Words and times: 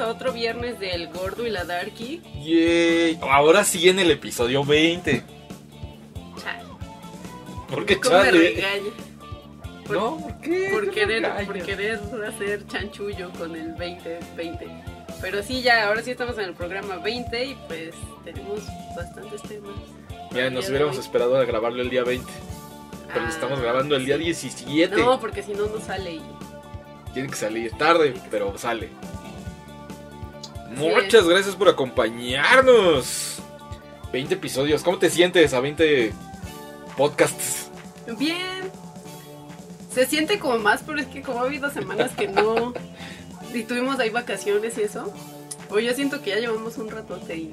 a 0.00 0.08
otro 0.08 0.32
viernes 0.32 0.78
del 0.80 1.08
Gordo 1.08 1.46
y 1.46 1.50
la 1.50 1.64
Darky. 1.64 2.20
Yay. 2.44 3.18
Ahora 3.22 3.64
sí 3.64 3.88
en 3.88 3.98
el 3.98 4.10
episodio 4.10 4.64
20. 4.64 5.22
Chale. 6.42 6.62
¿Por 7.68 7.84
qué 7.86 7.98
¿Cómo 8.00 8.18
me 8.18 8.24
chale? 8.24 8.38
regaña? 8.38 8.90
Por, 9.86 9.96
No, 9.96 10.16
¿por 10.18 10.40
qué? 10.40 10.68
por 10.72 10.86
No 10.86 10.92
querer, 10.92 11.46
por 11.46 11.62
querer 11.62 12.00
hacer 12.26 12.66
chanchullo 12.66 13.30
con 13.32 13.54
el 13.56 13.70
2020. 13.76 14.66
Pero 15.20 15.42
sí, 15.42 15.62
ya, 15.62 15.88
ahora 15.88 16.02
sí 16.02 16.12
estamos 16.12 16.38
en 16.38 16.44
el 16.44 16.54
programa 16.54 16.96
20 16.98 17.44
y 17.44 17.54
pues 17.66 17.90
tenemos 18.24 18.60
bastantes 18.96 19.42
temas. 19.42 19.74
Mira, 20.30 20.50
nos 20.50 20.62
día 20.64 20.70
hubiéramos 20.70 20.98
esperado 20.98 21.36
a 21.36 21.44
grabarlo 21.44 21.82
el 21.82 21.90
día 21.90 22.04
20. 22.04 22.30
Pero 23.12 23.24
Ah, 23.24 23.28
estamos 23.30 23.58
grabando 23.60 23.96
el 23.96 24.04
día 24.04 24.16
sí. 24.18 24.24
17. 24.24 24.94
No, 24.96 25.18
porque 25.18 25.42
si 25.42 25.54
no, 25.54 25.66
no 25.66 25.80
sale 25.80 26.12
y... 26.16 26.22
Tiene 27.14 27.30
que 27.30 27.36
salir 27.36 27.72
tarde, 27.72 28.14
pero 28.30 28.56
sale. 28.58 28.90
Muchas 30.70 31.26
gracias 31.28 31.56
por 31.56 31.68
acompañarnos. 31.68 33.38
20 34.12 34.34
episodios. 34.34 34.82
¿Cómo 34.82 34.98
te 34.98 35.10
sientes 35.10 35.52
a 35.54 35.60
20 35.60 36.12
podcasts? 36.96 37.70
Bien. 38.18 38.70
Se 39.92 40.06
siente 40.06 40.38
como 40.38 40.58
más, 40.58 40.82
pero 40.86 41.00
es 41.00 41.06
que 41.06 41.22
como 41.22 41.40
ha 41.40 41.44
habido 41.44 41.70
semanas 41.70 42.12
que 42.12 42.28
no... 42.28 42.74
Y 43.54 43.62
tuvimos 43.62 43.98
ahí 43.98 44.10
vacaciones 44.10 44.76
y 44.76 44.82
eso. 44.82 45.10
O 45.70 45.78
yo 45.78 45.94
siento 45.94 46.20
que 46.20 46.30
ya 46.30 46.36
llevamos 46.36 46.76
un 46.76 46.90
ratote 46.90 47.34
y... 47.34 47.52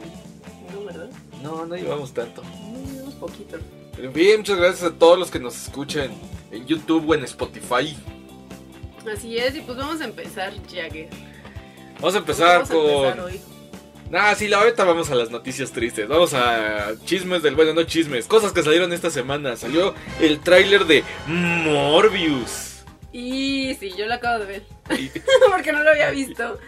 No, 0.73 0.83
¿verdad? 0.85 1.09
No, 1.41 1.66
no 1.66 1.75
llevamos 1.75 2.13
tanto. 2.13 2.43
No, 2.43 2.91
llevamos 2.91 3.13
poquito. 3.16 3.57
Pero 3.95 4.11
bien, 4.11 4.39
muchas 4.39 4.57
gracias 4.57 4.91
a 4.91 4.93
todos 4.93 5.17
los 5.17 5.31
que 5.31 5.39
nos 5.39 5.55
escuchan 5.55 6.11
en 6.52 6.66
YouTube 6.66 7.09
o 7.09 7.16
en 7.16 7.23
Spotify. 7.23 7.95
Así 9.09 9.38
es, 9.38 9.55
y 9.55 9.61
pues 9.61 9.77
vamos 9.77 10.02
a 10.02 10.05
empezar, 10.05 10.53
Jagger. 10.69 11.07
Vamos 11.95 12.15
a 12.15 12.17
empezar 12.19 12.63
Vamos 12.63 12.71
a 12.71 12.73
empezar 12.75 13.15
con... 13.17 13.25
hoy. 13.25 13.41
Nah, 14.09 14.35
sí, 14.35 14.47
la 14.47 14.57
ahorita 14.59 14.83
vamos 14.83 15.09
a 15.09 15.15
las 15.15 15.31
noticias 15.31 15.71
tristes. 15.71 16.07
Vamos 16.07 16.33
a 16.33 16.93
chismes 17.05 17.41
del 17.41 17.55
bueno, 17.55 17.73
no 17.73 17.83
chismes. 17.83 18.27
Cosas 18.27 18.51
que 18.53 18.61
salieron 18.61 18.93
esta 18.93 19.09
semana. 19.09 19.55
Salió 19.55 19.95
el 20.21 20.39
tráiler 20.41 20.85
de 20.85 21.03
Morbius. 21.27 22.83
Y 23.11 23.75
sí, 23.79 23.93
yo 23.97 24.05
lo 24.05 24.13
acabo 24.13 24.39
de 24.39 24.45
ver. 24.45 24.63
Y- 24.99 25.09
Porque 25.51 25.71
no 25.71 25.81
lo 25.83 25.89
había 25.89 26.11
visto. 26.11 26.59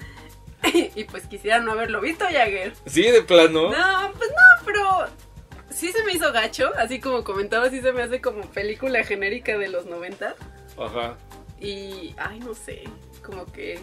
y 0.95 1.03
pues 1.03 1.27
quisiera 1.27 1.59
no 1.59 1.73
haberlo 1.73 2.01
visto, 2.01 2.25
Jagger. 2.25 2.73
Sí, 2.87 3.03
de 3.03 3.21
plano. 3.21 3.69
No, 3.69 4.11
pues 4.17 4.29
no, 4.31 4.65
pero 4.65 5.05
sí 5.69 5.91
se 5.91 6.03
me 6.03 6.13
hizo 6.13 6.31
gacho. 6.33 6.71
Así 6.77 6.99
como 6.99 7.23
comentaba, 7.23 7.69
sí 7.69 7.81
se 7.81 7.91
me 7.91 8.01
hace 8.01 8.19
como 8.19 8.41
película 8.49 9.03
genérica 9.03 9.57
de 9.57 9.67
los 9.67 9.85
90. 9.85 10.35
Ajá. 10.79 11.15
Y, 11.61 12.15
ay, 12.17 12.39
no 12.39 12.53
sé, 12.53 12.83
como 13.25 13.45
que 13.51 13.79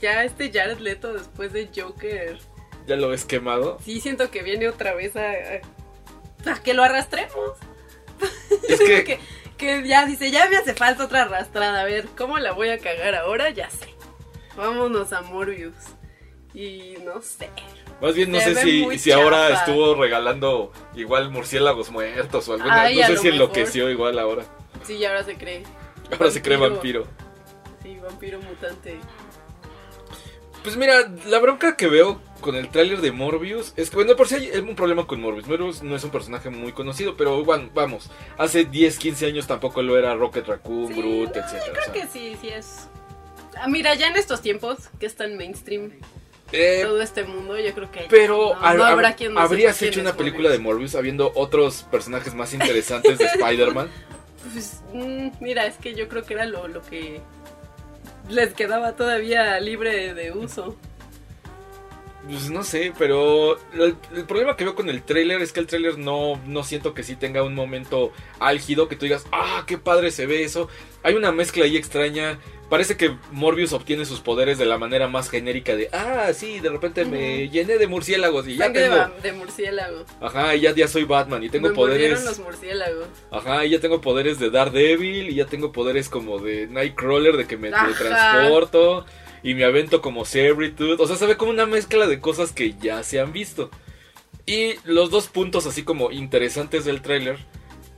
ya 0.00 0.24
este 0.24 0.50
Jared 0.52 0.78
Leto 0.78 1.12
después 1.12 1.52
de 1.52 1.68
Joker, 1.74 2.38
¿Ya 2.86 2.96
lo 2.96 3.08
ves 3.08 3.24
quemado? 3.24 3.78
sí 3.84 4.00
siento 4.00 4.30
que 4.30 4.42
viene 4.42 4.68
otra 4.68 4.94
vez 4.94 5.16
a, 5.16 5.30
a- 5.30 6.50
a 6.52 6.62
que 6.62 6.74
lo 6.74 6.82
arrastremos. 6.82 7.52
Es 8.68 8.78
que, 8.86 9.04
que, 9.04 9.18
que 9.56 9.86
ya 9.88 10.04
dice, 10.06 10.30
ya 10.30 10.48
me 10.48 10.56
hace 10.56 10.74
falta 10.74 11.04
otra 11.04 11.22
arrastrada, 11.22 11.80
a 11.80 11.84
ver, 11.84 12.06
¿cómo 12.16 12.38
la 12.38 12.52
voy 12.52 12.68
a 12.70 12.78
cagar 12.78 13.14
ahora? 13.14 13.50
Ya 13.50 13.70
sé. 13.70 13.88
Vámonos 14.56 15.12
a 15.12 15.22
Morbius. 15.22 15.74
Y 16.52 16.96
no 17.04 17.20
sé. 17.20 17.48
más 18.00 18.14
bien 18.14 18.30
no 18.30 18.38
se 18.38 18.54
sé 18.54 18.62
si, 18.62 18.98
si 19.00 19.10
ahora 19.10 19.48
estuvo 19.52 19.94
regalando 19.96 20.72
igual 20.94 21.30
murciélagos 21.30 21.90
muertos 21.90 22.48
o 22.48 22.52
alguna. 22.54 22.82
Ay, 22.82 22.96
no 23.00 23.06
sé 23.08 23.08
si 23.08 23.14
mejor. 23.24 23.32
enloqueció 23.32 23.90
igual 23.90 24.18
ahora. 24.20 24.44
Sí, 24.84 25.04
ahora 25.04 25.24
se 25.24 25.34
cree. 25.36 25.64
Ahora 26.12 26.30
se 26.30 26.40
cree 26.42 26.56
vampiro. 26.58 27.06
Sí, 27.82 27.98
vampiro 28.00 28.38
mutante. 28.40 28.98
Pues 30.64 30.76
mira, 30.76 31.08
la 31.26 31.38
bronca 31.38 31.76
que 31.76 31.86
veo 31.88 32.20
con 32.40 32.56
el 32.56 32.68
tráiler 32.70 33.00
de 33.02 33.12
Morbius 33.12 33.72
es 33.76 33.90
que, 33.90 33.96
bueno, 33.96 34.16
por 34.16 34.26
si 34.28 34.34
hay 34.36 34.48
un 34.58 34.74
problema 34.74 35.06
con 35.06 35.20
Morbius. 35.20 35.46
Morbius 35.46 35.82
no 35.82 35.94
es 35.94 36.02
un 36.04 36.10
personaje 36.10 36.48
muy 36.50 36.72
conocido, 36.72 37.16
pero 37.16 37.44
bueno, 37.44 37.68
vamos, 37.74 38.10
hace 38.38 38.64
10, 38.64 38.98
15 38.98 39.26
años 39.26 39.46
tampoco 39.46 39.82
lo 39.82 39.96
era 39.98 40.14
Rocket 40.14 40.46
Raccoon, 40.46 40.88
Sí, 40.88 40.94
Groot, 41.00 41.36
no, 41.36 41.42
etcétera. 41.42 41.72
Creo 41.72 41.82
o 41.82 41.84
sea. 41.84 41.92
que 41.92 42.06
sí, 42.08 42.36
sí 42.40 42.48
es. 42.48 42.88
Ah, 43.56 43.68
mira, 43.68 43.94
ya 43.94 44.08
en 44.08 44.16
estos 44.16 44.40
tiempos 44.42 44.78
que 44.98 45.06
es 45.06 45.14
tan 45.14 45.36
mainstream 45.36 45.92
Eh, 46.50 46.80
todo 46.82 47.00
este 47.02 47.24
mundo, 47.24 47.58
yo 47.58 47.72
creo 47.74 47.90
que. 47.90 48.06
pero 48.08 48.54
no, 48.54 48.60
hab- 48.60 48.76
no 48.76 48.84
habrá 48.84 49.10
hab- 49.10 49.16
quien 49.16 49.36
habrías 49.38 49.80
hecho 49.82 50.00
una 50.00 50.16
película 50.16 50.48
de 50.48 50.58
Morbius. 50.58 50.74
Morbius 50.74 50.94
habiendo 50.96 51.30
otros 51.34 51.82
personajes 51.90 52.34
más 52.34 52.52
interesantes 52.54 53.18
de 53.18 53.24
Spider-Man. 53.34 53.88
Pues, 54.52 54.80
mm, 54.92 55.28
mira, 55.40 55.66
es 55.66 55.76
que 55.76 55.94
yo 55.94 56.08
creo 56.08 56.22
que 56.24 56.34
era 56.34 56.46
lo, 56.46 56.68
lo 56.68 56.82
que 56.82 57.20
les 58.28 58.54
quedaba 58.54 58.96
todavía 58.96 59.58
libre 59.60 60.14
de 60.14 60.32
uso. 60.32 60.76
Pues 62.26 62.50
no 62.50 62.64
sé, 62.64 62.92
pero 62.98 63.58
el, 63.74 63.96
el 64.14 64.24
problema 64.24 64.56
que 64.56 64.64
veo 64.64 64.74
con 64.74 64.88
el 64.88 65.02
tráiler 65.02 65.42
es 65.42 65.52
que 65.52 65.60
el 65.60 65.66
tráiler 65.66 65.98
no, 65.98 66.40
no 66.46 66.64
siento 66.64 66.94
que 66.94 67.02
sí 67.02 67.16
tenga 67.16 67.42
un 67.42 67.54
momento 67.54 68.12
álgido 68.40 68.88
que 68.88 68.96
tú 68.96 69.04
digas, 69.04 69.26
ah, 69.30 69.64
qué 69.66 69.76
padre 69.76 70.10
se 70.10 70.26
ve 70.26 70.42
eso. 70.42 70.68
Hay 71.02 71.14
una 71.14 71.32
mezcla 71.32 71.64
ahí 71.64 71.76
extraña. 71.76 72.38
Parece 72.70 72.96
que 72.96 73.14
Morbius 73.30 73.74
obtiene 73.74 74.06
sus 74.06 74.20
poderes 74.20 74.56
de 74.56 74.64
la 74.64 74.78
manera 74.78 75.06
más 75.06 75.28
genérica 75.28 75.76
de, 75.76 75.90
ah, 75.92 76.32
sí, 76.32 76.60
de 76.60 76.70
repente 76.70 77.04
me 77.04 77.50
llené 77.50 77.76
de 77.76 77.86
murciélagos 77.86 78.48
y 78.48 78.56
ya 78.56 78.64
Sangre 78.64 78.88
tengo... 78.88 79.20
de 79.22 79.32
murciélago. 79.32 80.04
Ajá, 80.22 80.56
y 80.56 80.60
ya, 80.62 80.74
ya 80.74 80.88
soy 80.88 81.04
Batman 81.04 81.44
y 81.44 81.50
tengo 81.50 81.68
Me 81.68 81.74
poderes... 81.74 82.24
los 82.24 82.38
murciélagos. 82.38 83.06
Ajá, 83.30 83.66
y 83.66 83.70
ya 83.70 83.80
tengo 83.80 84.00
poderes 84.00 84.38
de 84.38 84.48
Daredevil 84.48 85.28
y 85.28 85.34
ya 85.34 85.44
tengo 85.44 85.72
poderes 85.72 86.08
como 86.08 86.38
de 86.38 86.66
Nightcrawler, 86.68 87.36
de 87.36 87.46
que 87.46 87.58
me 87.58 87.70
transporto 87.70 89.04
y 89.44 89.54
me 89.54 89.64
avento 89.64 90.00
como 90.00 90.24
Sabretooth. 90.24 90.98
O 90.98 91.06
sea, 91.06 91.16
se 91.16 91.26
ve 91.26 91.36
como 91.36 91.52
una 91.52 91.66
mezcla 91.66 92.08
de 92.08 92.18
cosas 92.18 92.50
que 92.50 92.74
ya 92.80 93.04
se 93.04 93.20
han 93.20 93.32
visto. 93.32 93.70
Y 94.46 94.74
los 94.84 95.10
dos 95.10 95.28
puntos 95.28 95.66
así 95.66 95.84
como 95.84 96.10
interesantes 96.10 96.84
del 96.84 97.02
tráiler 97.02 97.38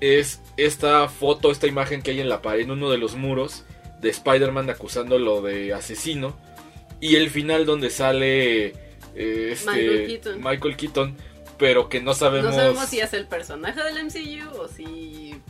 es 0.00 0.40
esta 0.56 1.08
foto, 1.08 1.50
esta 1.50 1.66
imagen 1.66 2.02
que 2.02 2.10
hay 2.10 2.20
en 2.20 2.28
la 2.28 2.42
pared, 2.42 2.62
en 2.62 2.72
uno 2.72 2.90
de 2.90 2.98
los 2.98 3.14
muros 3.14 3.64
de 4.02 4.10
Spider-Man 4.10 4.68
acusándolo 4.68 5.40
de 5.40 5.72
asesino 5.72 6.36
y 7.00 7.16
el 7.16 7.30
final 7.30 7.66
donde 7.66 7.90
sale 7.90 8.66
eh, 9.14 9.50
este 9.52 9.70
Michael 9.70 10.06
Keaton. 10.06 10.42
Michael 10.42 10.76
Keaton, 10.76 11.16
pero 11.58 11.88
que 11.88 12.00
no 12.00 12.14
sabemos 12.14 12.50
No 12.50 12.56
sabemos 12.56 12.88
si 12.88 13.00
es 13.00 13.12
el 13.12 13.26
personaje 13.26 13.82
del 13.82 14.04
MCU 14.04 14.60
o 14.60 14.68
si. 14.68 15.40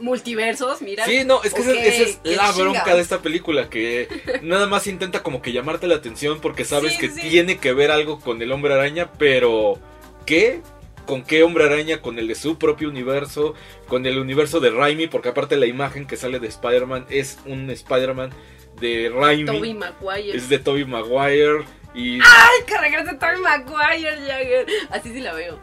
Multiversos, 0.00 0.82
mira. 0.82 1.04
Sí, 1.04 1.24
no, 1.24 1.42
es 1.42 1.54
que 1.54 1.60
esa, 1.62 1.72
es 1.72 2.18
la 2.24 2.52
bronca 2.52 2.94
de 2.94 3.00
esta 3.00 3.20
película, 3.22 3.68
que 3.70 4.08
nada 4.42 4.66
más 4.66 4.86
intenta 4.86 5.22
como 5.22 5.40
que 5.42 5.52
llamarte 5.52 5.86
la 5.86 5.96
atención 5.96 6.40
porque 6.40 6.64
sabes 6.64 6.94
Sí, 6.94 6.98
que 6.98 7.08
sí. 7.10 7.20
tiene 7.28 7.58
que 7.58 7.72
ver 7.72 7.90
algo 7.90 8.20
con 8.20 8.40
el 8.42 8.52
hombre 8.52 8.74
araña, 8.74 9.12
pero 9.18 9.78
¿qué? 10.26 10.60
¿Con 11.06 11.22
qué 11.22 11.42
hombre 11.42 11.64
araña? 11.64 12.00
¿Con 12.00 12.18
el 12.18 12.28
de 12.28 12.34
su 12.34 12.58
propio 12.58 12.88
universo? 12.88 13.54
¿Con 13.88 14.06
el 14.06 14.18
universo 14.18 14.60
de 14.60 14.70
Raimi? 14.70 15.06
Porque 15.06 15.28
aparte 15.28 15.56
la 15.56 15.66
imagen 15.66 16.06
que 16.06 16.16
sale 16.16 16.40
de 16.40 16.48
Spider-Man 16.48 17.06
es 17.10 17.38
un 17.44 17.68
Spider-Man 17.70 18.30
de 18.80 19.12
Raimi. 19.14 19.44
Tobey 19.44 19.74
Maguire. 19.74 20.36
Es 20.36 20.48
de 20.48 20.58
Tobey 20.58 20.84
Maguire 20.86 21.64
y... 21.94 22.14
¡Ay, 22.22 22.64
que 22.66 22.78
regrese 22.78 23.14
Tobey 23.16 23.38
Maguire, 23.38 24.16
Jagger! 24.26 24.66
Así 24.90 25.12
sí 25.12 25.20
la 25.20 25.34
veo. 25.34 25.58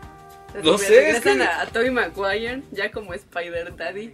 No 0.63 0.77
sé, 0.77 1.09
es 1.09 1.23
Regresan 1.23 1.37
que- 1.39 1.43
a, 1.43 1.65
Tobey 1.67 1.91
Maguire 1.91 2.61
ya 2.71 2.91
como 2.91 3.13
Spider 3.13 3.75
Daddy. 3.75 4.13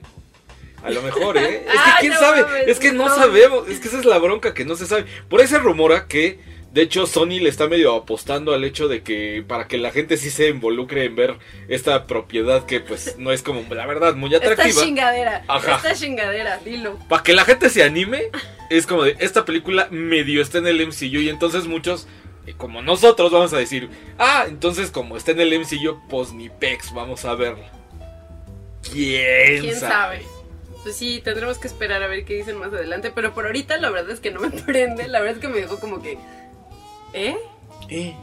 A 0.83 0.91
lo 0.91 1.01
mejor, 1.01 1.37
¿eh? 1.37 1.65
Es 1.65 1.71
que 1.73 1.89
quién 2.01 2.13
no 2.13 2.19
sabe, 2.19 2.41
mames, 2.43 2.67
es 2.67 2.79
que 2.79 2.91
no 2.91 3.07
no. 3.09 3.15
sabemos, 3.15 3.67
es 3.67 3.79
que 3.79 3.87
esa 3.87 3.99
es 3.99 4.05
la 4.05 4.19
bronca 4.19 4.53
que 4.53 4.63
no 4.65 4.75
se 4.75 4.85
sabe. 4.85 5.05
Por 5.27 5.41
ahí 5.41 5.47
se 5.47 5.57
rumora 5.57 6.07
que, 6.07 6.39
de 6.71 6.83
hecho, 6.83 7.07
Sony 7.07 7.39
le 7.41 7.49
está 7.49 7.67
medio 7.67 7.95
apostando 7.95 8.53
al 8.53 8.63
hecho 8.63 8.87
de 8.87 9.01
que 9.01 9.43
para 9.47 9.67
que 9.67 9.79
la 9.79 9.89
gente 9.91 10.17
sí 10.17 10.29
se 10.29 10.49
involucre 10.49 11.05
en 11.05 11.15
ver 11.15 11.35
esta 11.67 12.05
propiedad 12.05 12.67
que 12.67 12.79
pues 12.79 13.15
no 13.17 13.31
es 13.31 13.41
como, 13.41 13.65
la 13.73 13.87
verdad, 13.87 14.13
muy 14.13 14.31
Esta 14.35 14.51
atractiva. 14.51 14.83
chingadera. 14.83 15.43
Ajá. 15.47 15.77
Esta 15.77 15.95
chingadera, 15.95 16.59
dilo. 16.63 16.99
Para 17.09 17.23
que 17.23 17.33
la 17.33 17.43
gente 17.43 17.71
se 17.71 17.81
anime, 17.81 18.29
es 18.69 18.85
como 18.85 19.03
de, 19.03 19.15
esta 19.19 19.45
película 19.45 19.87
medio 19.89 20.43
está 20.43 20.59
en 20.59 20.67
el 20.67 20.85
MCU 20.85 21.21
y 21.21 21.29
entonces 21.29 21.65
muchos... 21.65 22.07
eh, 22.47 22.53
Como 22.57 22.81
nosotros 22.81 23.31
vamos 23.31 23.53
a 23.53 23.57
decir, 23.57 23.89
ah, 24.17 24.45
entonces 24.47 24.89
como 24.89 25.17
está 25.17 25.31
en 25.31 25.41
el 25.41 25.59
MCU, 25.59 25.99
pues 26.09 26.33
ni 26.33 26.49
pex, 26.49 26.93
vamos 26.93 27.25
a 27.25 27.35
verla. 27.35 27.69
¿Quién, 28.81 29.61
¿Quién 29.61 29.75
sabe? 29.75 30.23
Pues 30.83 30.95
sí, 30.95 31.21
tendremos 31.21 31.57
que 31.57 31.67
esperar 31.67 32.01
a 32.01 32.07
ver 32.07 32.23
qué 32.23 32.35
dicen 32.35 32.57
más 32.57 32.69
adelante. 32.69 33.11
Pero 33.13 33.33
por 33.33 33.45
ahorita 33.45 33.77
la 33.77 33.89
verdad 33.89 34.11
es 34.11 34.19
que 34.19 34.31
no 34.31 34.39
me 34.39 34.49
prende. 34.65 35.07
La 35.07 35.19
verdad 35.19 35.35
es 35.35 35.41
que 35.41 35.49
me 35.49 35.59
dejó 35.59 35.79
como 35.79 36.01
que. 36.01 36.17
¿Eh? 37.13 37.37
Eh, 37.89 38.15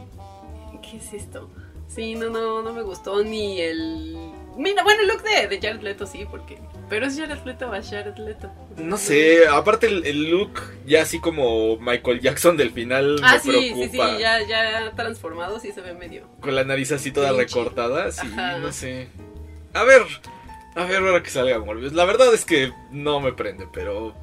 ¿Qué 0.82 0.96
es 0.96 1.12
esto? 1.12 1.50
Sí, 1.94 2.14
no, 2.14 2.28
no, 2.30 2.62
no 2.62 2.72
me 2.72 2.82
gustó 2.82 3.22
ni 3.22 3.60
el. 3.60 4.16
Mira, 4.56 4.82
bueno, 4.82 5.02
el 5.02 5.08
look 5.08 5.22
de, 5.22 5.48
de 5.48 5.60
Jared 5.60 5.82
Leto 5.82 6.06
sí, 6.06 6.26
porque. 6.30 6.58
Pero 6.88 7.06
es 7.06 7.18
Jared 7.18 7.42
Leto 7.44 7.74
es 7.74 7.88
Jared 7.88 8.16
Leto. 8.18 8.50
No 8.76 8.96
sé, 8.98 9.46
aparte 9.48 9.86
el, 9.86 10.04
el 10.06 10.30
look 10.30 10.60
ya 10.86 11.02
así 11.02 11.18
como 11.20 11.76
Michael 11.78 12.20
Jackson 12.20 12.56
del 12.56 12.70
final 12.72 13.18
Ah, 13.22 13.34
me 13.34 13.40
sí, 13.40 13.50
sí, 13.50 13.72
preocupa. 13.74 14.14
sí, 14.16 14.20
ya, 14.20 14.42
ya 14.46 14.92
transformado 14.94 15.58
sí 15.60 15.72
se 15.72 15.80
ve 15.80 15.94
medio. 15.94 16.26
Con 16.40 16.54
la 16.54 16.64
nariz 16.64 16.92
así 16.92 17.10
toda 17.10 17.32
recortada, 17.32 18.10
sí, 18.12 18.26
Ajá. 18.26 18.58
no 18.58 18.70
sé. 18.72 19.08
A 19.72 19.82
ver, 19.84 20.02
a 20.76 20.84
ver 20.84 20.98
ahora 20.98 21.22
que 21.22 21.30
salga 21.30 21.58
Morbius. 21.58 21.92
La 21.94 22.04
verdad 22.04 22.32
es 22.34 22.44
que 22.44 22.72
no 22.90 23.20
me 23.20 23.32
prende, 23.32 23.66
pero 23.72 24.14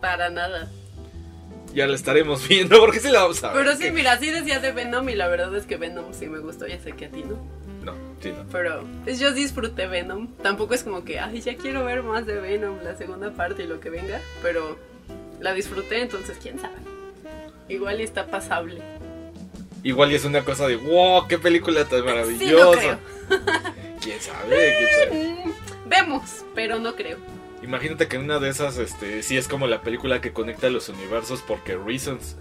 Para 0.00 0.28
nada. 0.28 0.70
Ya 1.74 1.86
la 1.86 1.94
estaremos 1.94 2.46
viendo 2.48 2.78
porque 2.80 3.00
sí 3.00 3.08
la 3.10 3.22
vamos 3.22 3.42
a 3.44 3.52
ver. 3.52 3.64
Pero 3.64 3.76
sí, 3.76 3.90
mira, 3.90 4.18
sí 4.18 4.30
decía 4.30 4.60
de 4.60 4.72
Venom 4.72 5.08
y 5.08 5.14
la 5.14 5.28
verdad 5.28 5.54
es 5.56 5.64
que 5.66 5.76
Venom 5.76 6.12
sí 6.12 6.26
me 6.26 6.38
gustó, 6.38 6.66
ya 6.66 6.78
sé 6.80 6.92
que 6.92 7.06
a 7.06 7.10
ti 7.10 7.22
no. 7.24 7.36
No, 7.84 7.94
sí, 8.22 8.30
no. 8.30 8.44
Pero 8.52 8.84
pues, 9.04 9.18
yo 9.18 9.32
disfruté 9.32 9.86
Venom. 9.88 10.28
Tampoco 10.42 10.74
es 10.74 10.84
como 10.84 11.04
que, 11.04 11.18
ay, 11.18 11.40
ya 11.40 11.56
quiero 11.56 11.84
ver 11.84 12.02
más 12.04 12.26
de 12.26 12.34
Venom, 12.40 12.76
la 12.84 12.96
segunda 12.96 13.32
parte 13.32 13.64
y 13.64 13.66
lo 13.66 13.80
que 13.80 13.90
venga. 13.90 14.20
Pero 14.42 14.78
la 15.40 15.52
disfruté, 15.52 16.00
entonces 16.02 16.38
quién 16.40 16.60
sabe. 16.60 16.74
Igual 17.68 18.00
y 18.00 18.04
está 18.04 18.26
pasable. 18.26 18.80
Igual 19.82 20.12
y 20.12 20.14
es 20.14 20.24
una 20.24 20.44
cosa 20.44 20.68
de, 20.68 20.76
wow, 20.76 21.26
qué 21.26 21.38
película 21.38 21.84
tan 21.86 21.98
Sí, 22.00 22.04
no 22.04 22.04
maravillosa. 22.04 22.78
creo. 22.78 22.98
¿Quién 24.00 24.20
sabe? 24.20 24.74
¿Quién 24.78 24.90
sabe? 25.08 25.28
Mm, 25.46 25.88
Vemos, 25.88 26.44
pero 26.54 26.78
no 26.78 26.94
creo. 26.94 27.18
Imagínate 27.62 28.08
que 28.08 28.16
en 28.16 28.24
una 28.24 28.38
de 28.38 28.48
esas, 28.48 28.78
este, 28.78 29.22
sí 29.22 29.36
es 29.36 29.46
como 29.48 29.66
la 29.66 29.82
película 29.82 30.20
que 30.20 30.32
conecta 30.32 30.68
los 30.68 30.88
universos 30.88 31.42
porque 31.46 31.76
Reasons. 31.76 32.36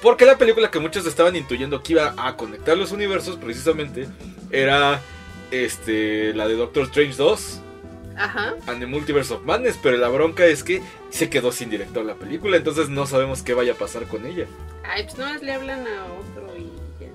Porque 0.00 0.24
la 0.24 0.38
película 0.38 0.70
que 0.70 0.78
muchos 0.78 1.06
estaban 1.06 1.36
intuyendo 1.36 1.82
que 1.82 1.92
iba 1.94 2.14
a 2.16 2.36
conectar 2.36 2.76
los 2.76 2.92
universos 2.92 3.36
precisamente 3.36 4.06
era 4.50 5.00
este 5.50 6.32
la 6.34 6.46
de 6.48 6.54
Doctor 6.54 6.84
Strange 6.84 7.16
2 7.16 7.60
Ajá. 8.16 8.54
and 8.66 8.80
the 8.80 8.86
Multiverse 8.86 9.32
of 9.34 9.44
Madness, 9.44 9.78
pero 9.82 9.96
la 9.96 10.08
bronca 10.08 10.46
es 10.46 10.62
que 10.62 10.80
se 11.10 11.28
quedó 11.28 11.52
sin 11.52 11.68
director 11.70 12.04
la 12.04 12.14
película, 12.14 12.56
entonces 12.56 12.88
no 12.88 13.06
sabemos 13.06 13.42
qué 13.42 13.54
vaya 13.54 13.72
a 13.72 13.76
pasar 13.76 14.04
con 14.04 14.24
ella. 14.24 14.46
Ay, 14.84 15.04
pues 15.04 15.18
nomás 15.18 15.42
le 15.42 15.52
hablan 15.52 15.80
a 15.86 16.04
otro 16.04 16.56
y 16.56 16.70
ya. 17.02 17.08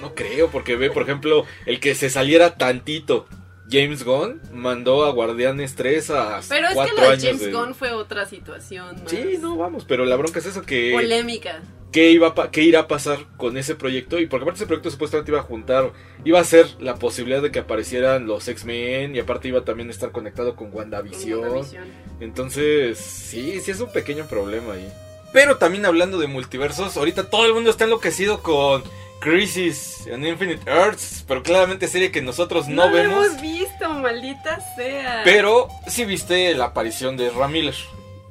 No 0.00 0.14
creo, 0.14 0.48
porque 0.50 0.76
ve, 0.76 0.90
por 0.90 1.02
ejemplo, 1.02 1.44
el 1.64 1.80
que 1.80 1.94
se 1.94 2.10
saliera 2.10 2.56
tantito. 2.56 3.26
James 3.70 4.04
Gunn 4.04 4.40
mandó 4.52 5.04
a 5.04 5.10
Guardianes 5.12 5.74
3 5.74 6.10
a 6.10 6.40
Pero 6.48 6.68
es 6.68 6.74
que 6.90 7.00
lo 7.00 7.10
de 7.10 7.18
James 7.18 7.40
de- 7.40 7.52
Gunn 7.52 7.74
fue 7.74 7.90
otra 7.92 8.26
situación 8.26 9.02
más 9.02 9.10
Sí, 9.10 9.38
no, 9.40 9.56
vamos, 9.56 9.84
pero 9.84 10.04
la 10.04 10.16
bronca 10.16 10.38
es 10.38 10.46
eso 10.46 10.62
que... 10.62 10.92
polémica. 10.92 11.62
qué 11.92 12.10
iba 12.10 12.28
a 12.28 12.34
pa- 12.34 12.50
qué 12.50 12.62
irá 12.62 12.80
a 12.80 12.88
pasar 12.88 13.20
con 13.36 13.56
ese 13.56 13.74
proyecto 13.74 14.20
y 14.20 14.26
porque 14.26 14.44
aparte 14.44 14.58
ese 14.58 14.66
proyecto 14.66 14.90
supuestamente 14.90 15.30
iba 15.32 15.40
a 15.40 15.44
juntar 15.44 15.92
iba 16.24 16.38
a 16.38 16.44
ser 16.44 16.66
la 16.80 16.96
posibilidad 16.96 17.40
de 17.42 17.50
que 17.50 17.58
aparecieran 17.60 18.26
los 18.26 18.46
X-Men 18.48 19.16
y 19.16 19.18
aparte 19.18 19.48
iba 19.48 19.64
también 19.64 19.88
a 19.88 19.92
estar 19.92 20.12
conectado 20.12 20.54
con 20.54 20.66
con 20.70 20.78
WandaVision 20.78 21.40
WandaVision. 21.40 21.84
entonces 22.20 22.98
sí 22.98 23.60
sí 23.60 23.70
es 23.70 23.80
un 23.80 23.90
pequeño 23.92 24.26
problema 24.26 24.74
ahí 24.74 24.92
pero 25.32 25.56
también 25.58 25.84
hablando 25.86 26.18
de 26.18 26.26
multiversos 26.26 26.96
ahorita 26.96 27.28
todo 27.30 27.46
el 27.46 27.54
mundo 27.54 27.70
está 27.70 27.84
enloquecido 27.84 28.42
con 28.42 28.82
Crisis 29.20 30.06
en 30.06 30.24
Infinite 30.26 30.70
Earths 30.70 31.24
pero 31.26 31.42
claramente 31.42 31.88
serie 31.88 32.10
que 32.12 32.22
nosotros 32.22 32.68
no, 32.68 32.86
No, 32.86 32.92
vemos 32.92 33.26
hemos 33.26 33.40
visto, 33.40 33.88
maldita 33.94 34.60
sea. 34.76 35.22
pero 35.24 35.68
sí 35.86 36.04
viste 36.04 36.54
la 36.54 36.66
aparición 36.66 37.16
de 37.16 37.30
Ramiller 37.30 37.74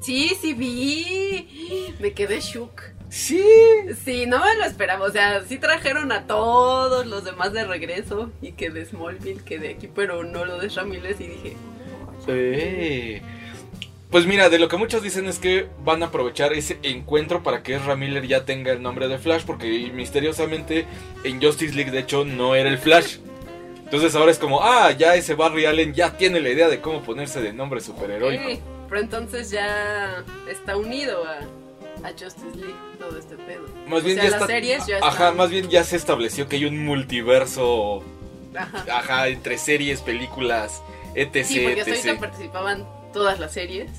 Sí, 0.01 0.37
sí 0.39 0.53
vi. 0.53 1.95
Me 1.99 2.13
quedé 2.13 2.39
shook. 2.39 2.79
sí 3.09 3.43
Sí, 4.03 4.27
no 4.27 4.37
me 4.45 4.53
lo 4.55 4.65
esperaba. 4.65 5.03
O 5.07 5.09
sea, 5.11 5.41
sí 5.45 5.57
trajeron 5.57 6.11
a 6.11 6.27
todos 6.27 7.07
los 7.07 7.23
demás 7.23 7.53
de 7.53 7.65
regreso. 7.65 8.29
Y 8.39 8.51
que 8.51 8.69
de 8.69 8.85
Smallville, 8.85 9.43
que 9.43 9.57
de 9.57 9.69
aquí, 9.69 9.87
pero 9.87 10.23
no 10.23 10.45
lo 10.45 10.59
de 10.59 10.69
Ramírez. 10.69 11.19
Y 11.19 11.27
dije, 11.27 11.57
Eh, 12.27 13.21
Pues 14.11 14.25
mira, 14.27 14.49
de 14.49 14.59
lo 14.59 14.67
que 14.69 14.77
muchos 14.77 15.01
dicen 15.01 15.27
es 15.27 15.39
que 15.39 15.67
van 15.83 16.01
a 16.03 16.07
aprovechar 16.07 16.53
ese 16.53 16.77
encuentro 16.83 17.43
para 17.43 17.63
que 17.63 17.75
Ezra 17.75 17.95
Miller 17.95 18.25
ya 18.27 18.45
tenga 18.45 18.71
el 18.71 18.81
nombre 18.81 19.07
de 19.07 19.17
Flash, 19.17 19.43
porque 19.45 19.91
misteriosamente 19.93 20.85
en 21.23 21.41
Justice 21.41 21.73
League 21.75 21.91
de 21.91 21.99
hecho 21.99 22.23
no 22.23 22.55
era 22.55 22.69
el 22.69 22.77
Flash. 22.77 23.17
Entonces 23.83 24.15
ahora 24.15 24.31
es 24.31 24.39
como, 24.39 24.61
ah, 24.63 24.91
ya 24.91 25.15
ese 25.15 25.33
Barry 25.35 25.65
Allen 25.65 25.93
ya 25.93 26.15
tiene 26.17 26.39
la 26.39 26.49
idea 26.49 26.69
de 26.69 26.79
cómo 26.81 27.01
ponerse 27.01 27.41
de 27.41 27.51
nombre 27.53 27.81
superheroico. 27.81 28.47
"Eh", 28.49 28.59
pero 28.87 29.01
entonces 29.01 29.49
ya 29.51 30.23
está 30.49 30.77
unido 30.77 31.23
a, 31.25 31.39
a 32.07 32.11
Justice 32.11 32.55
League 32.55 32.73
todo 32.99 33.17
este 33.19 33.35
pedo. 33.35 33.65
Más 33.87 34.03
bien 34.03 34.17
o 34.19 34.21
sea, 34.21 34.29
ya 34.29 34.29
las 34.31 34.41
está. 34.41 34.47
series 34.53 34.85
ya 34.87 34.97
Ajá, 34.99 35.09
están- 35.09 35.37
más 35.37 35.49
bien 35.49 35.69
ya 35.69 35.83
se 35.83 35.97
estableció 35.97 36.47
que 36.47 36.55
hay 36.57 36.65
un 36.65 36.85
multiverso, 36.85 38.03
Ajá. 38.55 38.85
ajá, 38.97 39.27
entre 39.27 39.57
series, 39.57 40.01
películas, 40.01 40.81
etc. 41.15 41.45
Sí, 41.45 41.59
porque 41.59 41.81
hasta 41.81 41.93
etc. 42.11 42.19
participaban 42.19 42.87
todas 43.15 43.39
las 43.39 43.53
series. 43.53 43.89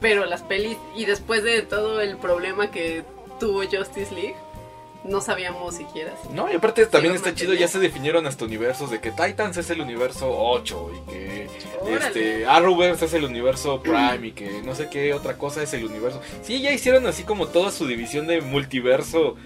Pero 0.00 0.24
las 0.26 0.42
pelis, 0.42 0.76
y 0.96 1.04
después 1.04 1.42
de 1.44 1.62
todo 1.62 2.00
el 2.00 2.16
problema 2.16 2.70
que 2.70 3.04
tuvo 3.38 3.60
Justice 3.62 4.12
League, 4.14 4.34
no 5.04 5.20
sabíamos 5.20 5.74
siquiera. 5.76 6.12
si- 6.22 6.32
No, 6.34 6.50
y 6.50 6.56
aparte 6.56 6.84
también 6.86 7.14
está 7.14 7.32
chido, 7.34 7.54
ya 7.54 7.68
se 7.68 7.78
definieron 7.78 8.26
hasta 8.26 8.44
universos 8.44 8.90
de 8.90 9.00
que 9.00 9.10
Titans 9.12 9.56
es 9.56 9.70
el 9.70 9.80
universo 9.80 10.28
8 10.36 10.90
y 11.06 11.10
que 11.12 11.48
Órale. 11.80 12.06
este 12.06 12.46
Arrowverse 12.46 13.04
es 13.04 13.14
el 13.14 13.24
universo 13.24 13.80
Prime 13.82 14.26
y 14.26 14.32
que 14.32 14.62
no 14.64 14.74
sé 14.74 14.88
qué 14.90 15.14
otra 15.14 15.38
cosa 15.38 15.62
es 15.62 15.72
el 15.74 15.84
universo. 15.84 16.20
Sí, 16.42 16.60
ya 16.60 16.72
hicieron 16.72 17.06
así 17.06 17.22
como 17.22 17.46
toda 17.46 17.70
su 17.70 17.86
división 17.86 18.26
de 18.26 18.40
multiverso 18.40 19.36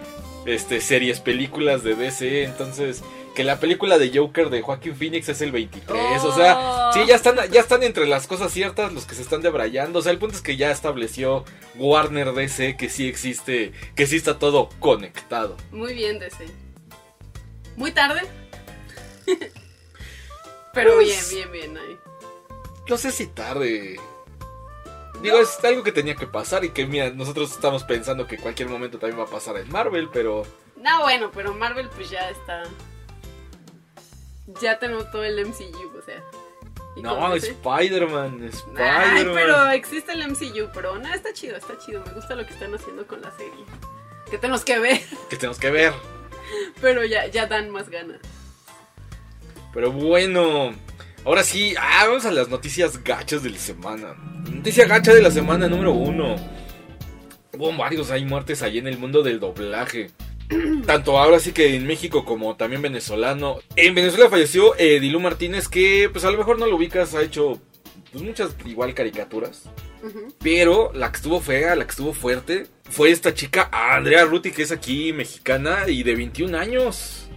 este 0.47 0.81
series, 0.81 1.21
películas 1.21 1.83
de 1.83 1.95
DC, 1.95 2.45
entonces 2.45 3.03
que 3.35 3.45
la 3.45 3.61
película 3.61 3.99
de 3.99 4.11
Joker 4.17 4.51
de 4.51 4.61
Joaquin 4.63 4.95
Phoenix 4.97 5.29
es 5.29 5.41
el 5.41 5.53
23, 5.53 6.25
o 6.25 6.35
sea, 6.35 6.57
Oh. 6.59 6.93
sí 6.93 7.01
ya 7.07 7.15
están 7.17 7.37
ya 7.51 7.61
están 7.61 7.83
entre 7.83 8.07
las 8.07 8.27
cosas 8.27 8.53
ciertas 8.53 8.93
los 8.93 9.07
que 9.07 9.15
se 9.15 9.23
están 9.23 9.41
debrayando, 9.43 10.01
o 10.01 10.03
sea, 10.03 10.13
el 10.13 10.19
punto 10.19 10.35
es 10.37 10.43
que 10.43 10.57
ya 10.57 10.71
estableció 10.71 11.45
Warner 11.77 12.33
DC 12.33 12.77
que 12.77 12.89
sí 12.89 13.09
existe, 13.09 13.73
que 13.95 14.07
sí 14.07 14.17
está 14.17 14.39
todo 14.39 14.69
conectado. 14.81 15.57
Muy 15.71 15.95
bien, 15.95 16.19
DC. 16.19 16.47
Muy 17.77 17.93
tarde. 17.93 18.23
Pero 20.73 20.95
Pues- 20.95 21.31
bien, 21.33 21.51
bien, 21.51 21.73
bien 21.73 21.79
ahí. 21.79 21.97
No 22.89 22.97
sé 22.97 23.13
si 23.13 23.27
tarde. 23.27 23.99
Digo, 25.23 25.39
es 25.39 25.63
algo 25.65 25.83
que 25.83 25.93
tenía 25.93 26.15
que 26.15 26.27
pasar 26.27 26.65
y 26.65 26.71
que, 26.71 26.87
mira, 26.87 27.11
nosotros 27.11 27.51
estamos 27.53 27.85
pensando 27.85 28.27
que 28.27 28.39
cualquier 28.39 28.69
momento 28.69 28.99
también 28.99 29.21
va 29.21 29.25
a 29.25 29.31
pasar 29.31 29.57
en 29.59 29.71
Marvel, 29.71 30.09
pero... 30.13 30.45
No, 30.77 31.03
bueno, 31.03 31.31
pero 31.35 31.53
Marvel 31.55 31.91
pues 31.95 32.09
ya 32.11 32.31
está. 32.31 32.63
Ya 34.61 34.79
tenemos 34.79 35.11
todo 35.11 35.25
el 35.25 35.45
MCU, 35.47 35.99
o 35.99 36.03
sea. 36.03 36.23
¿Y 36.97 37.03
No? 37.03 37.35
Spider-Man, 37.35 38.41
Ay, 38.43 38.49
Spider-Man. 38.49 39.35
pero 39.35 39.71
existe 39.71 40.13
el 40.13 40.29
MCU, 40.29 40.71
pero 40.75 40.99
no, 40.99 41.13
está 41.15 41.33
chido, 41.33 41.57
está 41.57 41.79
chido. 41.79 42.03
Me 42.05 42.13
gusta 42.13 42.35
lo 42.35 42.45
que 42.47 42.53
están 42.53 42.75
haciendo 42.75 43.07
con 43.07 43.21
la 43.23 43.31
serie. 43.37 43.65
Que 44.31 44.39
tenemos 44.39 44.65
que 44.65 44.79
ver, 44.79 45.01
Que 45.31 45.37
tenemos 45.37 45.59
que 45.59 45.71
ver. 45.71 45.93
pero 46.81 47.05
ya, 47.05 47.27
ya 47.27 47.47
dan 47.47 47.71
más 47.71 47.89
ganas. 47.89 48.19
Pero 49.73 49.93
bueno, 49.93 50.73
ahora 51.25 51.45
sí, 51.45 51.75
ah, 51.79 52.07
vamos 52.09 52.25
a 52.27 52.33
las 52.33 52.49
noticias 52.49 53.03
gachas 53.05 53.43
de 53.45 53.51
la 53.51 53.59
semana. 53.59 54.15
Noticia 54.51 54.87
gacha 54.87 55.15
de 55.15 55.23
la 55.23 55.31
semana 55.31 55.69
número 55.69 55.93
uno. 55.93 56.35
Hubo 57.53 57.73
varios, 57.77 58.11
hay 58.11 58.25
muertes 58.25 58.63
ahí 58.63 58.79
en 58.79 58.89
el 58.89 58.99
mundo 58.99 59.23
del 59.23 59.39
doblaje. 59.39 60.11
Tanto 60.87 61.19
ahora 61.19 61.39
sí 61.39 61.53
que 61.53 61.75
en 61.77 61.87
México 61.87 62.25
como 62.25 62.57
también 62.57 62.83
venezolano. 62.83 63.59
En 63.77 63.95
Venezuela 63.95 64.29
falleció 64.29 64.75
eh, 64.79 65.01
Dilú 65.01 65.21
Martínez, 65.21 65.69
que 65.69 66.09
pues 66.13 66.25
a 66.25 66.31
lo 66.31 66.39
mejor 66.39 66.59
no 66.59 66.67
lo 66.67 66.77
ubicas, 66.77 67.15
ha 67.15 67.23
hecho 67.23 67.61
pues, 68.13 68.23
muchas 68.25 68.55
igual 68.67 68.95
caricaturas. 68.95 69.65
Pero 70.43 70.93
la 70.95 71.11
que 71.13 71.17
estuvo 71.17 71.41
fea, 71.41 71.77
la 71.77 71.85
que 71.85 71.91
estuvo 71.91 72.15
fuerte, 72.15 72.67
fue 72.89 73.11
esta 73.11 73.35
chica 73.35 73.69
Andrea 73.71 74.25
Ruti, 74.25 74.51
que 74.51 74.63
es 74.63 74.73
aquí 74.73 75.13
mexicana 75.13 75.89
y 75.89 76.03
de 76.03 76.15
21 76.15 76.57
años. 76.57 77.29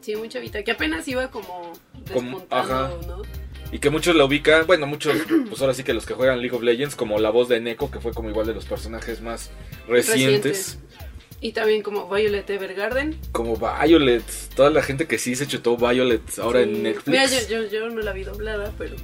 Sí, 0.00 0.16
muy 0.16 0.28
chavita, 0.28 0.62
que 0.62 0.70
apenas 0.70 1.06
iba 1.06 1.30
como 1.30 1.72
Como- 2.12 2.46
ajá. 2.50 2.90
¿no? 3.06 3.22
Y 3.70 3.78
que 3.80 3.90
muchos 3.90 4.16
la 4.16 4.24
ubican, 4.24 4.66
bueno, 4.66 4.86
muchos, 4.86 5.14
pues 5.48 5.60
ahora 5.60 5.74
sí 5.74 5.84
que 5.84 5.92
los 5.92 6.06
que 6.06 6.14
juegan 6.14 6.40
League 6.40 6.56
of 6.56 6.62
Legends, 6.62 6.96
como 6.96 7.18
la 7.18 7.28
voz 7.28 7.48
de 7.48 7.60
Neko, 7.60 7.90
que 7.90 8.00
fue 8.00 8.12
como 8.14 8.30
igual 8.30 8.46
de 8.46 8.54
los 8.54 8.64
personajes 8.64 9.20
más 9.20 9.50
recientes. 9.86 10.78
Y 11.40 11.52
también 11.52 11.82
como 11.82 12.08
Violet 12.12 12.50
Evergarden. 12.50 13.16
Como 13.32 13.56
Violet, 13.56 14.24
toda 14.56 14.70
la 14.70 14.82
gente 14.82 15.06
que 15.06 15.18
sí 15.18 15.36
se 15.36 15.46
chutó 15.46 15.76
Violet 15.76 16.22
ahora 16.40 16.62
Sí. 16.64 16.68
en 16.68 16.82
Netflix. 16.82 17.06
Mira, 17.06 17.26
yo, 17.26 17.48
yo, 17.48 17.70
yo 17.70 17.88
no 17.90 18.00
la 18.02 18.12
vi 18.12 18.24
doblada, 18.24 18.72
pero. 18.76 18.96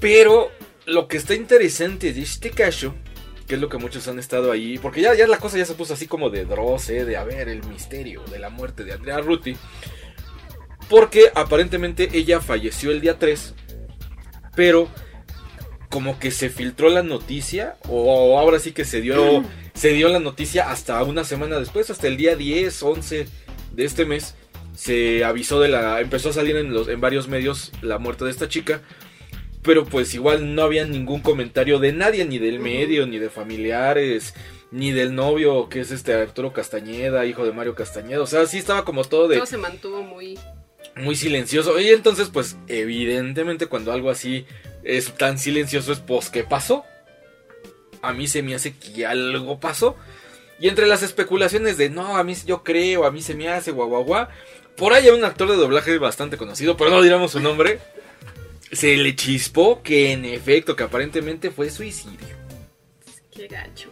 Pero 0.00 0.50
lo 0.86 1.08
que 1.08 1.16
está 1.16 1.34
interesante 1.34 2.12
de 2.12 2.22
este 2.22 2.50
caso, 2.50 2.94
que 3.48 3.54
es 3.54 3.60
lo 3.60 3.68
que 3.68 3.78
muchos 3.78 4.06
han 4.08 4.18
estado 4.18 4.52
ahí, 4.52 4.78
porque 4.78 5.00
ya, 5.00 5.14
ya 5.14 5.26
la 5.26 5.38
cosa 5.38 5.58
ya 5.58 5.64
se 5.64 5.74
puso 5.74 5.94
así 5.94 6.06
como 6.06 6.30
de 6.30 6.44
Dross, 6.44 6.90
¿eh? 6.90 7.04
de 7.04 7.16
a 7.16 7.24
ver 7.24 7.48
el 7.48 7.64
misterio 7.66 8.22
de 8.30 8.38
la 8.38 8.50
muerte 8.50 8.84
de 8.84 8.92
Andrea 8.92 9.18
Ruti. 9.18 9.56
Porque 10.88 11.30
aparentemente 11.34 12.08
ella 12.12 12.40
falleció 12.40 12.90
el 12.90 13.00
día 13.00 13.18
3, 13.18 13.54
pero 14.54 14.88
como 15.88 16.18
que 16.18 16.30
se 16.30 16.50
filtró 16.50 16.88
la 16.90 17.02
noticia, 17.02 17.76
o 17.88 18.38
ahora 18.38 18.58
sí 18.58 18.72
que 18.72 18.84
se 18.84 19.00
dio, 19.00 19.42
se 19.74 19.88
dio 19.90 20.08
la 20.08 20.20
noticia 20.20 20.70
hasta 20.70 21.02
una 21.02 21.24
semana 21.24 21.58
después, 21.58 21.90
hasta 21.90 22.06
el 22.06 22.16
día 22.16 22.36
10, 22.36 22.82
11 22.82 23.26
de 23.72 23.84
este 23.84 24.06
mes, 24.06 24.34
se 24.74 25.24
avisó 25.24 25.60
de 25.60 25.68
la, 25.68 26.00
empezó 26.00 26.30
a 26.30 26.32
salir 26.32 26.56
en, 26.56 26.72
los, 26.72 26.88
en 26.88 27.00
varios 27.00 27.28
medios 27.28 27.72
la 27.82 27.98
muerte 27.98 28.24
de 28.24 28.30
esta 28.30 28.48
chica. 28.48 28.82
Pero 29.62 29.86
pues 29.86 30.14
igual 30.14 30.54
no 30.54 30.62
había 30.62 30.84
ningún 30.84 31.20
comentario 31.20 31.78
de 31.78 31.92
nadie, 31.92 32.24
ni 32.26 32.38
del 32.38 32.60
medio, 32.60 33.06
ni 33.06 33.18
de 33.18 33.30
familiares, 33.30 34.34
ni 34.70 34.92
del 34.92 35.14
novio, 35.14 35.70
que 35.70 35.80
es 35.80 35.90
este 35.90 36.12
Arturo 36.12 36.52
Castañeda, 36.52 37.24
hijo 37.24 37.46
de 37.46 37.52
Mario 37.52 37.74
Castañeda. 37.74 38.20
O 38.20 38.26
sea, 38.26 38.44
sí 38.46 38.58
estaba 38.58 38.84
como 38.84 39.04
todo 39.04 39.26
de 39.26 39.36
Todo 39.36 39.46
se 39.46 39.56
mantuvo 39.56 40.02
muy. 40.02 40.38
muy 40.96 41.16
silencioso. 41.16 41.80
Y 41.80 41.88
entonces, 41.88 42.28
pues, 42.28 42.56
evidentemente 42.68 43.66
cuando 43.66 43.90
algo 43.90 44.10
así 44.10 44.44
es 44.82 45.14
tan 45.14 45.38
silencioso 45.38 45.92
es, 45.92 46.00
pues, 46.00 46.28
¿qué 46.28 46.44
pasó? 46.44 46.84
A 48.04 48.12
mí 48.12 48.26
se 48.28 48.42
me 48.42 48.54
hace 48.54 48.76
que 48.76 49.06
algo 49.06 49.58
pasó. 49.60 49.96
Y 50.58 50.68
entre 50.68 50.86
las 50.86 51.02
especulaciones 51.02 51.76
de 51.76 51.90
no, 51.90 52.16
a 52.16 52.24
mí 52.24 52.34
yo 52.46 52.62
creo, 52.62 53.04
a 53.04 53.10
mí 53.10 53.22
se 53.22 53.34
me 53.34 53.48
hace, 53.48 53.70
guau, 53.70 53.88
guau, 53.88 54.04
guau. 54.04 54.28
Por 54.76 54.92
ahí 54.92 55.08
hay 55.08 55.14
un 55.14 55.24
actor 55.24 55.48
de 55.48 55.56
doblaje 55.56 55.98
bastante 55.98 56.36
conocido, 56.36 56.76
pero 56.76 56.90
no 56.90 57.02
diremos 57.02 57.32
su 57.32 57.40
nombre. 57.40 57.80
Se 58.72 58.96
le 58.96 59.14
chispó 59.14 59.82
que 59.82 60.12
en 60.12 60.24
efecto, 60.24 60.74
que 60.74 60.84
aparentemente 60.84 61.50
fue 61.50 61.70
suicidio. 61.70 62.36
Qué 63.30 63.46
gacho. 63.46 63.90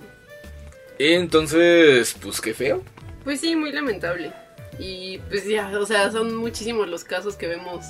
Entonces, 0.99 2.16
pues 2.21 2.40
qué 2.40 2.54
feo. 2.54 2.83
Pues 3.25 3.40
sí, 3.40 3.57
muy 3.57 3.73
lamentable. 3.73 4.33
Y 4.78 5.19
pues 5.28 5.47
ya, 5.47 5.78
o 5.78 5.87
sea, 5.87 6.11
son 6.11 6.35
muchísimos 6.37 6.88
los 6.88 7.04
casos 7.04 7.37
que 7.37 7.47
vemos 7.47 7.85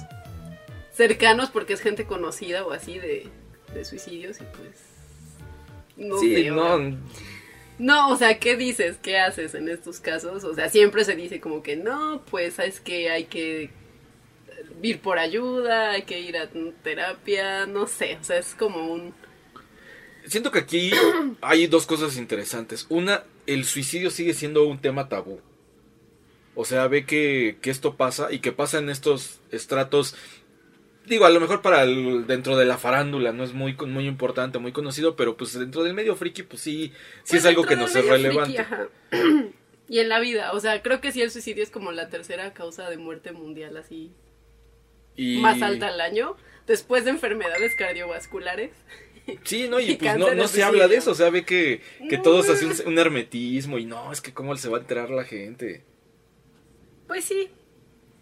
cercanos 0.94 1.50
porque 1.50 1.72
es 1.72 1.80
gente 1.80 2.04
conocida 2.04 2.64
o 2.64 2.72
así 2.72 2.98
de, 2.98 3.28
de 3.74 3.84
suicidios 3.84 4.40
y 4.40 4.44
pues... 4.44 4.92
No 5.96 6.18
sí, 6.18 6.34
sé, 6.34 6.50
no, 6.50 6.98
No, 7.78 8.10
o 8.10 8.16
sea, 8.16 8.38
¿qué 8.38 8.56
dices? 8.56 8.96
¿Qué 9.02 9.18
haces 9.18 9.54
en 9.54 9.68
estos 9.68 10.00
casos? 10.00 10.44
O 10.44 10.54
sea, 10.54 10.68
siempre 10.68 11.04
se 11.04 11.16
dice 11.16 11.40
como 11.40 11.62
que 11.62 11.76
no, 11.76 12.22
pues 12.30 12.58
es 12.58 12.80
que 12.80 13.10
hay 13.10 13.24
que 13.24 13.70
ir 14.82 15.00
por 15.00 15.18
ayuda, 15.18 15.92
hay 15.92 16.02
que 16.02 16.20
ir 16.20 16.36
a 16.36 16.48
terapia, 16.82 17.66
no 17.66 17.86
sé, 17.86 18.18
o 18.20 18.24
sea, 18.24 18.38
es 18.38 18.54
como 18.54 18.92
un... 18.92 19.14
Siento 20.26 20.50
que 20.50 20.60
aquí 20.60 20.92
hay 21.40 21.66
dos 21.66 21.86
cosas 21.86 22.16
interesantes. 22.16 22.86
Una, 22.88 23.24
el 23.46 23.64
suicidio 23.64 24.10
sigue 24.10 24.34
siendo 24.34 24.66
un 24.66 24.80
tema 24.80 25.08
tabú. 25.08 25.40
O 26.54 26.64
sea, 26.64 26.86
ve 26.86 27.06
que, 27.06 27.56
que 27.60 27.70
esto 27.70 27.96
pasa 27.96 28.30
y 28.30 28.40
que 28.40 28.52
pasa 28.52 28.78
en 28.78 28.90
estos 28.90 29.40
estratos. 29.50 30.14
Digo, 31.06 31.24
a 31.24 31.30
lo 31.30 31.40
mejor 31.40 31.62
para 31.62 31.82
el, 31.82 32.26
dentro 32.26 32.56
de 32.56 32.64
la 32.64 32.78
farándula 32.78 33.32
no 33.32 33.42
es 33.44 33.52
muy, 33.52 33.74
muy 33.74 34.06
importante, 34.06 34.58
muy 34.58 34.72
conocido, 34.72 35.16
pero 35.16 35.36
pues 35.36 35.58
dentro 35.58 35.82
del 35.82 35.94
medio 35.94 36.14
friki, 36.16 36.44
pues 36.44 36.62
sí, 36.62 36.92
sí 37.24 37.36
Pues 37.36 37.40
es 37.40 37.44
algo 37.44 37.64
que 37.66 37.76
nos 37.76 37.94
es 37.96 38.06
relevante. 38.06 38.64
friki, 38.64 39.54
y 39.88 39.98
en 39.98 40.08
la 40.08 40.20
vida, 40.20 40.52
o 40.52 40.60
sea, 40.60 40.80
creo 40.82 41.00
que 41.00 41.12
sí 41.12 41.20
el 41.22 41.30
suicidio 41.30 41.62
es 41.62 41.70
como 41.70 41.92
la 41.92 42.08
tercera 42.08 42.52
causa 42.54 42.88
de 42.88 42.96
muerte 42.98 43.32
mundial 43.32 43.76
así 43.76 44.12
Y, 45.16 45.38
más 45.40 45.60
alta 45.60 45.88
al 45.88 46.00
año, 46.00 46.36
después 46.66 47.04
de 47.04 47.10
enfermedades 47.10 47.74
cardiovasculares. 47.74 48.70
Sí, 49.44 49.68
no, 49.68 49.80
y 49.80 49.90
y 49.92 49.96
pues 49.96 50.16
no, 50.16 50.34
no 50.34 50.48
se 50.48 50.62
habla 50.62 50.88
de 50.88 50.96
eso, 50.96 51.10
o 51.12 51.14
sea, 51.14 51.30
ve 51.30 51.44
que, 51.44 51.82
que 52.08 52.18
No. 52.18 52.22
todos 52.22 52.48
hacen 52.48 52.70
un, 52.70 52.76
un 52.86 52.98
hermetismo 52.98 53.78
y 53.78 53.86
no, 53.86 54.12
es 54.12 54.20
que 54.20 54.32
cómo 54.32 54.56
se 54.56 54.68
va 54.68 54.78
a 54.78 54.80
enterar 54.80 55.10
la 55.10 55.24
gente. 55.24 55.84
Pues 57.06 57.24
sí. 57.24 57.50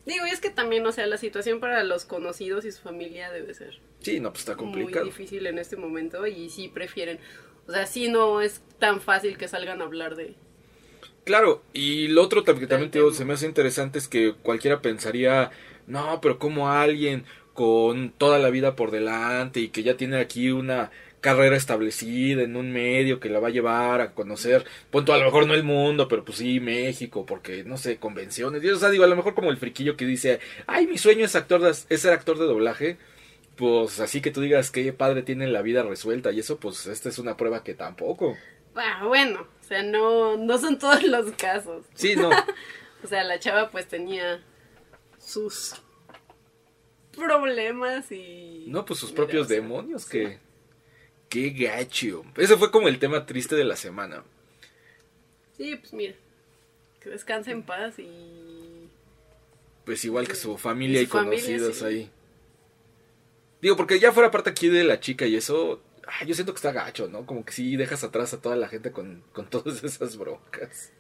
Digo, 0.06 0.26
y 0.26 0.30
es 0.30 0.40
que 0.40 0.50
también, 0.50 0.86
o 0.86 0.92
sea, 0.92 1.06
la 1.06 1.18
situación 1.18 1.60
para 1.60 1.84
los 1.84 2.04
conocidos 2.04 2.64
y 2.64 2.72
su 2.72 2.80
familia 2.82 3.30
debe 3.30 3.52
ser 3.54 3.78
Sí, 4.00 4.18
no, 4.18 4.30
pues 4.30 4.40
está 4.40 4.56
muy 4.56 4.64
complicado. 4.72 5.04
difícil 5.04 5.46
en 5.46 5.58
este 5.58 5.76
momento 5.76 6.26
y 6.26 6.48
sí 6.48 6.68
prefieren, 6.68 7.18
o 7.66 7.72
sea, 7.72 7.86
sí 7.86 8.08
no 8.08 8.40
es 8.40 8.62
tan 8.78 9.00
fácil 9.00 9.36
que 9.36 9.46
salgan 9.46 9.82
a 9.82 9.84
hablar 9.84 10.16
de... 10.16 10.34
Claro, 11.24 11.62
y 11.74 12.08
lo 12.08 12.22
otro 12.22 12.44
que 12.44 12.66
también 12.66 12.90
digo, 12.90 13.12
se 13.12 13.24
me 13.26 13.34
hace 13.34 13.46
interesante 13.46 13.98
es 13.98 14.08
que 14.08 14.34
cualquiera 14.42 14.80
pensaría, 14.80 15.50
no, 15.86 16.20
pero 16.22 16.38
como 16.38 16.70
alguien 16.70 17.24
con 17.52 18.10
toda 18.10 18.38
la 18.38 18.48
vida 18.48 18.74
por 18.74 18.90
delante 18.90 19.60
y 19.60 19.68
que 19.68 19.82
ya 19.82 19.96
tiene 19.98 20.16
aquí 20.18 20.50
una 20.50 20.90
carrera 21.20 21.56
establecida 21.56 22.42
en 22.42 22.56
un 22.56 22.72
medio 22.72 23.20
que 23.20 23.28
la 23.28 23.40
va 23.40 23.48
a 23.48 23.52
llevar 23.52 24.00
a 24.00 24.14
conocer, 24.14 24.64
punto, 24.90 25.12
a 25.12 25.18
lo 25.18 25.24
mejor 25.24 25.46
no 25.46 25.54
el 25.54 25.62
mundo, 25.62 26.08
pero 26.08 26.24
pues 26.24 26.38
sí, 26.38 26.60
México, 26.60 27.26
porque 27.26 27.64
no 27.64 27.76
sé, 27.76 27.98
convenciones, 27.98 28.62
y, 28.64 28.68
o 28.68 28.76
sea, 28.76 28.90
digo, 28.90 29.04
a 29.04 29.08
lo 29.08 29.16
mejor 29.16 29.34
como 29.34 29.50
el 29.50 29.56
friquillo 29.58 29.96
que 29.96 30.06
dice, 30.06 30.40
ay, 30.66 30.86
mi 30.86 30.98
sueño 30.98 31.24
es 31.24 31.36
actor 31.36 31.60
de, 31.60 31.70
es 31.70 32.00
ser 32.00 32.12
actor 32.12 32.38
de 32.38 32.46
doblaje, 32.46 32.98
pues 33.56 34.00
así 34.00 34.20
que 34.20 34.30
tú 34.30 34.40
digas 34.40 34.70
que 34.70 34.92
padre 34.92 35.22
tiene 35.22 35.46
la 35.46 35.62
vida 35.62 35.82
resuelta 35.82 36.32
y 36.32 36.40
eso, 36.40 36.58
pues 36.58 36.86
esta 36.86 37.08
es 37.08 37.18
una 37.18 37.36
prueba 37.36 37.62
que 37.62 37.74
tampoco. 37.74 38.36
Ah, 38.74 39.04
bueno, 39.06 39.40
o 39.42 39.64
sea, 39.64 39.82
no, 39.82 40.36
no 40.36 40.58
son 40.58 40.78
todos 40.78 41.02
los 41.02 41.32
casos. 41.32 41.84
Sí, 41.94 42.16
no. 42.16 42.30
O 43.02 43.06
sea, 43.06 43.24
la 43.24 43.38
chava 43.38 43.70
pues 43.70 43.86
tenía 43.86 44.44
sus 45.18 45.74
problemas 47.16 48.12
y... 48.12 48.66
No, 48.68 48.84
pues 48.84 49.00
sus 49.00 49.12
propios 49.12 49.48
demonios, 49.48 50.04
que... 50.04 50.38
Qué 51.30 51.50
gacho. 51.50 52.24
Ese 52.36 52.56
fue 52.58 52.70
como 52.70 52.88
el 52.88 52.98
tema 52.98 53.24
triste 53.24 53.54
de 53.54 53.64
la 53.64 53.76
semana. 53.76 54.24
Sí, 55.56 55.76
pues 55.76 55.92
mira, 55.92 56.14
que 57.00 57.08
descanse 57.08 57.52
en 57.52 57.62
paz 57.62 57.98
y... 57.98 58.88
Pues 59.86 60.04
igual 60.04 60.26
que 60.28 60.34
su 60.34 60.58
familia 60.58 61.00
Y 61.00 61.04
y, 61.04 61.06
su 61.06 61.12
familia, 61.12 61.38
conocidos 61.38 61.76
sí. 61.78 61.84
ahí. 61.84 62.10
Digo, 63.62 63.76
porque 63.76 64.00
ya 64.00 64.12
fuera 64.12 64.30
parte 64.30 64.50
aquí 64.50 64.68
de 64.68 64.84
la 64.84 65.00
chica 65.00 65.24
y 65.26 65.36
eso, 65.36 65.80
yo 66.26 66.34
siento 66.34 66.52
que 66.52 66.56
está 66.58 66.72
gacho, 66.72 67.08
¿no? 67.08 67.24
Como 67.26 67.44
que 67.44 67.52
sí 67.52 67.76
dejas 67.76 68.02
atrás 68.04 68.34
a 68.34 68.40
toda 68.40 68.56
la 68.56 68.68
gente 68.68 68.90
con, 68.90 69.22
con 69.32 69.48
todas 69.48 69.84
esas 69.84 70.16
broncas. 70.16 70.90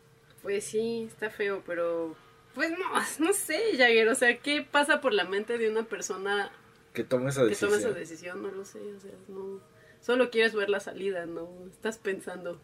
Pues 0.42 0.64
sí, 0.64 1.08
está 1.10 1.28
feo, 1.30 1.62
pero... 1.66 2.14
Pues 2.54 2.70
no, 2.70 2.76
no 3.26 3.32
sé, 3.32 3.58
Jagger, 3.76 4.08
o 4.08 4.14
sea, 4.14 4.38
¿qué 4.38 4.62
pasa 4.62 5.00
por 5.00 5.12
la 5.12 5.24
mente 5.24 5.58
de 5.58 5.68
una 5.70 5.82
persona 5.84 6.52
Que 6.92 7.02
tome 7.02 7.30
esa 7.30 7.42
que 7.42 7.48
decisión. 7.48 7.70
toma 7.70 7.80
esa 7.80 7.90
decisión? 7.98 8.42
No 8.42 8.50
lo 8.52 8.64
sé, 8.64 8.78
o 8.78 9.00
sea, 9.00 9.10
no... 9.28 9.60
Solo 10.00 10.30
quieres 10.30 10.54
ver 10.54 10.70
la 10.70 10.80
salida, 10.80 11.26
no 11.26 11.48
estás 11.70 11.98
pensando 11.98 12.60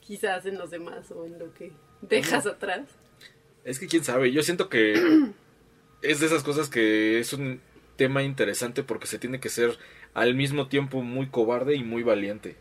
quizás 0.00 0.44
en 0.46 0.58
los 0.58 0.70
demás 0.70 1.10
o 1.10 1.24
en 1.24 1.38
lo 1.38 1.52
que 1.54 1.72
dejas 2.02 2.46
atrás. 2.46 2.88
Es 3.64 3.78
que 3.78 3.86
quién 3.86 4.04
sabe, 4.04 4.32
yo 4.32 4.42
siento 4.42 4.68
que 4.68 4.94
es 6.02 6.20
de 6.20 6.26
esas 6.26 6.42
cosas 6.42 6.68
que 6.68 7.18
es 7.18 7.32
un 7.32 7.60
tema 7.96 8.22
interesante 8.22 8.82
porque 8.82 9.06
se 9.06 9.18
tiene 9.18 9.40
que 9.40 9.48
ser 9.48 9.78
al 10.14 10.34
mismo 10.34 10.68
tiempo 10.68 11.02
muy 11.02 11.28
cobarde 11.28 11.74
y 11.74 11.84
muy 11.84 12.02
valiente. 12.02 12.56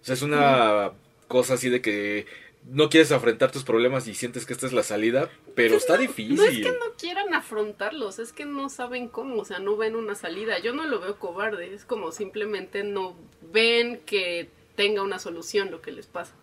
O 0.00 0.04
sea, 0.04 0.14
es 0.14 0.22
una 0.22 0.92
cosa 1.28 1.54
así 1.54 1.68
de 1.68 1.82
que 1.82 2.26
no 2.64 2.88
quieres 2.90 3.10
afrontar 3.12 3.50
tus 3.50 3.64
problemas 3.64 4.06
y 4.06 4.14
sientes 4.14 4.46
que 4.46 4.52
esta 4.52 4.66
es 4.66 4.72
la 4.72 4.82
salida, 4.82 5.28
pero 5.54 5.76
está 5.76 5.96
difícil. 5.96 6.36
No 6.36 6.44
es 6.44 6.58
que 6.58 6.70
no 6.70 6.94
quieran 6.98 7.34
afrontarlos, 7.34 8.18
es 8.18 8.32
que 8.32 8.44
no 8.44 8.68
saben 8.68 9.08
cómo, 9.08 9.36
o 9.40 9.44
sea, 9.44 9.58
no 9.58 9.76
ven 9.76 9.96
una 9.96 10.14
salida. 10.14 10.58
Yo 10.60 10.72
no 10.74 10.84
lo 10.84 11.00
veo 11.00 11.18
cobarde, 11.18 11.72
es 11.74 11.84
como 11.84 12.12
simplemente 12.12 12.84
no 12.84 13.16
ven 13.52 14.00
que 14.06 14.48
tenga 14.76 15.02
una 15.02 15.18
solución 15.18 15.70
lo 15.70 15.80
que 15.82 15.92
les 15.92 16.06
pasa. 16.06 16.34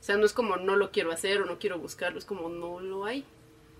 O 0.00 0.02
sea, 0.04 0.16
no 0.16 0.26
es 0.26 0.32
como 0.32 0.56
no 0.56 0.76
lo 0.76 0.90
quiero 0.90 1.10
hacer 1.12 1.40
o 1.42 1.46
no 1.46 1.58
quiero 1.58 1.78
buscarlo, 1.78 2.18
es 2.18 2.24
como 2.24 2.48
no 2.48 2.80
lo 2.80 3.04
hay. 3.04 3.24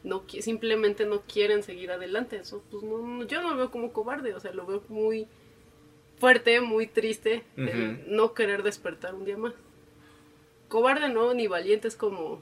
No 0.05 0.25
simplemente 0.41 1.05
no 1.05 1.23
quieren 1.23 1.63
seguir 1.63 1.93
adelante. 1.93 2.37
Eso 2.37 2.63
pues 2.71 2.83
no, 2.83 2.99
no- 2.99 3.25
yo 3.27 3.41
no 3.43 3.51
lo 3.51 3.57
veo 3.57 3.71
como 3.71 3.93
cobarde, 3.93 4.35
o 4.35 4.41
sea, 4.41 4.53
lo 4.53 4.67
veo 4.67 4.83
muy 4.89 5.29
fuerte, 6.19 6.61
muy 6.61 6.87
triste 6.87 7.45
Ujú. 7.57 7.99
no 8.09 8.35
querer 8.35 8.63
despertar 8.63 9.15
un 9.15 9.25
día 9.25 9.37
más. 9.37 9.55
Cobarde 10.73 11.11
no, 11.11 11.35
ni 11.35 11.47
valiente 11.49 11.87
es 11.87 11.97
como 11.97 12.41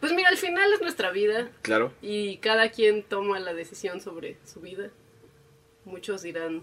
pues 0.00 0.12
mira, 0.12 0.28
al 0.28 0.36
final 0.36 0.70
es 0.72 0.80
nuestra 0.82 1.10
vida 1.12 1.50
Claro. 1.62 1.92
y 2.02 2.38
cada 2.38 2.70
quien 2.70 3.04
toma 3.04 3.38
la 3.38 3.54
decisión 3.54 4.00
sobre 4.02 4.36
su 4.44 4.60
vida. 4.60 4.90
Muchos 5.84 6.22
dirán, 6.22 6.62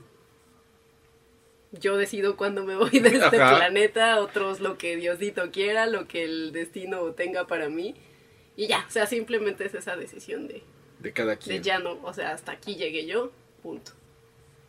yo 1.72 1.96
decido 1.98 2.36
cuándo 2.36 2.64
me 2.66 2.76
voy 2.76 3.00
de 3.00 3.10
este 3.10 3.42
Ajá. 3.42 3.56
planeta, 3.58 4.20
otros 4.20 4.60
lo 4.60 4.78
que 4.78 4.98
Diosito 4.98 5.50
quiera, 5.52 5.88
lo 5.88 6.08
que 6.08 6.24
el 6.26 6.52
destino 6.52 7.02
tenga 7.14 7.48
para 7.48 7.70
mí. 7.70 7.96
Y 8.58 8.68
ya, 8.68 8.86
o 8.88 8.92
sea, 8.92 9.08
simplemente 9.08 9.66
es 9.66 9.74
esa 9.74 9.96
decisión 9.96 10.48
de, 10.48 10.62
De 11.00 11.14
cada 11.14 11.32
de 11.32 11.38
quien. 11.38 11.64
ya 11.64 11.80
no, 11.80 11.98
o 12.04 12.14
sea, 12.14 12.32
hasta 12.34 12.52
aquí 12.52 12.76
llegué 12.76 13.06
yo, 13.08 13.32
punto. 13.64 13.94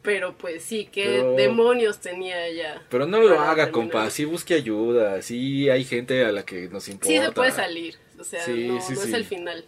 Pero 0.03 0.37
pues 0.37 0.65
sí, 0.65 0.89
qué 0.91 1.05
Pero- 1.05 1.35
demonios 1.37 2.01
tenía 2.01 2.45
ella. 2.47 2.83
Pero 2.91 3.07
no 3.07 3.21
lo 3.21 3.39
haga, 3.41 3.67
terminar. 3.67 3.71
compa. 3.73 4.11
Sí 4.11 4.25
busque 4.25 4.55
ayuda. 4.55 5.23
Sí 5.23 5.71
hay 5.71 5.85
gente 5.85 6.25
a 6.25 6.33
la 6.33 6.45
que 6.45 6.69
nos 6.69 6.89
importa. 6.89 7.09
Sí 7.09 7.19
se 7.25 7.33
puede 7.33 7.53
salir, 7.53 7.95
o 8.19 8.25
sea, 8.25 8.45
Sí, 8.45 8.67
no, 8.69 8.81
sí, 8.81 8.95
no 8.95 9.01
sí. 9.01 9.09
es 9.09 9.15
el 9.15 9.25
final. 9.25 9.65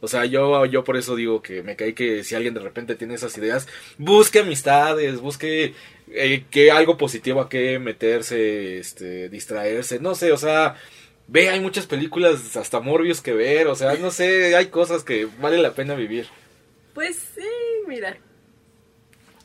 O 0.00 0.08
sea, 0.08 0.24
yo, 0.26 0.66
yo 0.66 0.84
por 0.84 0.96
eso 0.98 1.16
digo 1.16 1.40
que 1.40 1.62
me 1.62 1.76
cae 1.76 1.94
que 1.94 2.24
si 2.24 2.34
alguien 2.34 2.52
de 2.52 2.60
repente 2.60 2.94
tiene 2.94 3.14
esas 3.14 3.36
ideas, 3.38 3.66
busque 3.96 4.40
amistades, 4.40 5.18
busque 5.20 5.74
eh, 6.12 6.44
que 6.50 6.70
algo 6.70 6.98
positivo 6.98 7.40
a 7.40 7.48
que 7.48 7.78
meterse, 7.78 8.78
este, 8.78 9.30
distraerse, 9.30 10.00
no 10.00 10.14
sé, 10.14 10.30
o 10.32 10.36
sea, 10.36 10.76
ve, 11.26 11.48
hay 11.48 11.60
muchas 11.60 11.86
películas 11.86 12.54
hasta 12.56 12.80
Morbius 12.80 13.22
que 13.22 13.32
ver, 13.32 13.66
o 13.66 13.74
sea, 13.76 13.94
no 13.94 14.10
sé, 14.10 14.54
hay 14.56 14.66
cosas 14.66 15.04
que 15.04 15.26
vale 15.40 15.56
la 15.58 15.72
pena 15.72 15.94
vivir. 15.94 16.26
Pues 16.92 17.16
sí, 17.34 17.42
mira. 17.88 18.18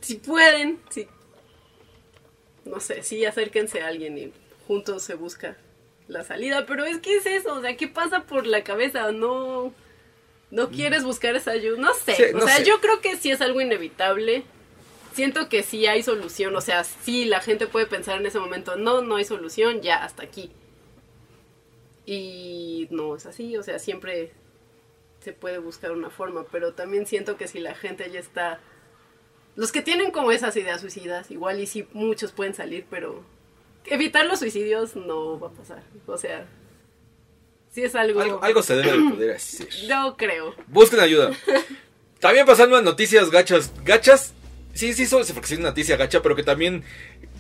Si 0.10 0.16
pueden, 0.16 0.80
sí. 0.90 1.08
No 2.66 2.80
sé, 2.80 3.04
sí, 3.04 3.24
acérquense 3.26 3.82
a 3.82 3.90
alguien 3.90 4.18
y 4.18 4.34
juntos 4.66 5.04
se 5.04 5.14
busca 5.14 5.56
la 6.08 6.24
salida. 6.24 6.66
Pero 6.66 6.84
es 6.84 6.98
que 6.98 7.18
es 7.18 7.28
eso, 7.28 7.54
o 7.54 7.62
sea, 7.62 7.78
¿qué 7.78 7.88
pasa 7.88 8.24
por 8.24 8.48
la 8.48 8.64
cabeza? 8.64 9.12
No. 9.12 9.72
No 10.50 10.72
quieres 10.72 11.04
buscar 11.04 11.36
esa 11.36 11.52
ayuda. 11.52 11.78
No 11.80 11.94
sé. 11.94 12.16
Sí, 12.16 12.24
o 12.34 12.42
sea, 12.42 12.58
sé. 12.58 12.64
yo 12.64 12.82
creo 12.82 13.02
que 13.02 13.18
sí 13.18 13.30
es 13.30 13.40
algo 13.40 13.62
inevitable. 13.62 14.46
Siento 15.14 15.48
que 15.48 15.62
sí 15.62 15.86
hay 15.86 16.02
solución. 16.02 16.56
O 16.56 16.62
sea, 16.62 16.84
sí, 16.84 17.26
la 17.26 17.40
gente 17.40 17.68
puede 17.68 17.86
pensar 17.86 18.20
en 18.20 18.26
ese 18.26 18.40
momento, 18.40 18.78
no, 18.78 19.04
no 19.04 19.18
hay 19.18 19.26
solución, 19.26 19.84
ya, 19.84 20.04
hasta 20.04 20.24
aquí. 20.24 20.52
Y 22.08 22.88
no 22.90 23.16
es 23.16 23.28
así, 23.28 23.56
o 23.58 23.62
sea, 23.62 23.78
siempre 23.78 24.32
se 25.20 25.34
puede 25.34 25.60
buscar 25.60 25.92
una 25.92 26.10
forma, 26.10 26.46
pero 26.52 26.74
también 26.74 27.06
siento 27.06 27.38
que 27.38 27.48
si 27.48 27.60
la 27.60 27.76
gente 27.76 28.10
ya 28.10 28.20
está 28.20 28.60
los 29.60 29.74
que 29.74 29.82
tienen 29.82 30.12
como 30.12 30.32
esas 30.32 30.56
ideas 30.56 30.80
suicidas, 30.80 31.30
igual 31.32 31.60
y 31.60 31.68
sí 31.68 31.86
muchos 31.92 32.32
pueden 32.32 32.54
salir, 32.54 32.86
pero 32.90 33.26
evitar 33.86 34.26
los 34.26 34.40
suicidios 34.40 34.96
no 34.96 35.38
va 35.38 35.50
a 35.50 35.52
pasar. 35.52 35.84
O 36.08 36.18
sea, 36.18 36.46
sí 37.70 37.84
es 37.84 37.94
algo... 37.94 38.22
Algo, 38.22 38.42
algo 38.42 38.64
se 38.64 38.78
debe 38.78 38.94
de 38.94 39.10
poder 39.16 39.36
hacer. 39.36 39.68
Yo 39.86 40.16
creo. 40.18 40.56
Busquen 40.68 41.02
ayuda. 41.02 41.32
También 42.22 42.46
pasando 42.46 42.78
a 42.78 42.82
noticias 42.82 43.30
gachas. 43.30 43.74
Gachas, 43.84 44.34
sí, 44.74 44.94
sí, 44.94 45.06
son 45.06 45.26
porque 45.34 45.48
sí 45.48 45.56
es 45.56 45.60
una 45.60 45.72
noticia 45.72 45.98
gacha, 45.98 46.22
pero 46.22 46.38
que 46.38 46.44
también 46.44 46.86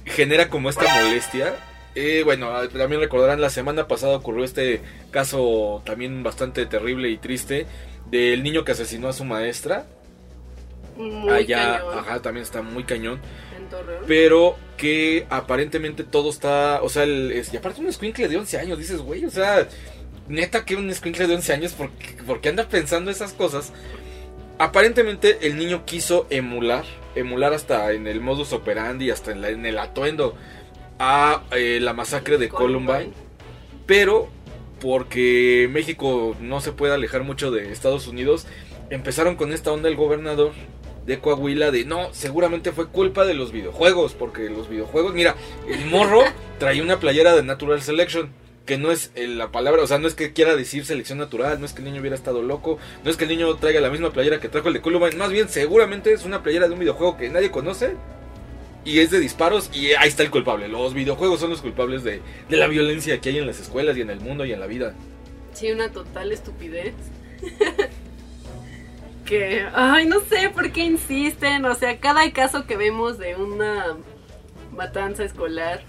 genera 0.03 0.49
como 0.49 0.69
esta 0.69 0.83
molestia. 1.01 1.55
Eh, 1.95 2.23
bueno, 2.25 2.51
también 2.67 2.99
recordarán, 2.99 3.39
la 3.39 3.49
semana 3.49 3.87
pasada 3.87 4.17
ocurrió 4.17 4.43
este 4.43 4.81
caso 5.11 5.81
también 5.85 6.21
bastante 6.21 6.65
terrible 6.65 7.09
y 7.09 7.17
triste 7.17 7.65
del 8.11 8.43
niño 8.43 8.65
que 8.65 8.73
asesinó 8.73 9.07
a 9.07 9.13
su 9.13 9.23
maestra. 9.23 9.87
Muy 10.99 11.31
Allá, 11.33 11.79
cañón. 11.79 11.99
ajá, 11.99 12.21
también 12.21 12.43
está 12.43 12.61
muy 12.61 12.83
cañón. 12.83 13.19
En 13.57 13.69
Torreón. 13.69 14.03
Pero 14.07 14.55
que 14.77 15.25
aparentemente 15.29 16.03
todo 16.03 16.29
está. 16.29 16.81
O 16.83 16.89
sea, 16.89 17.03
el, 17.03 17.31
es- 17.31 17.53
y 17.53 17.57
aparte 17.57 17.81
un 17.81 17.87
escuincle 17.87 18.27
de 18.27 18.37
11 18.37 18.57
años, 18.59 18.77
dices, 18.77 18.99
güey, 19.01 19.23
o 19.25 19.31
sea, 19.31 19.67
neta 20.27 20.65
que 20.65 20.75
un 20.75 20.89
escuincle 20.89 21.25
de 21.27 21.35
11 21.35 21.53
años, 21.53 21.71
¿por 21.73 21.89
qué, 21.91 22.21
por 22.23 22.41
qué 22.41 22.49
anda 22.49 22.67
pensando 22.67 23.09
esas 23.11 23.33
cosas? 23.33 23.71
Aparentemente 24.57 25.47
el 25.47 25.57
niño 25.57 25.85
quiso 25.85 26.27
emular, 26.29 26.83
emular 27.15 27.53
hasta 27.53 27.93
en 27.93 28.07
el 28.07 28.19
modus 28.19 28.51
operandi, 28.51 29.09
hasta 29.09 29.31
en, 29.31 29.41
la- 29.41 29.49
en 29.51 29.65
el 29.65 29.77
atuendo 29.77 30.35
a 30.99 31.43
eh, 31.51 31.79
la 31.81 31.93
masacre 31.93 32.37
de 32.37 32.49
Columbine. 32.49 33.13
Pero 33.85 34.27
porque 34.81 35.69
México 35.71 36.35
no 36.41 36.59
se 36.61 36.73
puede 36.73 36.93
alejar 36.93 37.23
mucho 37.23 37.51
de 37.51 37.71
Estados 37.71 38.07
Unidos, 38.07 38.47
empezaron 38.89 39.35
con 39.35 39.53
esta 39.53 39.71
onda 39.71 39.87
el 39.89 39.95
gobernador 39.95 40.51
de 41.09 41.19
Coahuila 41.19 41.71
de 41.71 41.85
no, 41.85 42.13
seguramente 42.13 42.71
fue 42.71 42.87
culpa 42.87 43.25
de 43.25 43.33
los 43.33 43.51
videojuegos, 43.51 44.13
porque 44.13 44.47
los 44.47 44.69
videojuegos, 44.69 45.15
mira, 45.15 45.35
el 45.67 45.83
morro 45.87 46.21
traía 46.59 46.83
una 46.83 46.99
playera 46.99 47.35
de 47.35 47.41
Natural 47.41 47.81
Selection, 47.81 48.29
que 48.67 48.77
no 48.77 48.91
es 48.91 49.11
eh, 49.15 49.27
la 49.27 49.51
palabra, 49.51 49.81
o 49.81 49.87
sea, 49.87 49.97
no 49.97 50.07
es 50.07 50.13
que 50.13 50.33
quiera 50.33 50.55
decir 50.55 50.85
selección 50.85 51.17
natural, 51.17 51.59
no 51.59 51.65
es 51.65 51.73
que 51.73 51.79
el 51.79 51.85
niño 51.85 51.99
hubiera 51.99 52.15
estado 52.15 52.43
loco, 52.43 52.77
no 53.03 53.09
es 53.09 53.17
que 53.17 53.23
el 53.23 53.31
niño 53.31 53.55
traiga 53.55 53.81
la 53.81 53.89
misma 53.89 54.13
playera 54.13 54.39
que 54.39 54.49
trajo 54.49 54.67
el 54.67 54.75
de 54.75 54.81
Columbine, 54.81 55.15
más 55.15 55.31
bien 55.31 55.49
seguramente 55.49 56.13
es 56.13 56.25
una 56.25 56.43
playera 56.43 56.67
de 56.67 56.73
un 56.75 56.79
videojuego 56.79 57.17
que 57.17 57.27
nadie 57.29 57.49
conoce. 57.49 57.95
Y 58.85 58.99
es 58.99 59.11
de 59.11 59.19
disparos 59.19 59.69
y 59.73 59.91
ahí 59.93 60.07
está 60.07 60.23
el 60.23 60.31
culpable. 60.31 60.67
Los 60.69 60.93
videojuegos 60.93 61.41
son 61.41 61.49
los 61.49 61.61
culpables 61.61 62.03
de, 62.03 62.21
de 62.47 62.57
la 62.57 62.67
violencia 62.67 63.19
que 63.19 63.29
hay 63.29 63.37
en 63.37 63.45
las 63.45 63.59
escuelas 63.59 63.97
y 63.97 64.01
en 64.01 64.09
el 64.09 64.21
mundo 64.21 64.45
y 64.45 64.53
en 64.53 64.59
la 64.59 64.67
vida. 64.67 64.93
Sí, 65.53 65.69
una 65.71 65.91
total 65.91 66.31
estupidez. 66.31 66.93
que, 69.29 69.67
ay, 69.75 70.07
no 70.07 70.19
sé 70.21 70.49
por 70.49 70.71
qué 70.71 70.81
insisten. 70.81 71.63
O 71.65 71.75
sea, 71.75 71.99
cada 71.99 72.29
caso 72.33 72.65
que 72.65 72.75
vemos 72.75 73.19
de 73.19 73.35
una 73.35 73.95
matanza 74.75 75.23
escolar 75.23 75.81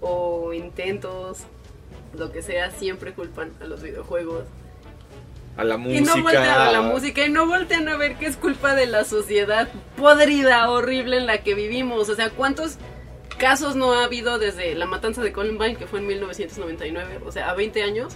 o 0.00 0.52
intentos, 0.54 1.40
lo 2.16 2.32
que 2.32 2.40
sea, 2.42 2.70
siempre 2.70 3.12
culpan 3.12 3.52
a 3.60 3.64
los 3.64 3.82
videojuegos. 3.82 4.44
A 5.56 5.64
la 5.64 5.74
Y 5.74 5.78
música. 5.78 6.16
no 6.16 6.22
voltean 6.22 6.60
a 6.60 6.72
la 6.72 6.80
música 6.80 7.26
y 7.26 7.30
no 7.30 7.46
voltean 7.46 7.88
a 7.88 7.96
ver 7.96 8.16
que 8.16 8.26
es 8.26 8.36
culpa 8.36 8.74
de 8.74 8.86
la 8.86 9.04
sociedad 9.04 9.68
podrida, 9.96 10.70
horrible 10.70 11.18
en 11.18 11.26
la 11.26 11.38
que 11.42 11.54
vivimos. 11.54 12.08
O 12.08 12.14
sea, 12.14 12.30
¿cuántos 12.30 12.78
casos 13.36 13.76
no 13.76 13.92
ha 13.92 14.04
habido 14.04 14.38
desde 14.38 14.74
la 14.74 14.86
matanza 14.86 15.22
de 15.22 15.32
Columbine, 15.32 15.76
que 15.76 15.86
fue 15.86 15.98
en 15.98 16.06
1999? 16.06 17.20
O 17.26 17.32
sea, 17.32 17.50
a 17.50 17.54
20 17.54 17.82
años. 17.82 18.14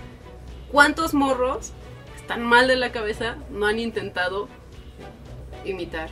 ¿Cuántos 0.72 1.12
morros 1.12 1.72
están 2.24 2.42
mal 2.42 2.66
de 2.68 2.76
la 2.76 2.90
cabeza 2.90 3.36
no 3.50 3.66
han 3.66 3.78
intentado 3.78 4.48
imitar 5.66 6.08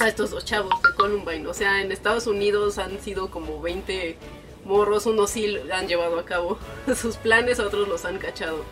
a 0.00 0.08
estos 0.08 0.30
dos 0.30 0.46
chavos 0.46 0.72
de 0.82 0.94
Columbine? 0.96 1.46
O 1.46 1.52
sea, 1.52 1.82
en 1.82 1.92
Estados 1.92 2.26
Unidos 2.26 2.78
han 2.78 2.98
sido 3.00 3.30
como 3.30 3.60
20 3.60 4.16
morros, 4.64 5.04
unos 5.04 5.28
sí 5.30 5.58
han 5.70 5.88
llevado 5.88 6.18
a 6.18 6.24
cabo 6.24 6.58
sus 6.96 7.16
planes, 7.16 7.60
otros 7.60 7.86
los 7.86 8.06
han 8.06 8.16
cachado 8.16 8.64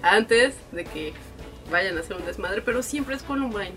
antes 0.00 0.54
de 0.72 0.84
que 0.84 1.12
vayan 1.70 1.98
a 1.98 2.00
hacer 2.00 2.16
un 2.16 2.24
desmadre, 2.24 2.62
pero 2.62 2.82
siempre 2.82 3.14
es 3.14 3.22
Columbine. 3.22 3.74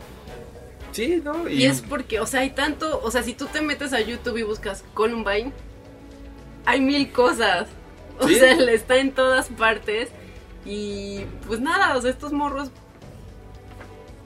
Sí, 0.94 1.22
¿no? 1.22 1.50
Y, 1.50 1.66
es 1.66 1.82
porque, 1.82 2.22
o 2.22 2.26
sea, 2.26 2.40
hay 2.40 2.52
tanto, 2.52 3.02
o 3.04 3.12
sea, 3.12 3.22
si 3.22 3.34
tú 3.34 3.48
te 3.48 3.62
metes 3.62 3.92
a 3.92 4.00
YouTube 4.00 4.38
y 4.38 4.44
buscas 4.44 4.86
Columbine, 4.94 5.52
hay 6.66 6.80
mil 6.80 7.12
cosas. 7.12 7.68
O 8.18 8.28
Sí. 8.28 8.36
sea, 8.36 8.54
está 8.72 8.98
en 8.98 9.12
todas 9.12 9.50
partes. 9.50 10.10
Y 10.70 11.26
pues 11.48 11.60
nada, 11.60 11.98
o 11.98 12.02
sea, 12.02 12.12
estos 12.12 12.32
morros 12.32 12.70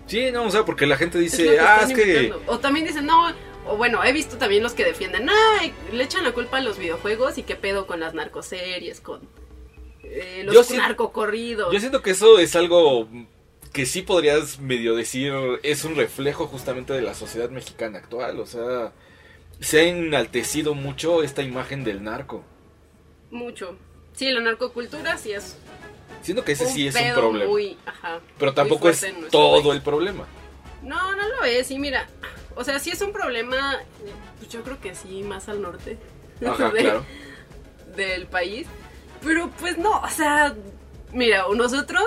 Sí, 0.07 0.29
no, 0.31 0.43
o 0.45 0.51
sea, 0.51 0.65
porque 0.65 0.85
la 0.85 0.97
gente 0.97 1.17
es 1.23 1.31
dice, 1.31 1.59
ah, 1.59 1.85
es 1.87 1.93
que. 1.95 2.33
O 2.47 2.59
también 2.59 2.85
dicen, 2.85 3.05
no, 3.05 3.33
o 3.65 3.77
bueno, 3.77 4.03
he 4.03 4.11
visto 4.11 4.37
también 4.37 4.61
los 4.61 4.73
que 4.73 4.83
defienden, 4.83 5.29
ay, 5.29 5.73
le 5.91 6.03
echan 6.03 6.23
la 6.23 6.33
culpa 6.33 6.57
a 6.57 6.61
los 6.61 6.77
videojuegos 6.77 7.37
y 7.37 7.43
qué 7.43 7.55
pedo 7.55 7.87
con 7.87 7.99
las 7.99 8.13
narcoseries, 8.13 8.99
con 8.99 9.21
eh, 10.03 10.43
los 10.45 10.69
Yo 10.69 10.75
narcocorridos. 10.75 11.71
Yo 11.71 11.79
siento 11.79 12.01
que 12.01 12.11
eso 12.11 12.37
es 12.39 12.55
algo 12.55 13.07
que 13.71 13.85
sí 13.85 14.01
podrías 14.01 14.59
medio 14.59 14.95
decir, 14.95 15.33
es 15.63 15.85
un 15.85 15.95
reflejo 15.95 16.47
justamente 16.47 16.93
de 16.93 17.01
la 17.01 17.13
sociedad 17.13 17.49
mexicana 17.49 17.99
actual. 17.99 18.39
O 18.39 18.45
sea, 18.45 18.91
se 19.61 19.79
ha 19.79 19.83
enaltecido 19.83 20.75
mucho 20.75 21.23
esta 21.23 21.41
imagen 21.41 21.83
del 21.83 22.03
narco. 22.03 22.43
Mucho. 23.31 23.77
Sí, 24.13 24.29
la 24.29 24.41
narcocultura 24.41 25.17
sí 25.17 25.31
es 25.31 25.57
Siento 26.23 26.43
que 26.43 26.53
ese 26.53 26.65
sí 26.67 26.87
es 26.87 26.95
un 26.95 27.13
problema. 27.13 27.51
muy- 27.51 27.77
ajá, 27.85 28.19
pero 28.39 28.53
tampoco 28.53 28.89
es 28.89 29.05
todo 29.29 29.61
país. 29.61 29.75
el 29.75 29.81
problema. 29.83 30.25
No, 30.81 31.15
no 31.15 31.27
lo 31.29 31.43
es, 31.45 31.67
sí, 31.67 31.77
mira. 31.77 32.07
O 32.55 32.63
sea, 32.63 32.79
sí 32.79 32.89
es 32.91 33.01
un 33.01 33.13
problema, 33.13 33.79
pues 34.39 34.49
yo 34.49 34.63
creo 34.63 34.79
que 34.81 34.95
sí, 34.95 35.21
más 35.23 35.47
al 35.49 35.61
norte 35.61 35.97
Ajá, 36.45 36.69
de- 36.69 36.79
claro. 36.81 37.05
del 37.95 38.25
país. 38.27 38.67
Pero 39.23 39.49
pues 39.59 39.77
no, 39.77 40.01
o 40.01 40.09
sea, 40.09 40.53
mira, 41.11 41.45
nosotros 41.55 42.03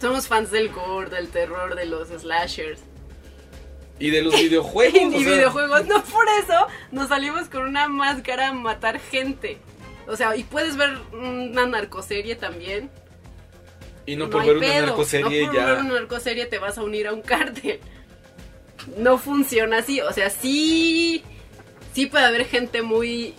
somos 0.00 0.26
fans 0.28 0.50
del 0.50 0.68
gore, 0.70 1.10
del 1.10 1.28
terror, 1.28 1.74
de 1.74 1.86
los 1.86 2.08
slashers. 2.08 2.80
Y 3.98 4.10
de 4.10 4.22
los 4.22 4.34
videojuegos. 4.34 4.94
y 5.14 5.24
sea, 5.24 5.34
videojuegos, 5.34 5.86
no 5.86 6.02
por 6.04 6.26
eso 6.42 6.66
nos 6.92 7.08
salimos 7.08 7.48
con 7.48 7.62
una 7.62 7.88
máscara 7.88 8.48
a 8.48 8.52
matar 8.52 9.00
gente. 9.00 9.58
O 10.06 10.16
sea, 10.16 10.36
y 10.36 10.44
puedes 10.44 10.76
ver 10.76 10.96
una 11.12 11.66
narcoserie 11.66 12.36
también. 12.36 12.90
Y 14.10 14.16
no 14.16 14.30
por 14.30 14.42
hay 14.42 14.48
ver 14.48 14.56
una 14.58 14.66
pedo. 14.66 14.86
narcoserie 14.86 15.40
no 15.46 15.52
por 15.52 15.56
ver 15.56 15.66
ya. 15.76 15.80
una 15.82 15.92
narcoserie 15.94 16.46
te 16.46 16.58
vas 16.58 16.78
a 16.78 16.82
unir 16.82 17.06
a 17.08 17.12
un 17.12 17.22
cártel. 17.22 17.78
No 18.96 19.18
funciona 19.18 19.78
así. 19.78 20.00
O 20.00 20.12
sea, 20.12 20.30
sí. 20.30 21.22
Sí 21.94 22.06
puede 22.06 22.24
haber 22.24 22.44
gente 22.46 22.80
muy 22.82 23.34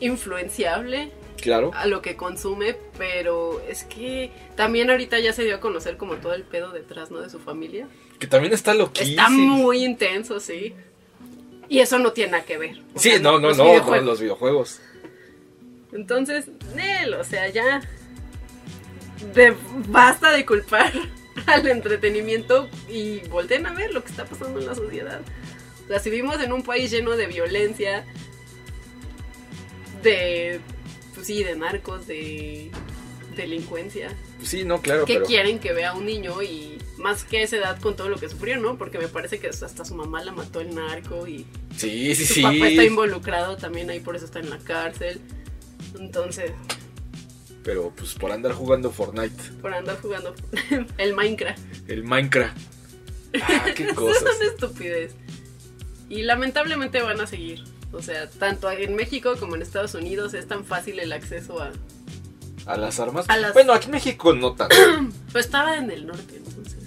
influenciable 0.00 1.10
Claro. 1.40 1.70
a 1.74 1.86
lo 1.86 2.02
que 2.02 2.16
consume, 2.16 2.76
pero 2.98 3.60
es 3.68 3.84
que 3.84 4.30
también 4.56 4.90
ahorita 4.90 5.18
ya 5.18 5.32
se 5.32 5.44
dio 5.44 5.56
a 5.56 5.60
conocer 5.60 5.96
como 5.96 6.14
todo 6.16 6.34
el 6.34 6.42
pedo 6.42 6.70
detrás, 6.72 7.10
¿no? 7.10 7.20
De 7.20 7.30
su 7.30 7.38
familia. 7.38 7.88
Que 8.18 8.26
también 8.26 8.52
está 8.52 8.74
loquísimo. 8.74 9.10
Está 9.10 9.28
muy 9.30 9.84
intenso, 9.84 10.40
sí. 10.40 10.74
Y 11.68 11.80
eso 11.80 11.98
no 11.98 12.12
tiene 12.12 12.32
nada 12.32 12.44
que 12.44 12.58
ver. 12.58 12.76
Sí, 12.96 13.10
sea, 13.10 13.18
no, 13.18 13.38
no, 13.38 13.50
no, 13.50 13.56
no, 13.56 13.64
videojuegos. 13.70 14.04
los 14.06 14.20
videojuegos. 14.20 14.80
Entonces, 15.92 16.46
Nel, 16.74 17.14
o 17.14 17.24
sea, 17.24 17.48
ya. 17.48 17.80
De, 19.34 19.54
basta 19.88 20.30
de 20.32 20.44
culpar 20.44 20.92
al 21.46 21.66
entretenimiento 21.68 22.68
y 22.88 23.20
volteen 23.28 23.66
a 23.66 23.72
ver 23.72 23.92
lo 23.92 24.02
que 24.04 24.10
está 24.10 24.24
pasando 24.24 24.60
en 24.60 24.66
la 24.66 24.74
sociedad. 24.74 25.20
O 25.84 25.88
sea, 25.88 26.00
si 26.00 26.10
vivimos 26.10 26.40
en 26.42 26.52
un 26.52 26.62
país 26.62 26.90
lleno 26.90 27.12
de 27.16 27.26
violencia, 27.26 28.04
de. 30.02 30.60
Pues 31.14 31.26
sí, 31.26 31.42
de 31.42 31.56
narcos, 31.56 32.06
de 32.06 32.70
delincuencia. 33.36 34.14
Sí, 34.42 34.64
no, 34.64 34.80
claro, 34.80 35.04
¿Qué 35.04 35.14
pero. 35.14 35.26
quieren 35.26 35.58
que 35.58 35.72
vea 35.72 35.94
un 35.94 36.06
niño 36.06 36.42
y 36.42 36.78
más 36.98 37.24
que 37.24 37.42
esa 37.42 37.56
edad 37.56 37.78
con 37.80 37.96
todo 37.96 38.08
lo 38.08 38.16
que 38.16 38.28
sufrió, 38.28 38.58
¿no? 38.58 38.76
Porque 38.78 38.98
me 38.98 39.08
parece 39.08 39.38
que 39.38 39.48
hasta 39.48 39.84
su 39.84 39.94
mamá 39.94 40.24
la 40.24 40.32
mató 40.32 40.60
el 40.60 40.74
narco 40.74 41.26
y 41.26 41.46
Sí, 41.76 42.14
sí, 42.14 42.24
su 42.26 42.34
sí. 42.34 42.42
papá 42.42 42.68
está 42.68 42.84
involucrado 42.84 43.56
también 43.56 43.90
ahí, 43.90 44.00
por 44.00 44.16
eso 44.16 44.24
está 44.24 44.40
en 44.40 44.50
la 44.50 44.58
cárcel. 44.58 45.20
Entonces, 45.98 46.52
Pero 47.66 47.92
pues 47.96 48.14
por 48.14 48.30
andar 48.32 48.52
jugando 48.52 48.90
Fortnite, 48.92 49.42
por 49.60 49.74
andar 49.74 50.00
jugando 50.00 50.34
el 50.98 51.12
Minecraft. 51.14 51.58
el 51.90 52.04
Minecraft. 52.04 52.56
Ah, 53.42 53.66
qué 53.74 53.88
cosas. 53.94 54.22
es 54.22 54.36
una 54.40 54.50
estupidez. 54.50 55.14
Y 56.08 56.22
lamentablemente 56.22 57.02
van 57.02 57.20
a 57.20 57.26
seguir. 57.26 57.64
O 57.92 58.00
sea, 58.00 58.30
tanto 58.30 58.70
en 58.70 58.94
México 58.94 59.34
como 59.38 59.56
en 59.56 59.62
Estados 59.62 59.94
Unidos 59.94 60.32
es 60.34 60.46
tan 60.46 60.64
fácil 60.64 61.00
el 61.00 61.12
acceso 61.12 61.60
a... 61.60 61.72
¿A 62.66 62.76
las 62.76 63.00
armas? 63.00 63.26
A 63.28 63.36
las- 63.36 63.52
Bueno, 63.52 63.72
aquí 63.72 63.86
en 63.86 63.92
México 63.92 64.32
no 64.32 64.54
tanto. 64.54 64.76
Pues 65.32 65.46
estaba 65.46 65.76
en 65.76 65.90
el 65.90 66.06
norte, 66.06 66.36
entonces. 66.36 66.78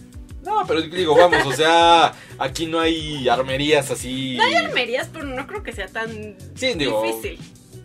No, 0.45 0.63
pero 0.65 0.81
digo, 0.81 1.13
vamos, 1.15 1.45
o 1.45 1.51
sea, 1.51 2.13
aquí 2.37 2.65
no 2.67 2.79
hay 2.79 3.27
armerías 3.27 3.91
así. 3.91 4.39
Hay 4.39 4.53
armerías, 4.55 5.09
pero 5.11 5.25
no 5.25 5.45
creo 5.45 5.61
que 5.61 5.73
sea 5.73 5.87
tan 5.89 6.35
Sí, 6.55 6.73
digo, 6.75 7.03
difícil. 7.03 7.37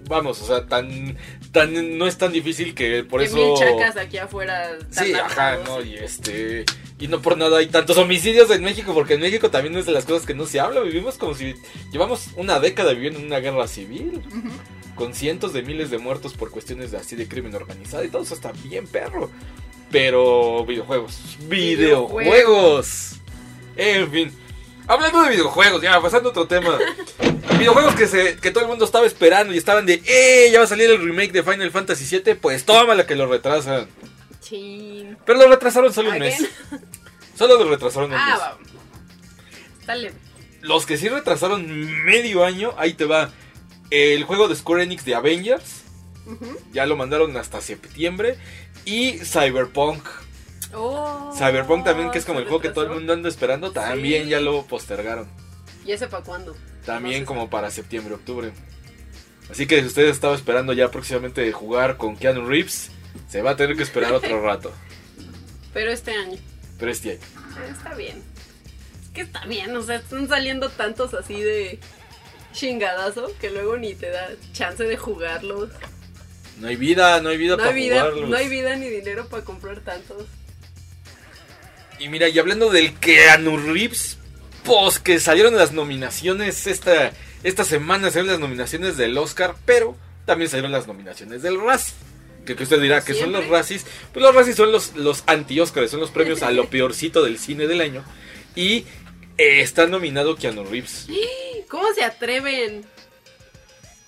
Vamos, 0.08 0.42
o 0.42 0.46
sea, 0.46 0.66
tan, 0.66 1.16
tan, 1.52 1.98
no 1.98 2.06
es 2.06 2.18
tan 2.18 2.32
difícil 2.32 2.74
que 2.74 3.04
por 3.04 3.20
que 3.20 3.26
eso. 3.26 3.36
mil 3.36 3.54
chacas 3.56 3.96
aquí 3.96 4.18
afuera. 4.18 4.78
Sí, 4.90 5.12
ajá, 5.14 5.58
no, 5.64 5.82
y 5.82 5.94
este. 5.94 6.64
Y 6.98 7.08
no 7.08 7.20
por 7.20 7.36
nada 7.36 7.58
hay 7.58 7.66
tantos 7.66 7.96
homicidios 7.98 8.50
en 8.50 8.62
México, 8.62 8.94
porque 8.94 9.14
en 9.14 9.20
México 9.20 9.50
también 9.50 9.76
es 9.76 9.86
de 9.86 9.92
las 9.92 10.04
cosas 10.04 10.26
que 10.26 10.34
no 10.34 10.46
se 10.46 10.60
habla. 10.60 10.80
Vivimos 10.80 11.18
como 11.18 11.34
si 11.34 11.54
llevamos 11.92 12.28
una 12.36 12.60
década 12.60 12.92
viviendo 12.92 13.18
en 13.18 13.26
una 13.26 13.40
guerra 13.40 13.66
civil, 13.66 14.22
con 14.94 15.14
cientos 15.14 15.52
de 15.52 15.62
miles 15.62 15.90
de 15.90 15.98
muertos 15.98 16.34
por 16.34 16.50
cuestiones 16.50 16.92
de, 16.92 16.98
así 16.98 17.16
de 17.16 17.26
crimen 17.26 17.54
organizado 17.54 18.04
y 18.04 18.08
todo 18.08 18.22
eso 18.22 18.34
está 18.34 18.52
bien 18.64 18.86
perro. 18.86 19.30
Pero 19.90 20.64
videojuegos, 20.64 21.38
videojuegos. 21.48 23.16
En 23.76 24.10
fin, 24.10 24.32
hablando 24.86 25.22
de 25.22 25.30
videojuegos, 25.30 25.82
ya 25.82 26.00
pasando 26.00 26.28
a 26.28 26.32
otro 26.32 26.46
tema. 26.46 26.78
videojuegos 27.58 27.94
que, 27.94 28.06
se, 28.06 28.36
que 28.36 28.50
todo 28.50 28.64
el 28.64 28.70
mundo 28.70 28.84
estaba 28.84 29.06
esperando 29.06 29.54
y 29.54 29.58
estaban 29.58 29.86
de, 29.86 30.02
¡eh! 30.06 30.50
Ya 30.52 30.58
va 30.58 30.64
a 30.64 30.68
salir 30.68 30.90
el 30.90 31.02
remake 31.02 31.32
de 31.32 31.42
Final 31.42 31.70
Fantasy 31.70 32.18
VII. 32.18 32.34
Pues 32.34 32.64
tómala 32.64 33.06
que 33.06 33.14
lo 33.14 33.26
retrasan. 33.26 33.88
Pero 35.24 35.38
lo 35.38 35.48
retrasaron 35.48 35.92
solo 35.92 36.10
un 36.10 36.18
mes. 36.18 36.44
Solo 37.36 37.58
lo 37.58 37.70
retrasaron 37.70 38.12
un 38.12 38.16
mes. 38.16 38.26
Ah, 38.26 38.38
va. 38.38 38.58
Dale. 39.86 40.12
Los 40.60 40.86
que 40.86 40.96
sí 40.96 41.08
retrasaron 41.08 41.66
medio 42.04 42.44
año, 42.44 42.74
ahí 42.78 42.94
te 42.94 43.04
va. 43.04 43.30
El 43.90 44.24
juego 44.24 44.48
de 44.48 44.56
Square 44.56 44.84
Enix 44.84 45.04
de 45.04 45.14
Avengers. 45.14 45.82
Ya 46.72 46.86
lo 46.86 46.96
mandaron 46.96 47.36
hasta 47.36 47.60
septiembre. 47.60 48.38
Y 48.84 49.18
Cyberpunk. 49.18 50.04
Oh, 50.74 51.32
Cyberpunk 51.36 51.84
también, 51.84 52.10
que 52.10 52.18
es 52.18 52.24
como 52.24 52.38
el 52.40 52.44
juego 52.46 52.60
que 52.60 52.70
todo 52.70 52.84
el 52.84 52.90
mundo 52.90 53.12
anda 53.12 53.28
esperando, 53.28 53.70
también 53.72 54.24
Sí. 54.24 54.30
ya 54.30 54.40
lo 54.40 54.62
postergaron. 54.66 55.28
¿Y 55.86 55.92
ese 55.92 56.06
para 56.08 56.22
cuándo? 56.24 56.54
También 56.84 57.20
No 57.20 57.26
como 57.26 57.50
para 57.50 57.70
septiembre, 57.70 58.14
octubre. 58.14 58.52
Así 59.50 59.66
que 59.66 59.80
si 59.80 59.86
ustedes 59.86 60.12
estaban 60.12 60.36
esperando 60.36 60.72
ya 60.72 60.90
próximamente 60.90 61.50
jugar 61.52 61.96
con 61.96 62.16
Keanu 62.16 62.46
Reeves, 62.46 62.90
se 63.28 63.42
va 63.42 63.50
a 63.52 63.56
tener 63.56 63.76
que 63.76 63.82
esperar 63.82 64.12
otro 64.12 64.40
rato. 64.42 64.72
Pero 65.72 65.90
este 65.92 66.12
año. 66.12 66.38
Pero 66.78 66.90
este 66.90 67.12
año. 67.12 67.20
Está 67.70 67.94
bien. 67.94 68.22
Es 69.02 69.10
que 69.10 69.20
está 69.20 69.44
bien, 69.46 69.76
o 69.76 69.82
sea, 69.82 69.96
están 69.96 70.26
saliendo 70.28 70.68
tantos 70.70 71.14
así 71.14 71.40
de 71.40 71.78
chingadazo 72.52 73.30
que 73.40 73.50
luego 73.50 73.76
ni 73.76 73.94
te 73.94 74.10
da 74.10 74.28
chance 74.52 74.82
de 74.84 74.96
jugarlos. 74.96 75.70
No 76.60 76.68
hay 76.68 76.76
vida, 76.76 77.20
no 77.20 77.28
hay 77.30 77.36
vida 77.36 77.56
No 77.56 77.62
para 77.64 77.76
jugarlos. 77.76 78.28
no 78.30 78.36
hay 78.36 78.48
vida 78.48 78.76
ni 78.76 78.88
dinero 78.88 79.26
para 79.28 79.44
comprar 79.44 79.80
tantos. 79.80 80.24
Y 81.98 82.08
mira, 82.08 82.28
y 82.28 82.38
hablando 82.38 82.70
del 82.70 82.94
Keanu 82.94 83.56
Reeves, 83.56 84.18
pues 84.64 84.98
que 84.98 85.20
salieron 85.20 85.56
las 85.56 85.72
nominaciones 85.72 86.66
esta, 86.66 87.12
esta 87.42 87.64
semana, 87.64 88.08
salieron 88.08 88.32
las 88.32 88.40
nominaciones 88.40 88.96
del 88.96 89.16
Oscar, 89.16 89.54
pero 89.64 89.96
también 90.26 90.50
salieron 90.50 90.72
las 90.72 90.86
nominaciones 90.86 91.42
del 91.42 91.60
Razzie. 91.60 91.94
Que, 92.44 92.56
que 92.56 92.64
usted 92.64 92.80
dirá 92.80 93.02
que 93.02 93.14
son 93.14 93.32
los. 93.32 93.46
Razzies. 93.48 93.86
Pues 94.12 94.22
los 94.22 94.34
Razzies 94.34 94.56
son 94.56 94.70
los, 94.70 94.94
los 94.96 95.24
anti-Oscars, 95.26 95.90
son 95.90 96.00
los 96.00 96.10
premios 96.10 96.42
a 96.42 96.50
lo 96.50 96.68
peorcito 96.70 97.22
del 97.22 97.38
cine 97.38 97.66
del 97.66 97.80
año. 97.80 98.04
Y 98.54 98.84
eh, 99.38 99.60
está 99.60 99.86
nominado 99.86 100.36
Keanu 100.36 100.64
Reeves. 100.64 101.06
¿Cómo 101.68 101.92
se 101.94 102.04
atreven? 102.04 102.84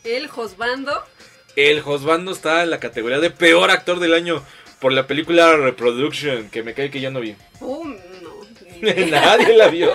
El 0.05 0.29
Josbando. 0.29 1.03
El 1.57 1.81
Josbando 1.81 2.33
está 2.33 2.63
en 2.63 2.71
la 2.71 2.79
categoría 2.79 3.19
de 3.19 3.31
peor 3.31 3.71
actor 3.71 3.99
del 3.99 4.15
año 4.15 4.43
por 4.81 4.93
la 4.93 5.07
película 5.07 5.57
Reproduction, 5.57 6.51
que 6.51 6.63
me 6.63 6.75
cae 6.75 6.91
que 6.91 7.01
yo 7.01 7.11
no 7.11 7.21
vi. 7.21 7.35
Uh, 7.61 7.85
no. 7.87 7.97
Nadie 9.11 9.57
la 9.57 9.69
vio. 9.69 9.93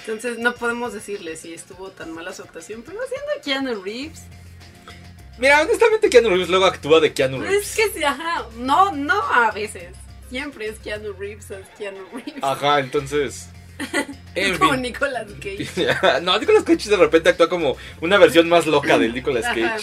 Entonces 0.00 0.38
no 0.38 0.54
podemos 0.54 0.92
decirle 0.92 1.36
si 1.36 1.52
estuvo 1.54 1.90
tan 1.90 2.12
mala 2.12 2.32
su 2.32 2.42
actuación, 2.42 2.82
pero 2.84 2.98
haciendo 3.02 3.26
Keanu 3.42 3.82
Reeves. 3.82 4.22
Mira, 5.38 5.62
honestamente 5.62 6.08
Keanu 6.08 6.28
Reeves 6.30 6.48
luego 6.48 6.66
actúa 6.66 7.00
de 7.00 7.12
Keanu 7.12 7.38
Pues 7.38 7.48
Reeves. 7.48 7.70
es 7.70 7.76
que 7.76 7.98
sí, 7.98 8.04
ajá. 8.04 8.46
No, 8.58 8.92
no 8.92 9.20
a 9.22 9.50
veces. 9.50 9.94
Siempre 10.30 10.68
es 10.68 10.78
Keanu 10.78 11.12
Reeves, 11.12 11.50
es 11.50 11.66
Keanu 11.78 11.98
Reeves. 12.12 12.42
Ajá, 12.42 12.80
entonces. 12.80 13.48
En 14.34 14.58
Como 14.58 14.72
fin. 14.72 14.82
Nicolas 14.82 15.26
Cage. 15.40 16.20
no, 16.22 16.38
Nicolas 16.38 16.62
Cage 16.64 16.90
de 16.90 16.96
repente 16.96 17.30
actúa 17.30 17.48
como 17.48 17.76
una 18.02 18.18
versión 18.18 18.48
más 18.50 18.66
loca 18.66 18.98
del 18.98 19.14
Nicolas 19.14 19.46
Ajá. 19.46 19.76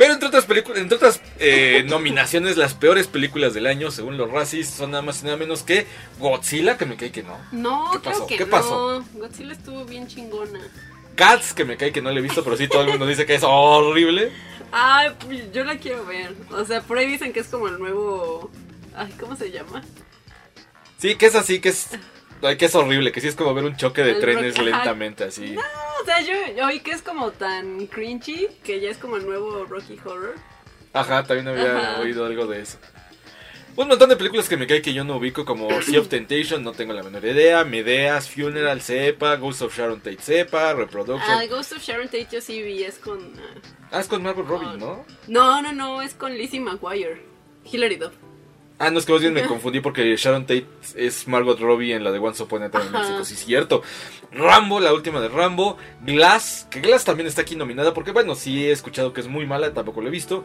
Pero 0.00 0.14
entre 0.14 0.28
otras 0.28 0.46
películas, 0.46 0.78
entre 0.80 0.96
otras 0.96 1.20
eh, 1.38 1.84
nominaciones, 1.86 2.56
las 2.56 2.72
peores 2.72 3.06
películas 3.06 3.52
del 3.52 3.66
año, 3.66 3.90
según 3.90 4.16
los 4.16 4.30
Razzies, 4.30 4.70
son 4.70 4.92
nada 4.92 5.02
más 5.02 5.20
y 5.20 5.26
nada 5.26 5.36
menos 5.36 5.62
que 5.62 5.86
Godzilla, 6.18 6.78
que 6.78 6.86
me 6.86 6.96
cae 6.96 7.12
que 7.12 7.22
no. 7.22 7.36
No, 7.52 7.90
¿Qué 7.92 7.98
creo 7.98 8.12
pasó? 8.14 8.26
que 8.26 8.36
¿Qué 8.38 8.44
no. 8.46 8.50
pasó? 8.50 9.04
Godzilla 9.12 9.52
estuvo 9.52 9.84
bien 9.84 10.08
chingona. 10.08 10.58
Cats, 11.16 11.52
que 11.52 11.66
me 11.66 11.76
cae 11.76 11.92
que 11.92 12.00
no 12.00 12.10
le 12.12 12.20
he 12.20 12.22
visto, 12.22 12.42
pero 12.42 12.56
sí 12.56 12.66
todo 12.66 12.80
el 12.80 12.88
mundo 12.88 13.06
dice 13.06 13.26
que 13.26 13.34
es 13.34 13.42
horrible. 13.44 14.32
Ay, 14.72 15.10
pues, 15.22 15.52
yo 15.52 15.64
la 15.64 15.76
quiero 15.76 16.06
ver. 16.06 16.34
O 16.50 16.64
sea, 16.64 16.80
por 16.80 16.96
ahí 16.96 17.06
dicen 17.06 17.34
que 17.34 17.40
es 17.40 17.48
como 17.48 17.68
el 17.68 17.78
nuevo. 17.78 18.50
Ay, 18.96 19.12
¿cómo 19.20 19.36
se 19.36 19.50
llama? 19.50 19.82
Sí, 20.96 21.16
que 21.16 21.26
es 21.26 21.34
así, 21.34 21.60
que 21.60 21.68
es. 21.68 21.88
Ay, 22.42 22.56
que 22.56 22.66
es 22.66 22.74
horrible, 22.74 23.12
que 23.12 23.20
sí 23.20 23.28
es 23.28 23.34
como 23.36 23.54
ver 23.54 23.64
un 23.64 23.76
choque 23.76 24.02
de 24.02 24.12
El 24.12 24.20
trenes 24.20 24.56
rock- 24.56 24.66
lentamente, 24.66 25.24
así. 25.24 25.50
No, 25.52 25.60
o 26.00 26.04
sea, 26.04 26.20
yo, 26.20 26.66
oí 26.66 26.80
que 26.80 26.92
es 26.92 27.02
como 27.02 27.30
tan 27.32 27.86
cringy 27.86 28.48
que 28.64 28.80
ya 28.80 28.90
es 28.90 28.98
como 28.98 29.16
el 29.16 29.26
nuevo 29.26 29.64
Rocky 29.66 29.98
Horror. 30.04 30.34
Ajá, 30.92 31.24
también 31.24 31.48
había 31.48 31.76
Ajá. 31.92 32.00
oído 32.00 32.24
algo 32.26 32.46
de 32.46 32.60
eso. 32.62 32.78
Un 33.76 33.86
montón 33.86 34.08
de 34.10 34.16
películas 34.16 34.48
que 34.48 34.56
me 34.56 34.66
cae 34.66 34.82
que 34.82 34.92
yo 34.92 35.04
no 35.04 35.16
ubico, 35.16 35.44
como 35.44 35.68
Sea 35.82 36.00
of 36.00 36.08
Temptation, 36.08 36.62
no 36.64 36.72
tengo 36.72 36.92
la 36.92 37.02
menor 37.04 37.24
idea. 37.24 37.64
Medeas, 37.64 38.28
Funeral, 38.28 38.80
sepa. 38.82 39.36
Ghost 39.36 39.62
of 39.62 39.76
Sharon 39.76 40.00
Tate, 40.00 40.20
sepa. 40.20 40.74
Reproduction. 40.74 41.30
Ah, 41.30 41.44
Ghost 41.48 41.72
of 41.72 41.82
Sharon 41.82 42.06
Tate 42.06 42.26
yo 42.32 42.40
sí 42.40 42.60
vi, 42.62 42.82
es 42.82 42.96
con. 42.98 43.18
ah, 43.38 43.60
Ah, 43.92 44.00
es 44.00 44.08
con 44.08 44.22
Margot 44.22 44.46
Robbie, 44.46 44.76
¿no? 44.78 45.04
No, 45.28 45.62
no, 45.62 45.72
no, 45.72 46.02
es 46.02 46.14
con 46.14 46.34
Lizzie 46.36 46.60
McGuire. 46.60 47.22
Hilary 47.70 47.96
Duff. 47.96 48.12
Ah, 48.82 48.90
no, 48.90 48.98
es 48.98 49.04
que 49.04 49.12
más 49.12 49.20
bien 49.20 49.34
me 49.34 49.42
confundí 49.46 49.80
porque 49.80 50.16
Sharon 50.16 50.42
Tate 50.46 50.66
es 50.96 51.28
Margot 51.28 51.60
Robbie 51.60 51.94
en 51.94 52.02
la 52.02 52.10
de 52.10 52.18
Once 52.18 52.42
Upon 52.42 52.62
a 52.62 52.70
Time 52.70 52.84
en. 52.86 52.92
México, 52.92 53.24
sí, 53.24 53.36
cierto. 53.36 53.82
Rambo, 54.32 54.80
la 54.80 54.92
última 54.94 55.20
de 55.20 55.28
Rambo. 55.28 55.76
Glass, 56.02 56.66
que 56.70 56.80
Glass 56.80 57.04
también 57.04 57.26
está 57.26 57.42
aquí 57.42 57.56
nominada 57.56 57.92
porque, 57.94 58.10
bueno, 58.10 58.34
sí 58.34 58.66
he 58.66 58.72
escuchado 58.72 59.12
que 59.12 59.20
es 59.20 59.28
muy 59.28 59.44
mala, 59.46 59.72
tampoco 59.74 60.00
lo 60.00 60.08
he 60.08 60.10
visto. 60.10 60.44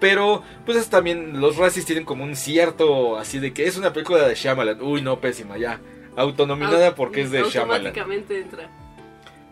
Pero, 0.00 0.42
pues 0.66 0.76
es 0.78 0.88
también, 0.88 1.40
los 1.40 1.56
Razzies 1.56 1.84
tienen 1.86 2.04
como 2.04 2.24
un 2.24 2.36
cierto, 2.36 3.16
así 3.18 3.38
de 3.38 3.52
que 3.52 3.66
es 3.66 3.76
una 3.76 3.92
película 3.92 4.26
de 4.26 4.34
Shyamalan. 4.34 4.80
Uy, 4.82 5.02
no, 5.02 5.20
pésima, 5.20 5.56
ya. 5.58 5.78
Autonominada 6.16 6.88
Au- 6.92 6.94
porque 6.94 7.20
es 7.22 7.30
de 7.30 7.42
Shyamalan. 7.42 7.86
Automáticamente 7.88 8.40
entra. 8.40 8.70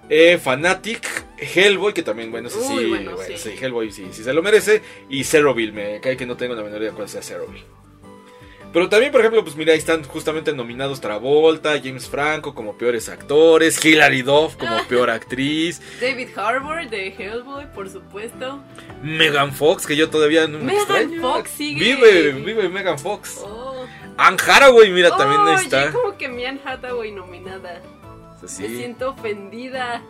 Eh, 0.08 0.38
Fanatic, 0.38 1.06
Hellboy, 1.38 1.92
que 1.94 2.02
también, 2.02 2.30
bueno, 2.30 2.48
ese 2.48 2.58
Uy, 2.58 2.64
sí, 2.84 2.88
bueno, 2.88 3.12
bueno, 3.14 3.36
sí. 3.36 3.50
sí, 3.50 3.64
Hellboy 3.64 3.92
sí, 3.92 4.06
sí 4.10 4.24
se 4.24 4.32
lo 4.32 4.42
merece. 4.42 4.82
Y 5.08 5.24
Ceroville, 5.24 5.72
me 5.72 6.00
cae 6.00 6.16
que 6.16 6.26
no 6.26 6.36
tengo 6.36 6.54
la 6.54 6.62
menor 6.62 6.80
idea 6.82 6.92
cuál 6.92 7.08
sea 7.08 7.22
Ceroville. 7.22 7.64
Pero 8.72 8.88
también, 8.88 9.12
por 9.12 9.20
ejemplo, 9.20 9.44
pues 9.44 9.54
mira, 9.54 9.72
ahí 9.72 9.78
están 9.78 10.02
justamente 10.04 10.52
nominados 10.54 11.00
Travolta, 11.00 11.72
James 11.82 12.08
Franco 12.08 12.54
como 12.54 12.76
peores 12.78 13.08
actores, 13.10 13.84
Hilary 13.84 14.22
Duff 14.22 14.56
como 14.56 14.82
peor 14.88 15.10
actriz, 15.10 15.82
David 16.00 16.28
Harbour 16.36 16.88
de 16.88 17.08
Hellboy, 17.08 17.66
por 17.74 17.90
supuesto. 17.90 18.60
Megan 19.02 19.52
Fox, 19.52 19.86
que 19.86 19.94
yo 19.96 20.08
todavía 20.08 20.46
no 20.46 20.58
me 20.58 20.64
Megan 20.64 20.80
extraño. 20.80 21.20
Fox 21.20 21.50
sigue. 21.50 21.80
Vive, 21.96 22.32
vive 22.32 22.68
Megan 22.70 22.98
Fox. 22.98 23.40
Oh. 23.44 23.84
Anne 24.16 24.36
Hathaway, 24.46 24.90
mira, 24.90 25.10
también 25.16 25.40
Oh, 25.40 25.48
ahí 25.48 25.54
oye, 25.56 25.64
está. 25.64 25.92
como 25.92 26.16
que 26.16 26.28
mi 26.28 26.44
Anne 26.46 26.60
Hathaway 26.64 27.12
nominada. 27.12 27.82
Me 28.40 28.48
siento 28.48 29.10
ofendida. 29.10 30.02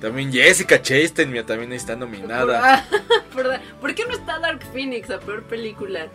También 0.00 0.32
Jessica 0.32 0.80
Chastain, 0.80 1.30
mira, 1.30 1.44
también 1.44 1.70
ahí 1.72 1.76
está 1.76 1.94
nominada. 1.94 2.86
Por- 3.34 3.60
¿por 3.80 3.94
qué 3.94 4.04
no 4.06 4.12
está 4.12 4.38
Dark 4.38 4.62
Phoenix, 4.72 5.08
la 5.08 5.18
peor 5.20 5.42
película? 5.42 6.06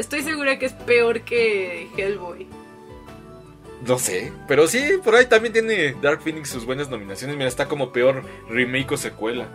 Estoy 0.00 0.22
segura 0.22 0.58
que 0.58 0.64
es 0.64 0.72
peor 0.72 1.20
que 1.20 1.86
Hellboy. 1.94 2.46
No 3.86 3.98
sé, 3.98 4.32
pero 4.48 4.66
sí, 4.66 4.82
por 5.04 5.14
ahí 5.14 5.26
también 5.26 5.52
tiene 5.52 5.94
Dark 6.00 6.22
Phoenix 6.22 6.48
sus 6.48 6.64
buenas 6.64 6.88
nominaciones. 6.88 7.36
Mira, 7.36 7.48
está 7.48 7.68
como 7.68 7.92
peor 7.92 8.24
remake 8.48 8.92
o 8.92 8.96
secuela. 8.96 9.46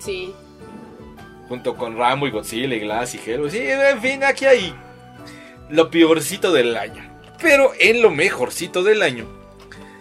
Sí. 0.00 0.32
Junto 1.46 1.76
con 1.76 1.98
Rambo 1.98 2.26
y 2.26 2.30
Godzilla 2.30 2.74
y 2.74 2.80
Glass 2.80 3.14
y 3.14 3.18
Hellboy. 3.18 3.50
Sí, 3.50 3.58
en 3.60 4.00
fin, 4.00 4.24
aquí 4.24 4.46
hay 4.46 4.74
lo 5.68 5.90
peorcito 5.90 6.50
del 6.50 6.74
año. 6.74 7.04
Pero 7.42 7.72
en 7.78 8.00
lo 8.00 8.10
mejorcito 8.10 8.82
del 8.82 9.02
año, 9.02 9.26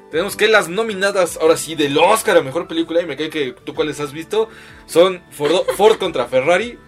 tenemos 0.10 0.38
que 0.38 0.47
las 0.47 0.69
nominadas, 0.69 1.38
ahora 1.41 1.58
sí, 1.58 1.75
del 1.75 1.97
Oscar 1.97 2.38
a 2.38 2.41
Mejor 2.41 2.65
Película, 2.65 3.01
y 3.01 3.05
me 3.05 3.17
cae 3.17 3.29
que 3.29 3.53
tú 3.65 3.75
cuáles 3.75 3.99
has 3.99 4.13
visto, 4.13 4.47
son 4.86 5.21
Ford, 5.31 5.65
Ford 5.75 5.97
contra 5.97 6.27
Ferrari, 6.27 6.79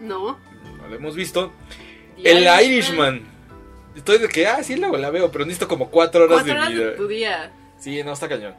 No. 0.00 0.47
No 0.88 0.94
lo 0.94 0.96
hemos 0.96 1.14
visto, 1.14 1.52
The 2.22 2.30
El 2.30 2.64
Irishman. 2.64 3.22
Estoy 3.94 4.18
de 4.18 4.28
que, 4.28 4.46
ah, 4.46 4.62
sí, 4.62 4.76
luego 4.76 4.96
la 4.96 5.10
veo, 5.10 5.30
pero 5.30 5.44
necesito 5.44 5.68
como 5.68 5.90
cuatro 5.90 6.24
horas 6.24 6.36
Cuatro 6.42 6.54
de 6.54 6.58
horas 6.60 6.72
vida. 6.72 6.84
de 6.86 6.92
tu 6.92 7.08
día. 7.08 7.52
Sí, 7.78 8.02
no, 8.02 8.12
está 8.12 8.28
cañón. 8.28 8.54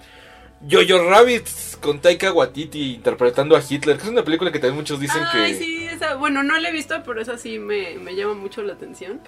Jojo 0.70 1.10
Rabbit 1.10 1.48
con 1.80 2.02
Taika 2.02 2.34
Waititi 2.34 2.96
interpretando 2.96 3.56
a 3.56 3.62
Hitler, 3.68 3.96
que 3.98 4.04
es 4.04 4.10
una 4.10 4.24
película 4.24 4.52
que 4.52 4.60
también 4.60 4.76
muchos 4.76 5.00
dicen 5.00 5.24
Ay, 5.32 5.54
que... 5.54 5.58
sí, 5.58 5.86
esa. 5.86 6.16
Bueno, 6.16 6.44
no 6.44 6.58
la 6.60 6.70
he 6.70 6.72
visto, 6.74 7.02
pero 7.06 7.22
esa 7.22 7.38
sí 7.38 7.58
me, 7.60 7.96
me 7.96 8.16
llama 8.16 8.34
mucho 8.34 8.62
la 8.62 8.74
atención. 8.74 9.22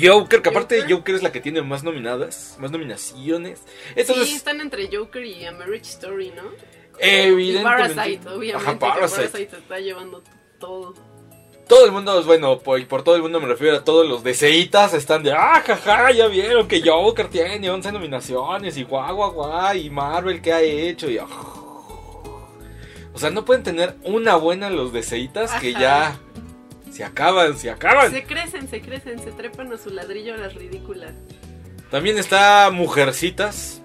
Joker, 0.00 0.42
que 0.42 0.48
aparte 0.48 0.80
Joker. 0.80 0.96
Joker 0.96 1.14
es 1.14 1.22
la 1.22 1.30
que 1.32 1.40
tiene 1.40 1.62
más 1.62 1.84
nominadas, 1.84 2.56
más 2.58 2.72
nominaciones. 2.72 3.62
Entonces, 3.94 4.28
sí, 4.28 4.34
están 4.34 4.60
entre 4.60 4.88
Joker 4.94 5.24
y 5.24 5.44
A 5.44 5.52
Marriage 5.52 5.90
Story, 5.90 6.32
¿no? 6.34 6.42
Y 7.00 7.08
evidentemente... 7.08 7.94
Parasite, 7.94 8.28
obviamente. 8.28 8.56
Ajá, 8.56 8.72
que 8.72 8.78
Parasite. 8.78 9.28
Parasite 9.28 9.56
está 9.56 9.78
llevando 9.78 10.22
todo. 10.58 10.94
Todo 11.70 11.86
el 11.86 11.92
mundo, 11.92 12.20
bueno, 12.24 12.58
por, 12.58 12.84
por 12.88 13.04
todo 13.04 13.14
el 13.14 13.22
mundo 13.22 13.38
me 13.38 13.46
refiero 13.46 13.76
a 13.76 13.84
todos 13.84 14.04
los 14.04 14.24
deseitas, 14.24 14.92
están 14.92 15.22
de, 15.22 15.30
ah, 15.30 15.62
jaja, 15.64 16.10
ya 16.10 16.26
vieron 16.26 16.66
que 16.66 16.82
Joker 16.84 17.28
tiene 17.28 17.70
11 17.70 17.92
nominaciones 17.92 18.76
y 18.76 18.82
guau, 18.82 19.14
guau, 19.14 19.32
guau, 19.34 19.76
y 19.76 19.88
Marvel 19.88 20.42
que 20.42 20.52
ha 20.52 20.60
hecho 20.60 21.08
y... 21.08 21.18
ah. 21.18 21.28
O 23.14 23.18
sea, 23.20 23.30
no 23.30 23.44
pueden 23.44 23.62
tener 23.62 23.94
una 24.02 24.34
buena 24.34 24.68
los 24.68 24.92
deseitas 24.92 25.52
que 25.60 25.72
ya 25.72 26.18
se 26.90 27.04
acaban, 27.04 27.56
se 27.56 27.70
acaban. 27.70 28.10
Se 28.10 28.24
crecen, 28.24 28.68
se 28.68 28.80
crecen, 28.80 29.20
se 29.20 29.30
trepan 29.30 29.72
a 29.72 29.78
su 29.78 29.90
ladrillo 29.90 30.34
a 30.34 30.38
las 30.38 30.54
ridículas. 30.54 31.12
También 31.88 32.18
está 32.18 32.70
Mujercitas, 32.72 33.80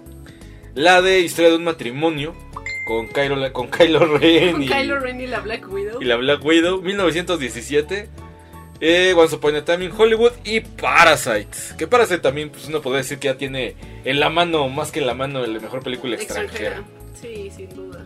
la 0.74 1.02
de 1.02 1.20
Historia 1.20 1.50
de 1.50 1.56
un 1.56 1.64
matrimonio, 1.64 2.34
con 2.86 3.08
Kylo, 3.08 3.52
con 3.52 3.68
Kylo 3.68 4.16
Ren 4.18 4.52
Con 4.52 4.62
y, 4.62 4.68
Kylo 4.68 5.00
Ren 5.00 5.20
y 5.20 5.26
la 5.26 5.40
Black 5.40 5.68
Widow. 5.68 6.00
y 6.00 6.04
la 6.04 6.16
Black 6.16 6.44
Widow, 6.44 6.80
1917. 6.80 8.08
Eh, 8.78 9.14
Once 9.16 9.34
Upon 9.34 9.56
a 9.56 9.64
Time 9.64 9.86
in 9.86 9.90
Hollywood 9.90 10.32
y 10.44 10.60
Parasite. 10.60 11.48
Que 11.76 11.88
Parasite 11.88 12.20
también, 12.20 12.50
pues 12.50 12.68
uno 12.68 12.80
podría 12.80 12.98
decir 13.02 13.18
que 13.18 13.26
ya 13.26 13.36
tiene 13.36 13.74
en 14.04 14.20
la 14.20 14.30
mano, 14.30 14.68
más 14.68 14.92
que 14.92 15.00
en 15.00 15.06
la 15.06 15.14
mano, 15.14 15.44
la 15.44 15.58
mejor 15.58 15.82
película 15.82 16.14
extranjera. 16.14 16.84
Sí, 17.20 17.50
sin 17.54 17.74
duda. 17.74 18.04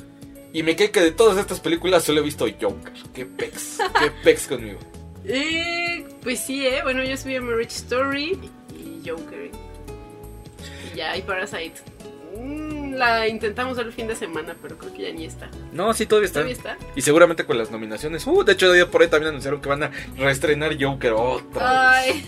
Y 0.53 0.63
me 0.63 0.75
cae 0.77 0.91
que 0.91 1.01
de 1.01 1.11
todas 1.11 1.37
estas 1.37 1.61
películas 1.61 2.03
solo 2.03 2.21
he 2.21 2.25
visto 2.25 2.47
Joker. 2.47 2.93
Qué 3.13 3.27
pex, 3.27 3.79
qué 3.99 4.11
pex 4.25 4.47
conmigo. 4.47 4.79
Eh, 5.27 6.07
pues 6.23 6.41
sí, 6.41 6.67
eh. 6.67 6.81
Bueno, 6.83 7.05
yo 7.05 7.15
a 7.15 7.41
Marriage 7.41 7.77
Story 7.77 8.39
y 8.79 9.07
Joker. 9.07 9.51
Y 10.91 10.97
ya, 10.97 11.17
y 11.19 11.23
Parasite. 11.23 11.75
Mm, 12.39 12.70
la 12.99 13.29
intentamos 13.29 13.79
el 13.79 13.93
fin 13.93 14.07
de 14.07 14.17
semana, 14.17 14.55
pero 14.61 14.77
creo 14.79 14.93
que 14.93 15.03
ya 15.03 15.13
ni 15.13 15.25
está. 15.27 15.49
No, 15.73 15.93
sí, 15.95 16.07
todavía 16.07 16.27
está. 16.27 16.41
¿Todavía 16.41 16.57
está? 16.57 16.77
Y 16.97 17.03
seguramente 17.03 17.45
con 17.45 17.59
las 17.59 17.71
nominaciones. 17.71 18.27
Uh, 18.27 18.45
de 18.45 18.53
hecho, 18.53 18.71
de 18.73 18.87
por 18.87 19.03
ahí 19.03 19.09
también 19.09 19.31
anunciaron 19.31 19.61
que 19.61 19.69
van 19.69 19.83
a 19.85 19.91
reestrenar 20.17 20.77
Joker 20.83 21.13
otra 21.13 22.01
vez. 22.03 22.15
Ay, 22.15 22.27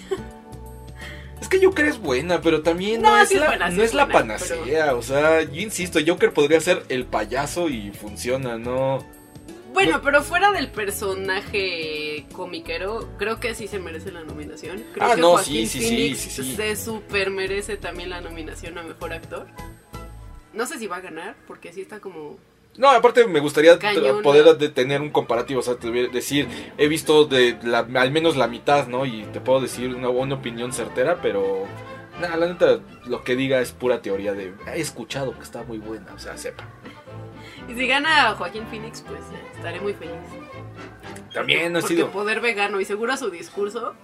Es 1.40 1.48
que 1.48 1.64
Joker 1.64 1.87
es 1.87 1.98
buena, 1.98 2.40
pero 2.40 2.62
también 2.62 3.03
No, 3.03 3.16
no, 3.16 3.22
es, 3.22 3.29
sí 3.29 3.37
la, 3.38 3.46
buena, 3.46 3.70
sí 3.70 3.77
no 3.77 3.83
es 3.83 3.94
la 3.94 4.09
panacea. 4.09 4.94
O 4.94 5.03
sea, 5.03 5.42
yo 5.42 5.61
insisto, 5.61 5.98
Joker 6.07 6.33
podría 6.33 6.61
ser 6.61 6.85
el 6.88 7.05
payaso 7.05 7.68
y 7.68 7.90
funciona, 7.90 8.57
¿no? 8.59 9.05
Bueno, 9.72 10.03
pero 10.05 10.22
fuera 10.22 10.53
del 10.53 10.70
personaje 10.70 12.27
comiquero, 12.33 13.09
creo 13.18 13.40
que 13.40 13.55
sí 13.55 13.68
se 13.68 13.79
merece 13.79 14.12
la 14.12 14.22
nominación. 14.22 14.85
Creo 14.92 15.07
Ah, 15.11 15.14
que 15.14 15.20
no, 15.20 15.31
Joaquín 15.33 15.66
sí, 15.66 15.66
sí, 15.66 15.81
sí, 15.81 15.87
Phoenix 15.88 16.18
sí, 16.18 16.31
sí. 16.44 16.57
se 16.57 16.77
super 16.77 17.31
merece 17.31 17.77
también 17.79 18.11
la 18.11 18.20
nominación 18.20 18.77
a 18.79 18.83
mejor 18.83 19.14
actor. 19.14 19.46
No 20.53 20.67
sé 20.67 20.79
si 20.79 20.87
va 20.87 20.97
a 20.97 21.01
ganar, 21.01 21.35
porque 21.47 21.73
sí 21.73 21.81
está 21.81 22.01
como. 22.01 22.38
No, 22.77 22.88
aparte 22.91 23.27
me 23.27 23.41
gustaría 23.41 23.79
Cañona. 23.79 24.23
poder 24.23 24.57
de- 24.57 24.69
tener 24.71 25.01
un 25.03 25.11
comparativo, 25.11 25.61
o 25.61 25.62
sea, 25.62 25.77
te 25.77 25.91
voy 25.91 26.07
a 26.07 26.09
decir, 26.09 26.49
he 26.79 26.88
visto 26.88 27.27
de 27.27 27.59
la- 27.62 27.87
al 27.95 28.11
menos 28.11 28.37
la 28.37 28.47
mitad, 28.49 28.87
¿no? 28.88 29.05
Y 29.05 29.25
te 29.33 29.41
puedo 29.41 29.61
decir 29.61 29.95
una, 29.95 30.09
una 30.09 30.37
opinión 30.37 30.73
certera, 30.73 31.19
pero 31.21 31.67
nada, 32.21 32.37
la 32.38 32.47
neta, 32.47 32.81
lo 33.07 33.25
que 33.25 33.37
diga 33.37 33.61
es 33.61 33.73
pura 33.73 34.01
teoría 34.01 34.33
de, 34.33 34.55
he 34.75 34.81
escuchado 34.81 35.35
que 35.35 35.43
está 35.43 35.65
muy 35.65 35.79
buena, 35.79 36.15
o 36.15 36.19
sea, 36.19 36.38
sepa. 36.38 36.65
Y 37.69 37.75
si 37.75 37.87
gana 37.87 38.35
Joaquín 38.37 38.67
Phoenix, 38.69 39.03
pues 39.07 39.21
eh, 39.21 39.43
estaré 39.55 39.79
muy 39.81 39.93
feliz. 39.93 40.15
También 41.33 41.77
ha 41.77 41.81
Porque 41.81 41.95
sido... 41.95 42.11
poder 42.11 42.41
vegano 42.41 42.81
y 42.81 42.85
seguro 42.85 43.17
su 43.17 43.31
discurso 43.31 43.95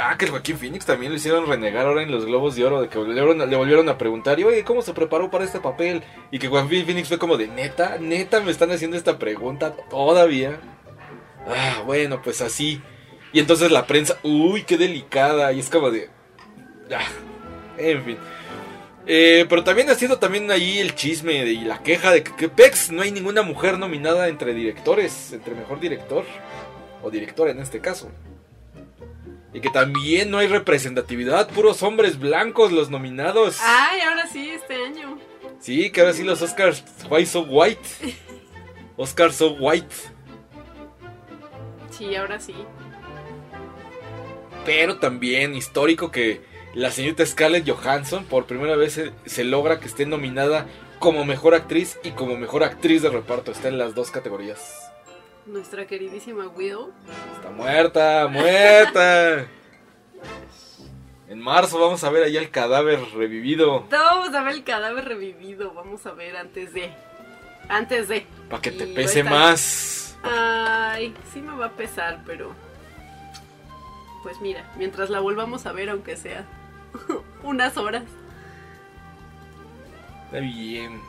Ah, 0.00 0.16
que 0.16 0.26
el 0.26 0.30
Joaquín 0.30 0.56
Phoenix 0.56 0.86
también 0.86 1.10
lo 1.10 1.18
hicieron 1.18 1.48
renegar 1.48 1.84
ahora 1.84 2.04
en 2.04 2.12
los 2.12 2.24
Globos 2.24 2.54
de 2.54 2.64
Oro, 2.64 2.80
de 2.80 2.88
que 2.88 3.00
le 3.00 3.56
volvieron, 3.56 3.88
a 3.88 3.98
preguntar, 3.98 4.38
y 4.38 4.44
oye, 4.44 4.62
¿cómo 4.62 4.80
se 4.80 4.94
preparó 4.94 5.28
para 5.28 5.42
este 5.42 5.58
papel? 5.58 6.04
Y 6.30 6.38
que 6.38 6.46
Joaquín 6.46 6.86
Phoenix 6.86 7.08
fue 7.08 7.18
como 7.18 7.36
de, 7.36 7.48
neta, 7.48 7.98
neta, 7.98 8.40
me 8.40 8.52
están 8.52 8.70
haciendo 8.70 8.96
esta 8.96 9.18
pregunta 9.18 9.74
todavía. 9.90 10.60
Ah, 11.48 11.82
bueno, 11.84 12.22
pues 12.22 12.40
así. 12.42 12.80
Y 13.32 13.40
entonces 13.40 13.72
la 13.72 13.88
prensa, 13.88 14.18
uy, 14.22 14.62
qué 14.62 14.76
delicada, 14.76 15.52
y 15.52 15.58
es 15.58 15.68
como 15.68 15.90
de... 15.90 16.08
Ah, 16.94 17.08
en 17.76 18.04
fin. 18.04 18.18
Eh, 19.04 19.46
pero 19.48 19.64
también 19.64 19.90
ha 19.90 19.96
sido 19.96 20.20
también 20.20 20.48
ahí 20.52 20.78
el 20.78 20.94
chisme 20.94 21.44
y 21.44 21.64
la 21.64 21.82
queja 21.82 22.12
de 22.12 22.22
que, 22.22 22.36
que 22.36 22.48
Pex 22.48 22.92
no 22.92 23.02
hay 23.02 23.10
ninguna 23.10 23.42
mujer 23.42 23.80
nominada 23.80 24.28
entre 24.28 24.54
directores, 24.54 25.32
entre 25.32 25.56
mejor 25.56 25.80
director, 25.80 26.24
o 27.02 27.10
directora 27.10 27.50
en 27.50 27.58
este 27.58 27.80
caso. 27.80 28.12
Y 29.58 29.60
que 29.60 29.70
también 29.70 30.30
no 30.30 30.38
hay 30.38 30.46
representatividad, 30.46 31.48
puros 31.48 31.82
hombres 31.82 32.20
blancos 32.20 32.70
los 32.70 32.90
nominados. 32.90 33.58
Ay, 33.60 34.02
ahora 34.02 34.24
sí, 34.28 34.50
este 34.50 34.76
año. 34.76 35.18
Sí, 35.58 35.90
que 35.90 36.00
ahora 36.00 36.12
sí 36.12 36.22
los 36.22 36.40
Oscars, 36.40 36.84
why 37.10 37.26
so 37.26 37.40
white? 37.40 37.80
Oscar 38.96 39.32
so 39.32 39.54
white. 39.54 39.92
Sí, 41.90 42.14
ahora 42.14 42.38
sí. 42.38 42.54
Pero 44.64 45.00
también 45.00 45.56
histórico 45.56 46.12
que 46.12 46.40
la 46.72 46.92
señorita 46.92 47.26
Scarlett 47.26 47.68
Johansson 47.68 48.26
por 48.26 48.46
primera 48.46 48.76
vez 48.76 48.92
se, 48.92 49.12
se 49.26 49.42
logra 49.42 49.80
que 49.80 49.86
esté 49.86 50.06
nominada 50.06 50.68
como 51.00 51.24
mejor 51.24 51.56
actriz 51.56 51.98
y 52.04 52.12
como 52.12 52.36
mejor 52.36 52.62
actriz 52.62 53.02
de 53.02 53.10
reparto. 53.10 53.50
Está 53.50 53.66
en 53.66 53.78
las 53.78 53.96
dos 53.96 54.12
categorías. 54.12 54.87
Nuestra 55.48 55.86
queridísima 55.86 56.46
Widow. 56.48 56.92
Está 57.36 57.50
muerta, 57.50 58.28
muerta. 58.28 59.46
En 61.28 61.40
marzo 61.40 61.78
vamos 61.78 62.02
a 62.04 62.10
ver 62.10 62.24
allá 62.24 62.40
el 62.40 62.50
cadáver 62.50 63.00
revivido. 63.14 63.86
No, 63.90 63.98
vamos 63.98 64.34
a 64.34 64.42
ver 64.42 64.54
el 64.54 64.64
cadáver 64.64 65.04
revivido. 65.06 65.72
Vamos 65.72 66.04
a 66.06 66.12
ver 66.12 66.36
antes 66.36 66.72
de. 66.74 66.90
Antes 67.68 68.08
de. 68.08 68.26
Para 68.50 68.62
que 68.62 68.70
te 68.72 68.84
Y 68.88 68.94
pese 68.94 69.20
estar- 69.20 69.30
más. 69.32 70.16
Ay, 70.22 71.14
sí 71.32 71.40
me 71.40 71.54
va 71.56 71.66
a 71.66 71.72
pesar, 71.72 72.22
pero. 72.26 72.52
Pues 74.22 74.40
mira, 74.40 74.64
mientras 74.76 75.10
la 75.10 75.20
volvamos 75.20 75.64
a 75.66 75.72
ver, 75.72 75.90
aunque 75.90 76.16
sea 76.16 76.44
unas 77.42 77.76
horas. 77.76 78.04
Está 80.26 80.40
bien. 80.40 81.00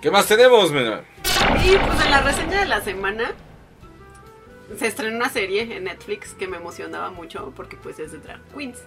¿Qué 0.00 0.10
más 0.10 0.26
tenemos, 0.26 0.70
menor? 0.70 1.04
Y 1.64 1.76
pues 1.76 2.04
en 2.04 2.10
la 2.10 2.20
reseña 2.22 2.60
de 2.60 2.66
la 2.66 2.80
semana 2.80 3.32
se 4.78 4.86
estrenó 4.86 5.16
una 5.16 5.28
serie 5.28 5.62
en 5.76 5.84
Netflix 5.84 6.34
que 6.34 6.46
me 6.46 6.56
emocionaba 6.56 7.10
mucho 7.10 7.52
porque 7.56 7.76
pues 7.76 7.98
es 7.98 8.12
de 8.12 8.18
drag 8.18 8.40
queens. 8.56 8.78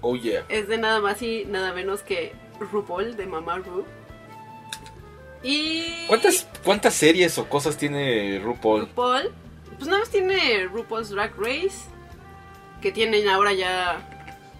Oh 0.00 0.16
yeah. 0.16 0.44
Es 0.48 0.68
de 0.68 0.78
nada 0.78 1.00
más 1.00 1.20
y 1.22 1.44
nada 1.44 1.72
menos 1.74 2.02
que 2.02 2.32
RuPaul 2.58 3.16
de 3.16 3.26
Mama 3.26 3.58
Ru. 3.58 3.84
Y 5.42 6.06
¿Cuántas, 6.06 6.46
¿Cuántas 6.64 6.94
series 6.94 7.38
o 7.38 7.48
cosas 7.48 7.76
tiene 7.76 8.38
RuPaul? 8.42 8.82
RuPaul, 8.82 9.32
pues 9.76 9.86
nada 9.88 10.00
más 10.00 10.10
tiene 10.10 10.66
RuPaul's 10.66 11.10
Drag 11.10 11.32
Race, 11.38 11.88
que 12.82 12.92
tienen 12.92 13.28
ahora 13.28 13.52
ya 13.54 14.06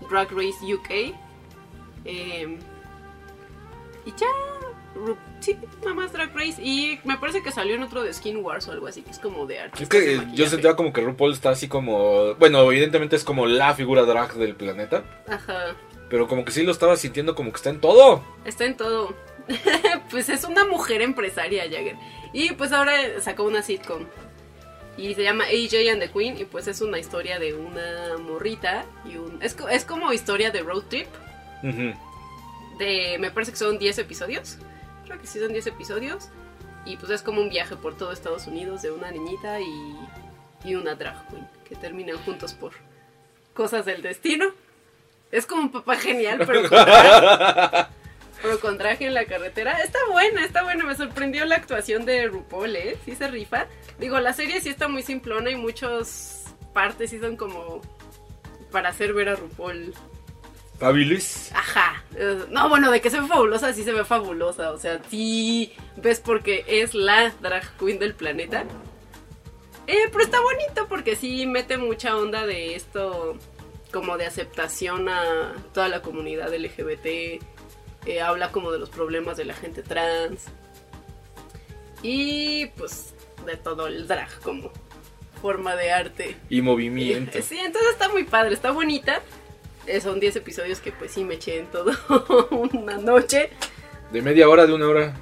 Drag 0.08 0.30
Race 0.30 0.56
UK. 0.62 1.14
eh, 2.06 2.58
y 4.06 4.10
ya, 4.12 4.26
sí, 5.40 5.56
nada 5.80 5.94
más 5.94 6.12
Drag 6.12 6.34
Race. 6.34 6.60
Y 6.62 7.00
me 7.04 7.16
parece 7.18 7.42
que 7.42 7.52
salió 7.52 7.74
en 7.74 7.82
otro 7.82 8.02
de 8.02 8.12
Skin 8.12 8.38
Wars 8.44 8.68
o 8.68 8.72
algo 8.72 8.86
así, 8.86 9.02
que 9.02 9.10
es 9.10 9.18
como 9.18 9.46
de 9.46 9.60
arte. 9.60 9.82
Es 9.82 9.88
que 9.88 10.20
yo 10.34 10.46
sentía 10.46 10.76
como 10.76 10.92
que 10.92 11.00
RuPaul 11.00 11.32
está 11.32 11.50
así 11.50 11.68
como... 11.68 12.34
Bueno, 12.34 12.62
evidentemente 12.70 13.16
es 13.16 13.24
como 13.24 13.46
la 13.46 13.74
figura 13.74 14.02
drag 14.02 14.34
del 14.34 14.54
planeta. 14.56 15.04
Ajá, 15.28 15.74
Pero 16.08 16.26
como 16.28 16.44
que 16.44 16.52
sí 16.52 16.62
lo 16.62 16.72
estaba 16.72 16.96
sintiendo 16.96 17.34
como 17.34 17.50
que 17.50 17.56
está 17.56 17.70
en 17.70 17.80
todo. 17.80 18.22
está 18.44 18.64
en 18.64 18.76
todo. 18.76 19.14
pues 20.10 20.28
es 20.28 20.44
una 20.44 20.64
mujer 20.64 21.02
empresaria, 21.02 21.64
Jagger. 21.64 21.96
Y 22.32 22.52
pues 22.52 22.72
ahora 22.72 22.92
sacó 23.20 23.44
una 23.44 23.62
sitcom. 23.62 24.04
Y 24.96 25.14
se 25.14 25.22
llama 25.22 25.44
AJ 25.44 25.90
and 25.92 26.00
the 26.02 26.10
Queen. 26.10 26.36
Y 26.38 26.44
pues 26.44 26.66
es 26.68 26.80
una 26.80 26.98
historia 26.98 27.38
de 27.38 27.54
una 27.54 28.18
morrita. 28.18 28.84
y 29.04 29.16
un 29.16 29.38
Es, 29.42 29.54
co- 29.54 29.68
es 29.68 29.84
como 29.84 30.12
historia 30.12 30.50
de 30.50 30.60
road 30.60 30.82
trip. 30.88 31.06
Ujú. 31.62 31.92
de 32.78 33.16
me 33.20 33.30
parece 33.30 33.52
que 33.52 33.58
son 33.58 33.78
10 33.78 33.98
episodios. 33.98 34.56
Creo 35.10 35.20
que 35.20 35.26
sí 35.26 35.40
son 35.40 35.52
10 35.52 35.66
episodios. 35.66 36.28
Y 36.84 36.96
pues 36.96 37.10
es 37.10 37.22
como 37.22 37.40
un 37.40 37.48
viaje 37.48 37.74
por 37.74 37.96
todo 37.96 38.12
Estados 38.12 38.46
Unidos 38.46 38.82
de 38.82 38.92
una 38.92 39.10
niñita 39.10 39.60
y, 39.60 39.96
y 40.64 40.76
una 40.76 40.94
drag 40.94 41.26
queen 41.26 41.48
que 41.68 41.74
terminan 41.74 42.16
juntos 42.18 42.54
por 42.54 42.74
cosas 43.52 43.84
del 43.84 44.02
destino. 44.02 44.46
Es 45.32 45.46
como 45.46 45.62
un 45.62 45.72
papá 45.72 45.96
genial, 45.96 46.44
pero 46.46 46.60
con 46.60 46.70
traje, 46.70 47.88
pero 48.42 48.60
con 48.60 48.78
traje 48.78 49.06
en 49.06 49.14
la 49.14 49.24
carretera. 49.24 49.82
Está 49.82 49.98
buena, 50.12 50.44
está 50.44 50.62
buena. 50.62 50.84
Me 50.84 50.94
sorprendió 50.94 51.44
la 51.44 51.56
actuación 51.56 52.04
de 52.04 52.28
RuPaul, 52.28 52.76
¿eh? 52.76 52.96
Sí 53.04 53.16
se 53.16 53.26
rifa. 53.26 53.66
Digo, 53.98 54.20
la 54.20 54.32
serie 54.32 54.60
sí 54.60 54.68
está 54.68 54.86
muy 54.86 55.02
simplona 55.02 55.50
y 55.50 55.56
muchas 55.56 56.54
partes 56.72 57.10
sí 57.10 57.18
son 57.18 57.36
como 57.36 57.80
para 58.70 58.90
hacer 58.90 59.12
ver 59.12 59.30
a 59.30 59.34
RuPaul 59.34 59.92
Fabulous. 60.80 61.52
Ajá. 61.54 62.02
Eh, 62.16 62.44
No, 62.50 62.68
bueno, 62.68 62.90
de 62.90 63.00
que 63.00 63.10
se 63.10 63.20
ve 63.20 63.26
fabulosa, 63.28 63.72
sí 63.72 63.84
se 63.84 63.92
ve 63.92 64.04
fabulosa. 64.04 64.72
O 64.72 64.78
sea, 64.78 65.00
sí 65.10 65.72
ves 65.96 66.18
porque 66.20 66.64
es 66.66 66.94
la 66.94 67.30
drag 67.40 67.76
queen 67.78 67.98
del 67.98 68.14
planeta. 68.14 68.64
Eh, 69.86 70.08
pero 70.10 70.24
está 70.24 70.40
bonito 70.40 70.88
porque 70.88 71.16
sí 71.16 71.46
mete 71.46 71.76
mucha 71.76 72.16
onda 72.16 72.46
de 72.46 72.74
esto, 72.76 73.36
como 73.92 74.16
de 74.16 74.26
aceptación 74.26 75.08
a 75.08 75.52
toda 75.74 75.88
la 75.88 76.00
comunidad 76.02 76.52
LGBT. 76.54 77.40
eh, 78.06 78.20
habla 78.22 78.50
como 78.50 78.72
de 78.72 78.78
los 78.78 78.88
problemas 78.88 79.36
de 79.36 79.44
la 79.44 79.54
gente 79.54 79.82
trans. 79.82 80.46
Y 82.02 82.66
pues 82.78 83.14
de 83.44 83.56
todo 83.56 83.86
el 83.86 84.06
drag 84.08 84.30
como 84.40 84.70
forma 85.42 85.76
de 85.76 85.92
arte. 85.92 86.36
Y 86.48 86.62
movimiento. 86.62 87.38
Sí, 87.42 87.58
entonces 87.58 87.90
está 87.92 88.08
muy 88.08 88.24
padre, 88.24 88.54
está 88.54 88.70
bonita. 88.70 89.20
Eh, 89.86 90.00
son 90.00 90.20
10 90.20 90.36
episodios 90.36 90.80
que 90.80 90.92
pues 90.92 91.10
sí 91.12 91.24
me 91.24 91.34
eché 91.34 91.58
en 91.58 91.66
todo 91.66 91.92
una 92.72 92.98
noche. 92.98 93.50
¿De 94.12 94.22
media 94.22 94.48
hora, 94.48 94.66
de 94.66 94.72
una 94.74 94.88
hora? 94.88 95.14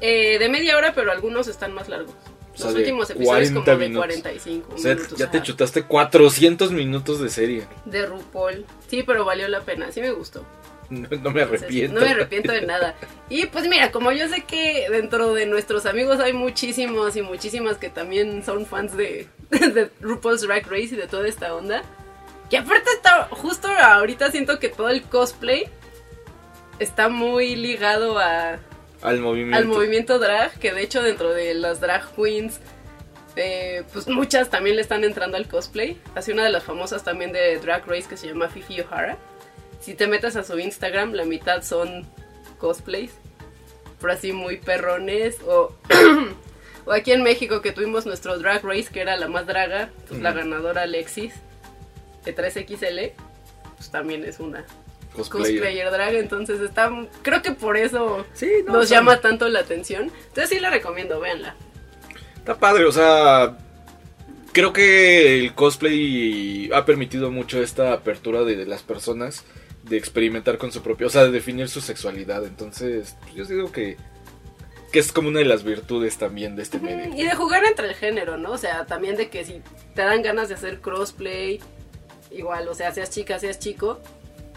Eh, 0.00 0.38
de 0.38 0.48
media 0.48 0.76
hora, 0.76 0.92
pero 0.94 1.12
algunos 1.12 1.46
están 1.48 1.72
más 1.74 1.88
largos. 1.88 2.14
Los 2.58 2.74
últimos 2.74 3.08
episodios 3.08 3.50
40 3.52 3.54
como 3.64 3.66
de 3.78 3.88
minutos. 3.88 4.06
45 4.06 4.74
O 4.74 4.78
sea, 4.78 4.94
minutos. 4.94 5.18
ya 5.18 5.30
te 5.30 5.42
chutaste 5.42 5.82
400 5.84 6.72
minutos 6.72 7.20
de 7.20 7.28
serie. 7.30 7.64
De 7.86 8.04
RuPaul. 8.04 8.66
Sí, 8.88 9.02
pero 9.02 9.24
valió 9.24 9.48
la 9.48 9.60
pena, 9.60 9.90
sí 9.92 10.00
me 10.00 10.10
gustó. 10.10 10.44
No, 10.90 11.08
no 11.08 11.30
me 11.30 11.42
Entonces, 11.42 11.42
arrepiento. 11.62 11.94
No 11.94 12.04
me 12.04 12.10
arrepiento 12.12 12.52
de 12.52 12.62
nada. 12.62 12.96
Y 13.30 13.46
pues 13.46 13.66
mira, 13.68 13.92
como 13.92 14.10
yo 14.12 14.28
sé 14.28 14.42
que 14.44 14.88
dentro 14.90 15.32
de 15.34 15.46
nuestros 15.46 15.86
amigos 15.86 16.18
hay 16.20 16.32
muchísimos 16.32 17.14
y 17.16 17.22
muchísimas 17.22 17.78
que 17.78 17.88
también 17.88 18.44
son 18.44 18.66
fans 18.66 18.96
de, 18.96 19.28
de 19.50 19.88
RuPaul's 20.00 20.42
Drag 20.42 20.66
Race 20.66 20.88
y 20.92 20.96
de 20.96 21.06
toda 21.06 21.28
esta 21.28 21.54
onda. 21.54 21.82
Que 22.50 22.58
aparte 22.58 22.90
está, 22.92 23.28
justo 23.30 23.68
ahorita 23.68 24.30
siento 24.32 24.58
que 24.58 24.68
todo 24.68 24.88
el 24.88 25.02
cosplay 25.02 25.68
está 26.80 27.08
muy 27.08 27.54
ligado 27.54 28.18
a, 28.18 28.58
Al 29.02 29.20
movimiento. 29.20 29.56
al 29.56 29.66
movimiento 29.66 30.18
drag, 30.18 30.58
que 30.58 30.72
de 30.72 30.82
hecho 30.82 31.02
dentro 31.02 31.32
de 31.32 31.54
las 31.54 31.80
drag 31.80 32.12
queens, 32.16 32.60
eh, 33.36 33.84
pues 33.92 34.08
muchas 34.08 34.50
también 34.50 34.76
le 34.76 34.82
están 34.82 35.04
entrando 35.04 35.36
al 35.36 35.46
cosplay. 35.46 36.00
Así 36.14 36.32
una 36.32 36.42
de 36.42 36.50
las 36.50 36.64
famosas 36.64 37.04
también 37.04 37.32
de 37.32 37.58
Drag 37.58 37.86
Race 37.86 38.08
que 38.08 38.16
se 38.16 38.26
llama 38.26 38.48
Fifi 38.48 38.80
O'Hara. 38.80 39.16
Si 39.80 39.94
te 39.94 40.08
metes 40.08 40.36
a 40.36 40.42
su 40.42 40.58
Instagram, 40.58 41.12
la 41.12 41.24
mitad 41.24 41.62
son 41.62 42.06
cosplays, 42.58 43.12
pero 44.00 44.12
así 44.12 44.32
muy 44.32 44.56
perrones. 44.56 45.38
O, 45.46 45.72
o 46.84 46.92
aquí 46.92 47.12
en 47.12 47.22
México 47.22 47.62
que 47.62 47.72
tuvimos 47.72 48.06
nuestro 48.06 48.38
Drag 48.38 48.64
Race, 48.64 48.88
que 48.92 49.00
era 49.00 49.16
la 49.16 49.28
más 49.28 49.46
draga, 49.46 49.90
pues 50.08 50.20
la 50.20 50.32
ganadora 50.32 50.82
Alexis, 50.82 51.32
3XL, 52.24 53.12
pues 53.76 53.90
también 53.90 54.24
es 54.24 54.40
una 54.40 54.64
Cosplayer. 55.14 55.56
cosplayer 55.58 55.90
drag, 55.90 56.14
entonces 56.14 56.60
está, 56.60 56.90
creo 57.22 57.42
que 57.42 57.50
por 57.52 57.76
eso 57.76 58.24
Sí, 58.32 58.48
no, 58.64 58.74
nos 58.74 58.88
llama 58.88 59.20
tanto 59.20 59.48
la 59.48 59.60
atención. 59.60 60.10
Entonces 60.28 60.50
sí 60.50 60.60
la 60.60 60.70
recomiendo, 60.70 61.18
véanla. 61.20 61.56
Está 62.36 62.58
padre, 62.58 62.84
o 62.84 62.92
sea, 62.92 63.58
creo 64.52 64.72
que 64.72 65.40
el 65.40 65.54
cosplay 65.54 66.70
ha 66.72 66.84
permitido 66.84 67.30
mucho 67.30 67.60
esta 67.62 67.92
apertura 67.92 68.44
de, 68.44 68.56
de 68.56 68.66
las 68.66 68.82
personas 68.82 69.44
de 69.82 69.96
experimentar 69.96 70.58
con 70.58 70.72
su 70.72 70.82
propio, 70.82 71.08
o 71.08 71.10
sea, 71.10 71.24
de 71.24 71.32
definir 71.32 71.68
su 71.68 71.80
sexualidad. 71.80 72.44
Entonces, 72.44 73.16
pues, 73.22 73.34
yo 73.34 73.44
digo 73.44 73.72
que, 73.72 73.96
que 74.92 74.98
es 74.98 75.12
como 75.12 75.28
una 75.28 75.40
de 75.40 75.46
las 75.46 75.64
virtudes 75.64 76.18
también 76.18 76.56
de 76.56 76.62
este 76.62 76.78
medio. 76.78 77.14
Y 77.14 77.24
de 77.24 77.34
jugar 77.34 77.64
entre 77.64 77.88
el 77.88 77.94
género, 77.94 78.36
¿no? 78.36 78.52
O 78.52 78.58
sea, 78.58 78.86
también 78.86 79.16
de 79.16 79.28
que 79.28 79.44
si 79.44 79.60
te 79.94 80.02
dan 80.02 80.22
ganas 80.22 80.48
de 80.48 80.54
hacer 80.54 80.80
crossplay, 80.80 81.60
igual, 82.30 82.68
o 82.68 82.74
sea, 82.74 82.92
seas 82.92 83.10
chica, 83.10 83.38
seas 83.38 83.58
chico, 83.58 84.00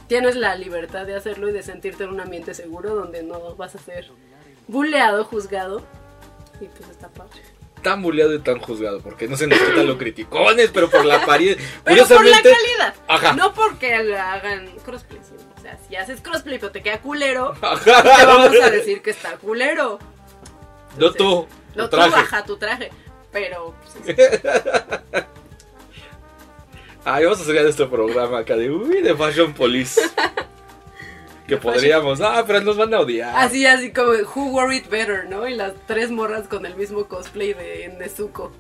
tienes 0.08 0.36
la 0.36 0.56
libertad 0.56 1.06
de 1.06 1.16
hacerlo 1.16 1.50
y 1.50 1.52
de 1.54 1.64
sentirte 1.64 2.04
en 2.04 2.12
un 2.12 2.20
ambiente 2.22 2.54
seguro 2.54 2.96
donde 2.96 3.24
no 3.24 3.56
vas 3.56 3.76
a 3.76 3.80
ser 3.80 4.10
buleado, 4.68 5.24
juzgado. 5.26 5.82
Y 6.62 6.66
pues 6.66 6.90
está 6.90 7.08
padre. 7.10 7.42
Tan 7.82 8.02
buleado 8.02 8.34
y 8.34 8.40
tan 8.40 8.60
juzgado, 8.60 9.02
porque 9.02 9.28
no 9.28 9.36
se 9.36 9.46
nos 9.48 9.60
quita 9.60 9.84
lo 9.84 9.98
criticones, 9.98 10.70
pero 10.74 10.90
por 10.90 11.04
la 11.04 11.18
apariencia. 11.24 11.66
Pero 11.84 12.08
por 12.08 12.26
la 12.26 12.38
calidad. 12.42 12.94
Ajá. 13.10 13.34
No 13.34 13.54
porque 13.54 13.94
hagan 13.94 14.68
crossplay. 14.86 15.20
sino, 15.22 15.40
O 15.58 15.62
sea, 15.62 15.78
si 15.90 15.96
haces 15.98 16.22
crossplay 16.22 16.60
pero 16.60 16.72
te 16.72 16.82
queda 16.82 17.02
culero, 17.02 17.54
Ajá. 17.62 18.04
te 18.04 18.26
vamos 18.26 18.56
a 18.64 18.70
decir 18.70 19.02
que 19.02 19.10
está 19.10 19.36
culero. 19.38 20.00
No 20.98 21.12
tú, 21.12 21.46
No 21.76 21.90
tú 21.90 21.98
traje. 21.98 22.12
baja 22.12 22.46
tu 22.46 22.56
traje. 22.56 22.90
Pero 23.34 23.74
pues, 24.06 24.18
es- 24.18 24.42
Ay, 27.06 27.26
vamos 27.26 27.40
a 27.40 27.44
hacer 27.44 27.56
ya 27.56 27.64
nuestro 27.64 27.90
programa 27.90 28.40
acá 28.40 28.56
de, 28.56 28.72
uy, 28.72 29.02
de 29.02 29.14
Fashion 29.16 29.54
Police. 29.54 30.00
que 31.48 31.56
De 31.56 31.62
podríamos, 31.62 32.22
ah, 32.22 32.44
pero 32.48 32.62
nos 32.62 32.78
van 32.78 32.94
a 32.94 33.02
odiar. 33.02 33.36
así, 33.36 33.66
así 33.66 33.92
como 33.92 34.12
Who 34.12 34.52
Wore 34.52 34.78
It 34.78 34.90
Better, 34.90 35.26
¿no? 35.30 35.48
Y 35.48 35.56
las 35.56 35.74
tres 35.86 36.12
morras 36.12 36.48
con 36.48 36.66
el 36.66 36.76
mismo 36.76 37.06
cosplay 37.08 37.54
de 37.54 37.94
Nezuko. 38.00 38.54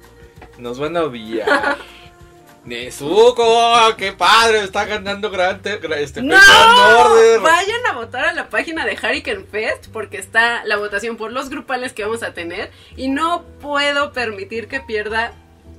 Nos 0.57 0.77
van 0.77 0.97
a 0.97 1.03
odiar. 1.03 1.77
Nezuko, 2.65 3.95
qué 3.97 4.13
padre, 4.13 4.63
está 4.63 4.85
ganando 4.85 5.29
grande, 5.29 5.79
este 5.97 6.21
¡No! 6.21 6.35
Order. 6.35 7.41
Vayan 7.41 7.85
a 7.89 7.93
votar 7.93 8.25
a 8.25 8.33
la 8.33 8.49
página 8.49 8.85
de 8.85 8.93
Hurricane 8.93 9.43
Fest 9.43 9.87
porque 9.91 10.17
está 10.17 10.63
la 10.65 10.77
votación 10.77 11.17
por 11.17 11.31
los 11.33 11.49
grupales 11.49 11.91
que 11.91 12.03
vamos 12.03 12.23
a 12.23 12.33
tener 12.33 12.71
y 12.95 13.09
no 13.09 13.43
puedo 13.61 14.13
permitir 14.13 14.69
que 14.69 14.79
pierda 14.79 15.33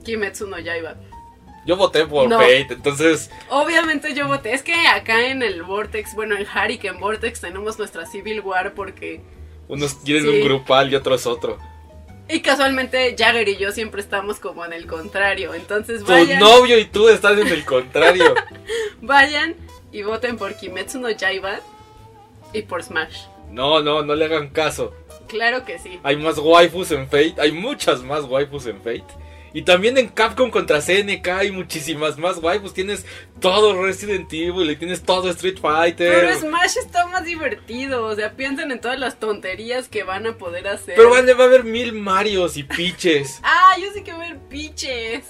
Kimetsu 0.05 0.47
no 0.47 0.59
Yaiba. 0.59 0.97
Yo 1.67 1.77
voté 1.77 2.05
por 2.07 2.29
No. 2.29 2.37
Fate, 2.39 2.67
entonces 2.71 3.31
Obviamente 3.49 4.15
yo 4.15 4.27
voté. 4.29 4.53
Es 4.53 4.63
que 4.63 4.75
acá 4.89 5.27
en 5.29 5.43
el 5.43 5.63
Vortex, 5.63 6.15
bueno, 6.15 6.37
en 6.37 6.47
Hurricane 6.47 6.99
Vortex 6.99 7.41
tenemos 7.41 7.79
nuestra 7.79 8.05
Civil 8.07 8.41
War 8.41 8.75
porque... 8.75 9.21
unos 9.69 9.95
quieren 9.95 10.25
Sí. 10.25 10.29
un 10.29 10.45
grupal 10.45 10.93
y 10.93 10.97
otros 10.97 11.27
otro. 11.27 11.59
Y 12.29 12.41
casualmente 12.41 13.15
Jagger 13.19 13.49
y 13.49 13.57
yo 13.57 13.71
siempre 13.73 14.01
estamos 14.01 14.41
como 14.41 14.65
en 14.65 14.73
el 14.73 14.87
contrario. 14.87 15.53
Entonces 15.55 16.03
Tu 16.05 16.11
vayan, 16.11 16.39
novio 16.41 16.79
y 16.79 16.85
tú 16.87 17.09
estás 17.09 17.39
en 17.39 17.49
el 17.49 17.65
contrario. 17.67 18.35
vayan 19.03 19.55
y 19.93 20.03
voten 20.03 20.37
por 20.37 20.55
Kimetsu 20.57 20.99
no 21.01 21.11
Yaiba 21.11 21.61
y 22.53 22.63
por 22.63 22.83
Smash. 22.83 23.23
no, 23.51 23.81
no, 23.83 24.03
no 24.03 24.15
le 24.15 24.25
hagan 24.27 24.49
caso. 24.51 24.93
Claro 25.29 25.65
que 25.65 25.79
sí. 25.79 25.99
Hay 26.03 26.17
más 26.17 26.39
waifus 26.39 26.91
en 26.93 27.05
Fate, 27.07 27.35
hay 27.39 27.53
muchas 27.53 28.03
más 28.03 28.25
waifus 28.25 28.67
en 28.67 28.77
Fate. 28.79 29.05
Y 29.55 29.63
también 29.63 29.97
en 29.97 30.09
Capcom 30.09 30.51
contra 30.51 30.81
CNK 30.83 31.29
hay 31.29 31.51
muchísimas 31.53 32.19
más 32.19 32.39
waifus. 32.39 32.75
Tienes 32.75 33.07
todo 33.41 33.81
Resident 33.83 34.31
Evil 34.33 34.69
y 34.69 34.75
tienes 34.77 35.01
todo 35.03 35.31
Street 35.31 35.59
Fighter. 35.63 36.13
Pero 36.13 36.39
Smash 36.41 36.77
está 36.77 37.07
más 37.07 37.25
divertido. 37.25 38.05
O 38.05 38.15
sea, 38.17 38.33
piensen 38.37 38.73
en 38.73 38.81
todas 38.81 38.99
las 38.99 39.21
tonterías 39.21 39.89
que 39.89 40.03
van 40.03 40.27
a 40.27 40.37
poder 40.37 40.67
hacer. 40.67 40.95
Pero 40.97 41.09
van- 41.11 41.27
va 41.29 41.45
a 41.45 41.47
haber 41.47 41.63
mil 41.65 41.93
Marios 41.93 42.57
y 42.57 42.65
Peaches. 42.65 43.41
Ah, 43.45 43.77
yo 43.81 43.87
sí 43.95 44.03
quiero 44.03 44.19
ver 44.19 44.39
piches. 44.51 45.25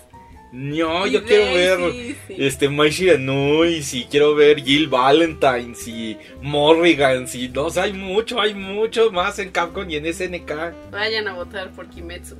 No, 0.52 1.06
Y 1.06 1.10
yo 1.10 1.24
quiero 1.24 1.52
ver 1.52 1.92
sí. 2.28 2.36
este 2.38 2.68
Mai 2.68 2.90
Shiranui, 2.90 3.82
y 3.92 4.04
quiero 4.04 4.34
ver 4.36 4.62
Jill 4.62 4.86
Valentine, 4.88 5.74
y 5.86 6.16
Morrigan, 6.40 7.26
y 7.34 7.48
no, 7.48 7.64
o 7.64 7.70
sea, 7.70 7.82
hay 7.84 7.92
mucho, 7.92 8.40
hay 8.40 8.54
mucho 8.54 9.10
más 9.10 9.38
en 9.40 9.50
Capcom 9.50 9.90
y 9.90 9.96
en 9.96 10.06
SNK. 10.14 10.52
Vayan 10.92 11.26
a 11.26 11.32
votar 11.34 11.72
por 11.72 11.90
Kimetsu. 11.90 12.36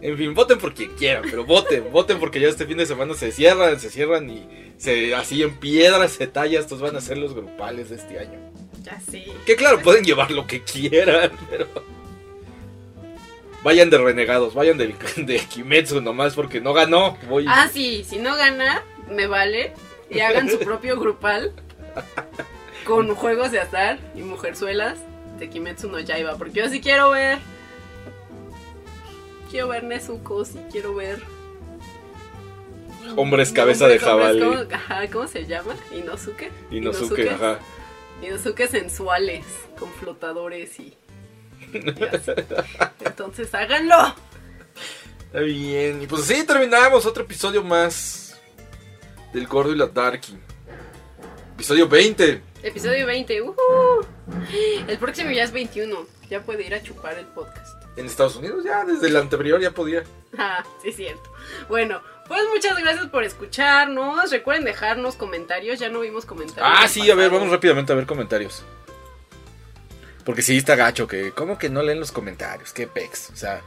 En 0.00 0.16
fin, 0.16 0.34
voten 0.34 0.58
por 0.58 0.74
quien 0.74 0.90
quieran, 0.96 1.24
pero 1.30 1.44
voten, 1.44 1.84
voten 1.92 2.18
porque 2.18 2.38
ya 2.40 2.48
este 2.48 2.66
fin 2.66 2.76
de 2.78 2.86
semana 2.86 3.14
se 3.14 3.32
cierran, 3.32 3.80
se 3.80 3.90
cierran 3.90 4.28
y 4.30 4.46
se 4.78 5.14
así 5.14 5.42
en 5.42 5.56
piedras 5.56 6.12
se 6.12 6.26
talla, 6.26 6.60
estos 6.60 6.80
van 6.80 6.96
a 6.96 7.00
ser 7.00 7.18
los 7.18 7.34
grupales 7.34 7.90
de 7.90 7.96
este 7.96 8.18
año. 8.18 8.38
Ya 8.82 9.00
sí. 9.10 9.24
Que 9.46 9.56
claro, 9.56 9.80
pueden 9.80 10.04
llevar 10.04 10.30
lo 10.30 10.46
que 10.46 10.62
quieran, 10.62 11.32
pero 11.50 11.66
vayan 13.62 13.90
de 13.90 13.98
renegados, 13.98 14.54
vayan 14.54 14.78
del- 14.78 14.94
de, 15.16 15.38
Kimetsu 15.38 16.00
nomás 16.00 16.34
porque 16.34 16.60
no 16.60 16.72
ganó. 16.72 17.16
Voy 17.28 17.46
Ah, 17.48 17.68
sí, 17.72 18.04
si 18.04 18.18
no 18.18 18.36
gana, 18.36 18.82
me 19.10 19.26
vale. 19.26 19.72
Y 20.08 20.20
hagan 20.20 20.48
su 20.48 20.58
propio 20.60 20.96
grupal 21.00 21.52
con 22.84 23.12
juegos 23.16 23.50
de 23.50 23.58
azar 23.58 23.98
y 24.14 24.20
mujerzuelas 24.20 24.98
de 25.40 25.48
Kimetsu 25.48 25.88
no 25.88 25.98
Yaiba. 25.98 26.36
Porque 26.36 26.60
yo 26.60 26.68
sí 26.68 26.80
quiero 26.80 27.10
ver. 27.10 27.38
Quiero 29.50 29.68
ver 29.68 29.84
Nezuko, 29.84 30.44
sí 30.44 30.58
quiero 30.70 30.94
ver. 30.94 31.22
hombres 33.16 33.52
cabeza 33.52 33.86
de 33.86 33.94
hombres, 33.94 34.02
jabalí. 34.10 34.40
¿cómo, 34.40 34.74
ajá, 34.74 35.10
¿cómo 35.10 35.26
se 35.28 35.46
llama? 35.46 35.74
Inosuke. 35.92 36.50
Inosuke, 36.70 37.22
Inosuke. 37.22 37.30
ajá. 37.30 37.58
Inosuke 38.22 38.66
sensuales, 38.68 39.44
con 39.78 39.90
flotadores 39.92 40.78
y. 40.80 40.96
y 41.72 42.04
así. 42.04 42.32
Entonces 43.04 43.54
háganlo. 43.54 44.14
Está 45.26 45.40
bien. 45.40 46.02
Y 46.02 46.06
pues 46.06 46.22
así 46.22 46.44
terminamos 46.44 47.06
otro 47.06 47.24
episodio 47.24 47.62
más 47.62 48.38
del 49.32 49.46
Gordo 49.46 49.72
y 49.72 49.76
la 49.76 49.86
Darky. 49.86 50.36
Episodio 51.54 51.88
20. 51.88 52.42
Episodio 52.62 53.06
20. 53.06 53.42
¡uhú! 53.42 53.54
El 54.88 54.98
próximo 54.98 55.30
ya 55.30 55.44
es 55.44 55.52
21. 55.52 56.06
Ya 56.28 56.42
puede 56.42 56.66
ir 56.66 56.74
a 56.74 56.82
chupar 56.82 57.18
el 57.18 57.26
podcast. 57.26 57.75
En 57.96 58.06
Estados 58.06 58.36
Unidos 58.36 58.62
ya, 58.64 58.84
desde 58.84 59.08
el 59.08 59.16
anterior 59.16 59.60
ya 59.60 59.70
podía. 59.70 60.04
Ah, 60.36 60.62
sí, 60.82 60.90
es 60.90 60.96
cierto. 60.96 61.32
Bueno, 61.68 62.02
pues 62.28 62.42
muchas 62.52 62.78
gracias 62.78 63.06
por 63.06 63.24
escucharnos. 63.24 64.30
Recuerden 64.30 64.64
dejarnos 64.64 65.16
comentarios. 65.16 65.78
Ya 65.78 65.88
no 65.88 66.00
vimos 66.00 66.26
comentarios. 66.26 66.68
Ah, 66.78 66.86
sí, 66.88 67.10
a 67.10 67.14
ver, 67.14 67.30
vamos 67.30 67.50
rápidamente 67.50 67.92
a 67.92 67.96
ver 67.96 68.06
comentarios. 68.06 68.64
Porque 70.24 70.42
sí 70.42 70.58
está 70.58 70.74
gacho 70.76 71.06
que, 71.06 71.30
¿cómo 71.32 71.56
que 71.56 71.70
no 71.70 71.82
leen 71.82 72.00
los 72.00 72.12
comentarios? 72.12 72.72
Qué 72.72 72.86
pex. 72.86 73.30
O 73.30 73.36
sea, 73.36 73.62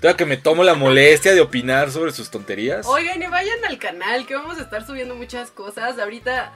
tengo 0.00 0.14
que 0.14 0.26
me 0.26 0.36
tomo 0.36 0.62
la 0.62 0.74
molestia 0.74 1.34
de 1.34 1.40
opinar 1.40 1.90
sobre 1.90 2.12
sus 2.12 2.30
tonterías. 2.30 2.86
Oigan, 2.86 3.22
y 3.22 3.26
vayan 3.26 3.64
al 3.64 3.78
canal 3.78 4.26
que 4.26 4.34
vamos 4.34 4.58
a 4.58 4.62
estar 4.62 4.86
subiendo 4.86 5.14
muchas 5.14 5.50
cosas. 5.50 5.98
Ahorita 5.98 6.52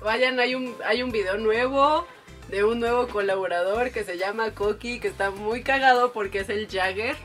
vayan, 0.00 0.38
hay 0.38 0.54
un, 0.54 0.76
hay 0.84 1.02
un 1.02 1.10
video 1.10 1.36
nuevo 1.36 2.06
de 2.50 2.64
un 2.64 2.80
nuevo 2.80 3.06
colaborador 3.08 3.90
que 3.92 4.04
se 4.04 4.18
llama 4.18 4.50
Koki, 4.52 4.98
que 5.00 5.08
está 5.08 5.30
muy 5.30 5.62
cagado 5.62 6.12
porque 6.12 6.40
es 6.40 6.48
el 6.48 6.68
Jagger 6.68 7.16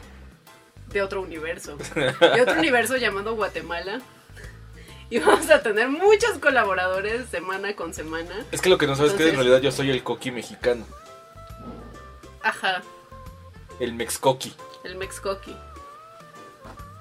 de 0.89 1.01
otro 1.01 1.21
universo. 1.21 1.77
De 1.95 2.41
otro 2.41 2.53
universo 2.59 2.95
llamado 2.97 3.35
Guatemala. 3.35 4.01
Y 5.09 5.19
vamos 5.19 5.49
a 5.51 5.61
tener 5.61 5.87
muchos 5.89 6.37
colaboradores 6.39 7.27
semana 7.29 7.75
con 7.75 7.93
semana. 7.93 8.45
Es 8.51 8.61
que 8.61 8.69
lo 8.69 8.77
que 8.77 8.87
no 8.87 8.95
sabes 8.95 9.11
es 9.13 9.17
que 9.17 9.29
en 9.29 9.35
realidad 9.35 9.61
yo 9.61 9.71
soy 9.71 9.91
el 9.91 10.03
coqui 10.03 10.31
mexicano. 10.31 10.85
Ajá, 12.41 12.83
El 13.79 13.93
mexcoqui. 13.93 14.53
el 14.83 14.95
Mexcoqui. 14.97 15.55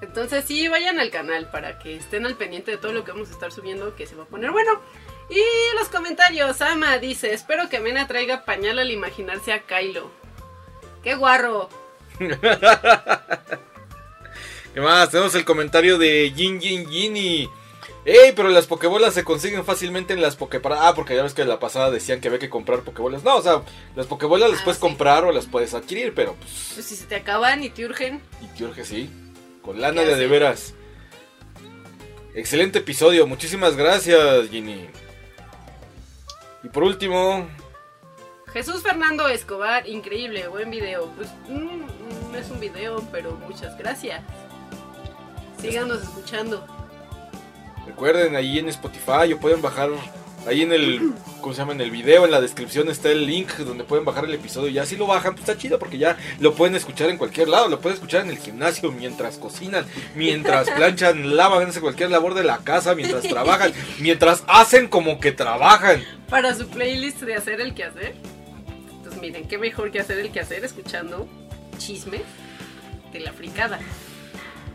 Entonces 0.01 0.45
sí, 0.45 0.67
vayan 0.67 0.99
al 0.99 1.09
canal 1.11 1.49
para 1.51 1.77
que 1.79 1.95
estén 1.95 2.25
al 2.25 2.35
pendiente 2.35 2.71
de 2.71 2.77
todo 2.77 2.91
lo 2.91 3.03
que 3.03 3.11
vamos 3.11 3.29
a 3.29 3.33
estar 3.33 3.51
subiendo, 3.51 3.95
que 3.95 4.07
se 4.07 4.15
va 4.15 4.23
a 4.23 4.27
poner 4.27 4.51
bueno. 4.51 4.81
Y 5.29 5.41
los 5.79 5.89
comentarios, 5.89 6.61
Ama 6.61 6.97
dice, 6.99 7.33
espero 7.33 7.67
que 7.69 7.79
Mena 7.79 8.07
traiga 8.07 8.45
pañal 8.45 8.79
al 8.79 8.91
imaginarse 8.91 9.53
a 9.53 9.61
Kylo. 9.63 10.11
¡Qué 11.03 11.15
guarro! 11.15 11.69
¿Qué 14.73 14.81
más? 14.81 15.09
Tenemos 15.09 15.33
el 15.35 15.45
comentario 15.45 15.97
de 15.97 16.31
Jin 16.35 16.59
Jin 16.61 16.89
Gini. 16.89 17.49
¡Ey! 18.05 18.33
Pero 18.35 18.49
las 18.49 18.67
pokebolas 18.67 19.13
se 19.13 19.23
consiguen 19.23 19.65
fácilmente 19.65 20.13
en 20.13 20.21
las 20.21 20.35
pokeparadas. 20.35 20.85
Ah, 20.87 20.93
porque 20.95 21.15
ya 21.15 21.23
ves 21.23 21.33
que 21.33 21.43
la 21.45 21.59
pasada 21.59 21.89
decían 21.89 22.21
que 22.21 22.27
había 22.27 22.39
que 22.39 22.49
comprar 22.49 22.81
pokebolas. 22.81 23.23
No, 23.23 23.37
o 23.37 23.41
sea, 23.41 23.63
las 23.95 24.05
pokebolas 24.05 24.49
las 24.51 24.59
Ah, 24.59 24.63
puedes 24.65 24.77
sí. 24.77 24.81
comprar 24.81 25.23
o 25.25 25.31
las 25.31 25.45
puedes 25.47 25.73
adquirir, 25.73 26.13
pero 26.13 26.35
pues. 26.35 26.71
Pues 26.75 26.85
si 26.85 26.95
se 26.95 27.05
te 27.05 27.15
acaban 27.15 27.63
y 27.63 27.69
te 27.69 27.85
urgen, 27.85 28.21
Y 28.41 28.47
te 28.57 28.63
urge, 28.65 28.83
sí. 28.85 29.09
Con 29.63 29.81
lana 29.81 30.03
¿Qué 30.03 30.15
de 30.15 30.27
veras. 30.27 30.73
Excelente 32.35 32.79
episodio. 32.79 33.25
Muchísimas 33.25 33.75
gracias, 33.77 34.49
Ginny. 34.49 34.87
Y 36.65 36.69
por 36.69 36.83
último, 36.83 37.47
Jesús 38.51 38.81
Fernando 38.81 39.27
Escobar, 39.27 39.87
increíble, 39.87 40.47
buen 40.47 40.71
video. 40.71 41.11
Pues 41.15 41.29
mm, 41.47 42.31
no 42.31 42.37
es 42.39 42.49
un 42.49 42.59
video, 42.59 43.03
pero 43.11 43.33
muchas 43.47 43.77
gracias. 43.77 44.23
Síganos 45.61 46.01
escuchando. 46.01 46.65
recuerden 47.85 48.35
ahí 48.35 48.57
en 48.57 48.67
Spotify 48.69 49.31
o 49.31 49.39
pueden 49.39 49.61
bajar 49.61 49.91
ahí 50.47 50.61
en 50.61 50.71
el 50.71 51.13
¿cómo 51.41 51.53
se 51.53 51.61
llama? 51.61 51.73
En 51.73 51.81
el 51.81 51.91
video, 51.91 52.25
en 52.25 52.31
la 52.31 52.41
descripción 52.41 52.89
está 52.89 53.11
el 53.11 53.25
link 53.25 53.51
donde 53.57 53.83
pueden 53.83 54.05
bajar 54.05 54.25
el 54.25 54.33
episodio 54.33 54.69
y 54.69 54.73
ya 54.73 54.85
si 54.85 54.95
lo 54.95 55.05
bajan, 55.05 55.33
pues 55.33 55.47
está 55.47 55.59
chido 55.59 55.77
porque 55.77 55.97
ya 55.97 56.17
lo 56.39 56.55
pueden 56.55 56.75
escuchar 56.75 57.09
en 57.09 57.17
cualquier 57.17 57.49
lado, 57.49 57.67
lo 57.67 57.79
pueden 57.79 57.95
escuchar 57.95 58.21
en 58.21 58.31
el 58.31 58.37
gimnasio, 58.37 58.91
mientras 58.91 59.37
cocinan, 59.37 59.85
mientras 60.15 60.69
planchan, 60.75 61.35
lavan, 61.35 61.69
hacen 61.69 61.81
cualquier 61.81 62.11
labor 62.11 62.33
de 62.33 62.43
la 62.43 62.57
casa, 62.59 62.95
mientras 62.95 63.23
trabajan, 63.23 63.73
mientras 63.99 64.43
hacen 64.47 64.87
como 64.87 65.19
que 65.19 65.31
trabajan. 65.31 66.03
Para 66.29 66.55
su 66.55 66.67
playlist 66.67 67.21
de 67.21 67.35
hacer 67.35 67.61
el 67.61 67.73
quehacer. 67.73 68.15
Pues 69.03 69.21
miren, 69.21 69.47
qué 69.47 69.57
mejor 69.57 69.91
que 69.91 69.99
hacer 69.99 70.17
el 70.19 70.31
quehacer 70.31 70.65
escuchando 70.65 71.27
chismes 71.77 72.23
de 73.13 73.19
la 73.19 73.33
fricada. 73.33 73.79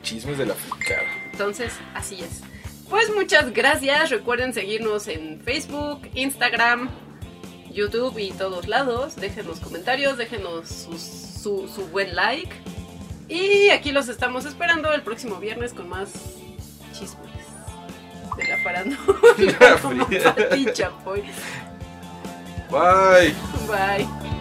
Chismes 0.03 0.39
de 0.39 0.47
la 0.47 0.55
fricada. 0.55 1.09
Entonces, 1.33 1.73
así 1.95 2.21
es. 2.21 2.43
Pues 2.91 3.09
muchas 3.15 3.53
gracias. 3.53 4.11
Recuerden 4.11 4.53
seguirnos 4.53 5.07
en 5.07 5.41
Facebook, 5.41 6.11
Instagram, 6.15 6.91
YouTube 7.73 8.19
y 8.19 8.33
todos 8.33 8.67
lados. 8.67 9.17
Déjenos 9.17 9.61
comentarios, 9.61 10.19
déjenos 10.19 10.69
su, 10.69 11.69
su 11.69 11.87
buen 11.93 12.15
like. 12.17 12.51
Y 13.29 13.71
aquí 13.71 13.93
los 13.93 14.09
estamos 14.09 14.45
esperando 14.45 14.93
el 14.93 15.03
próximo 15.03 15.37
viernes 15.37 15.73
con 15.73 15.89
más 15.89 16.11
chismes 16.93 17.31
de 18.37 18.49
la 18.49 18.59
farándula. 18.59 18.99
Bye. 22.71 23.35
Bye. 23.69 24.40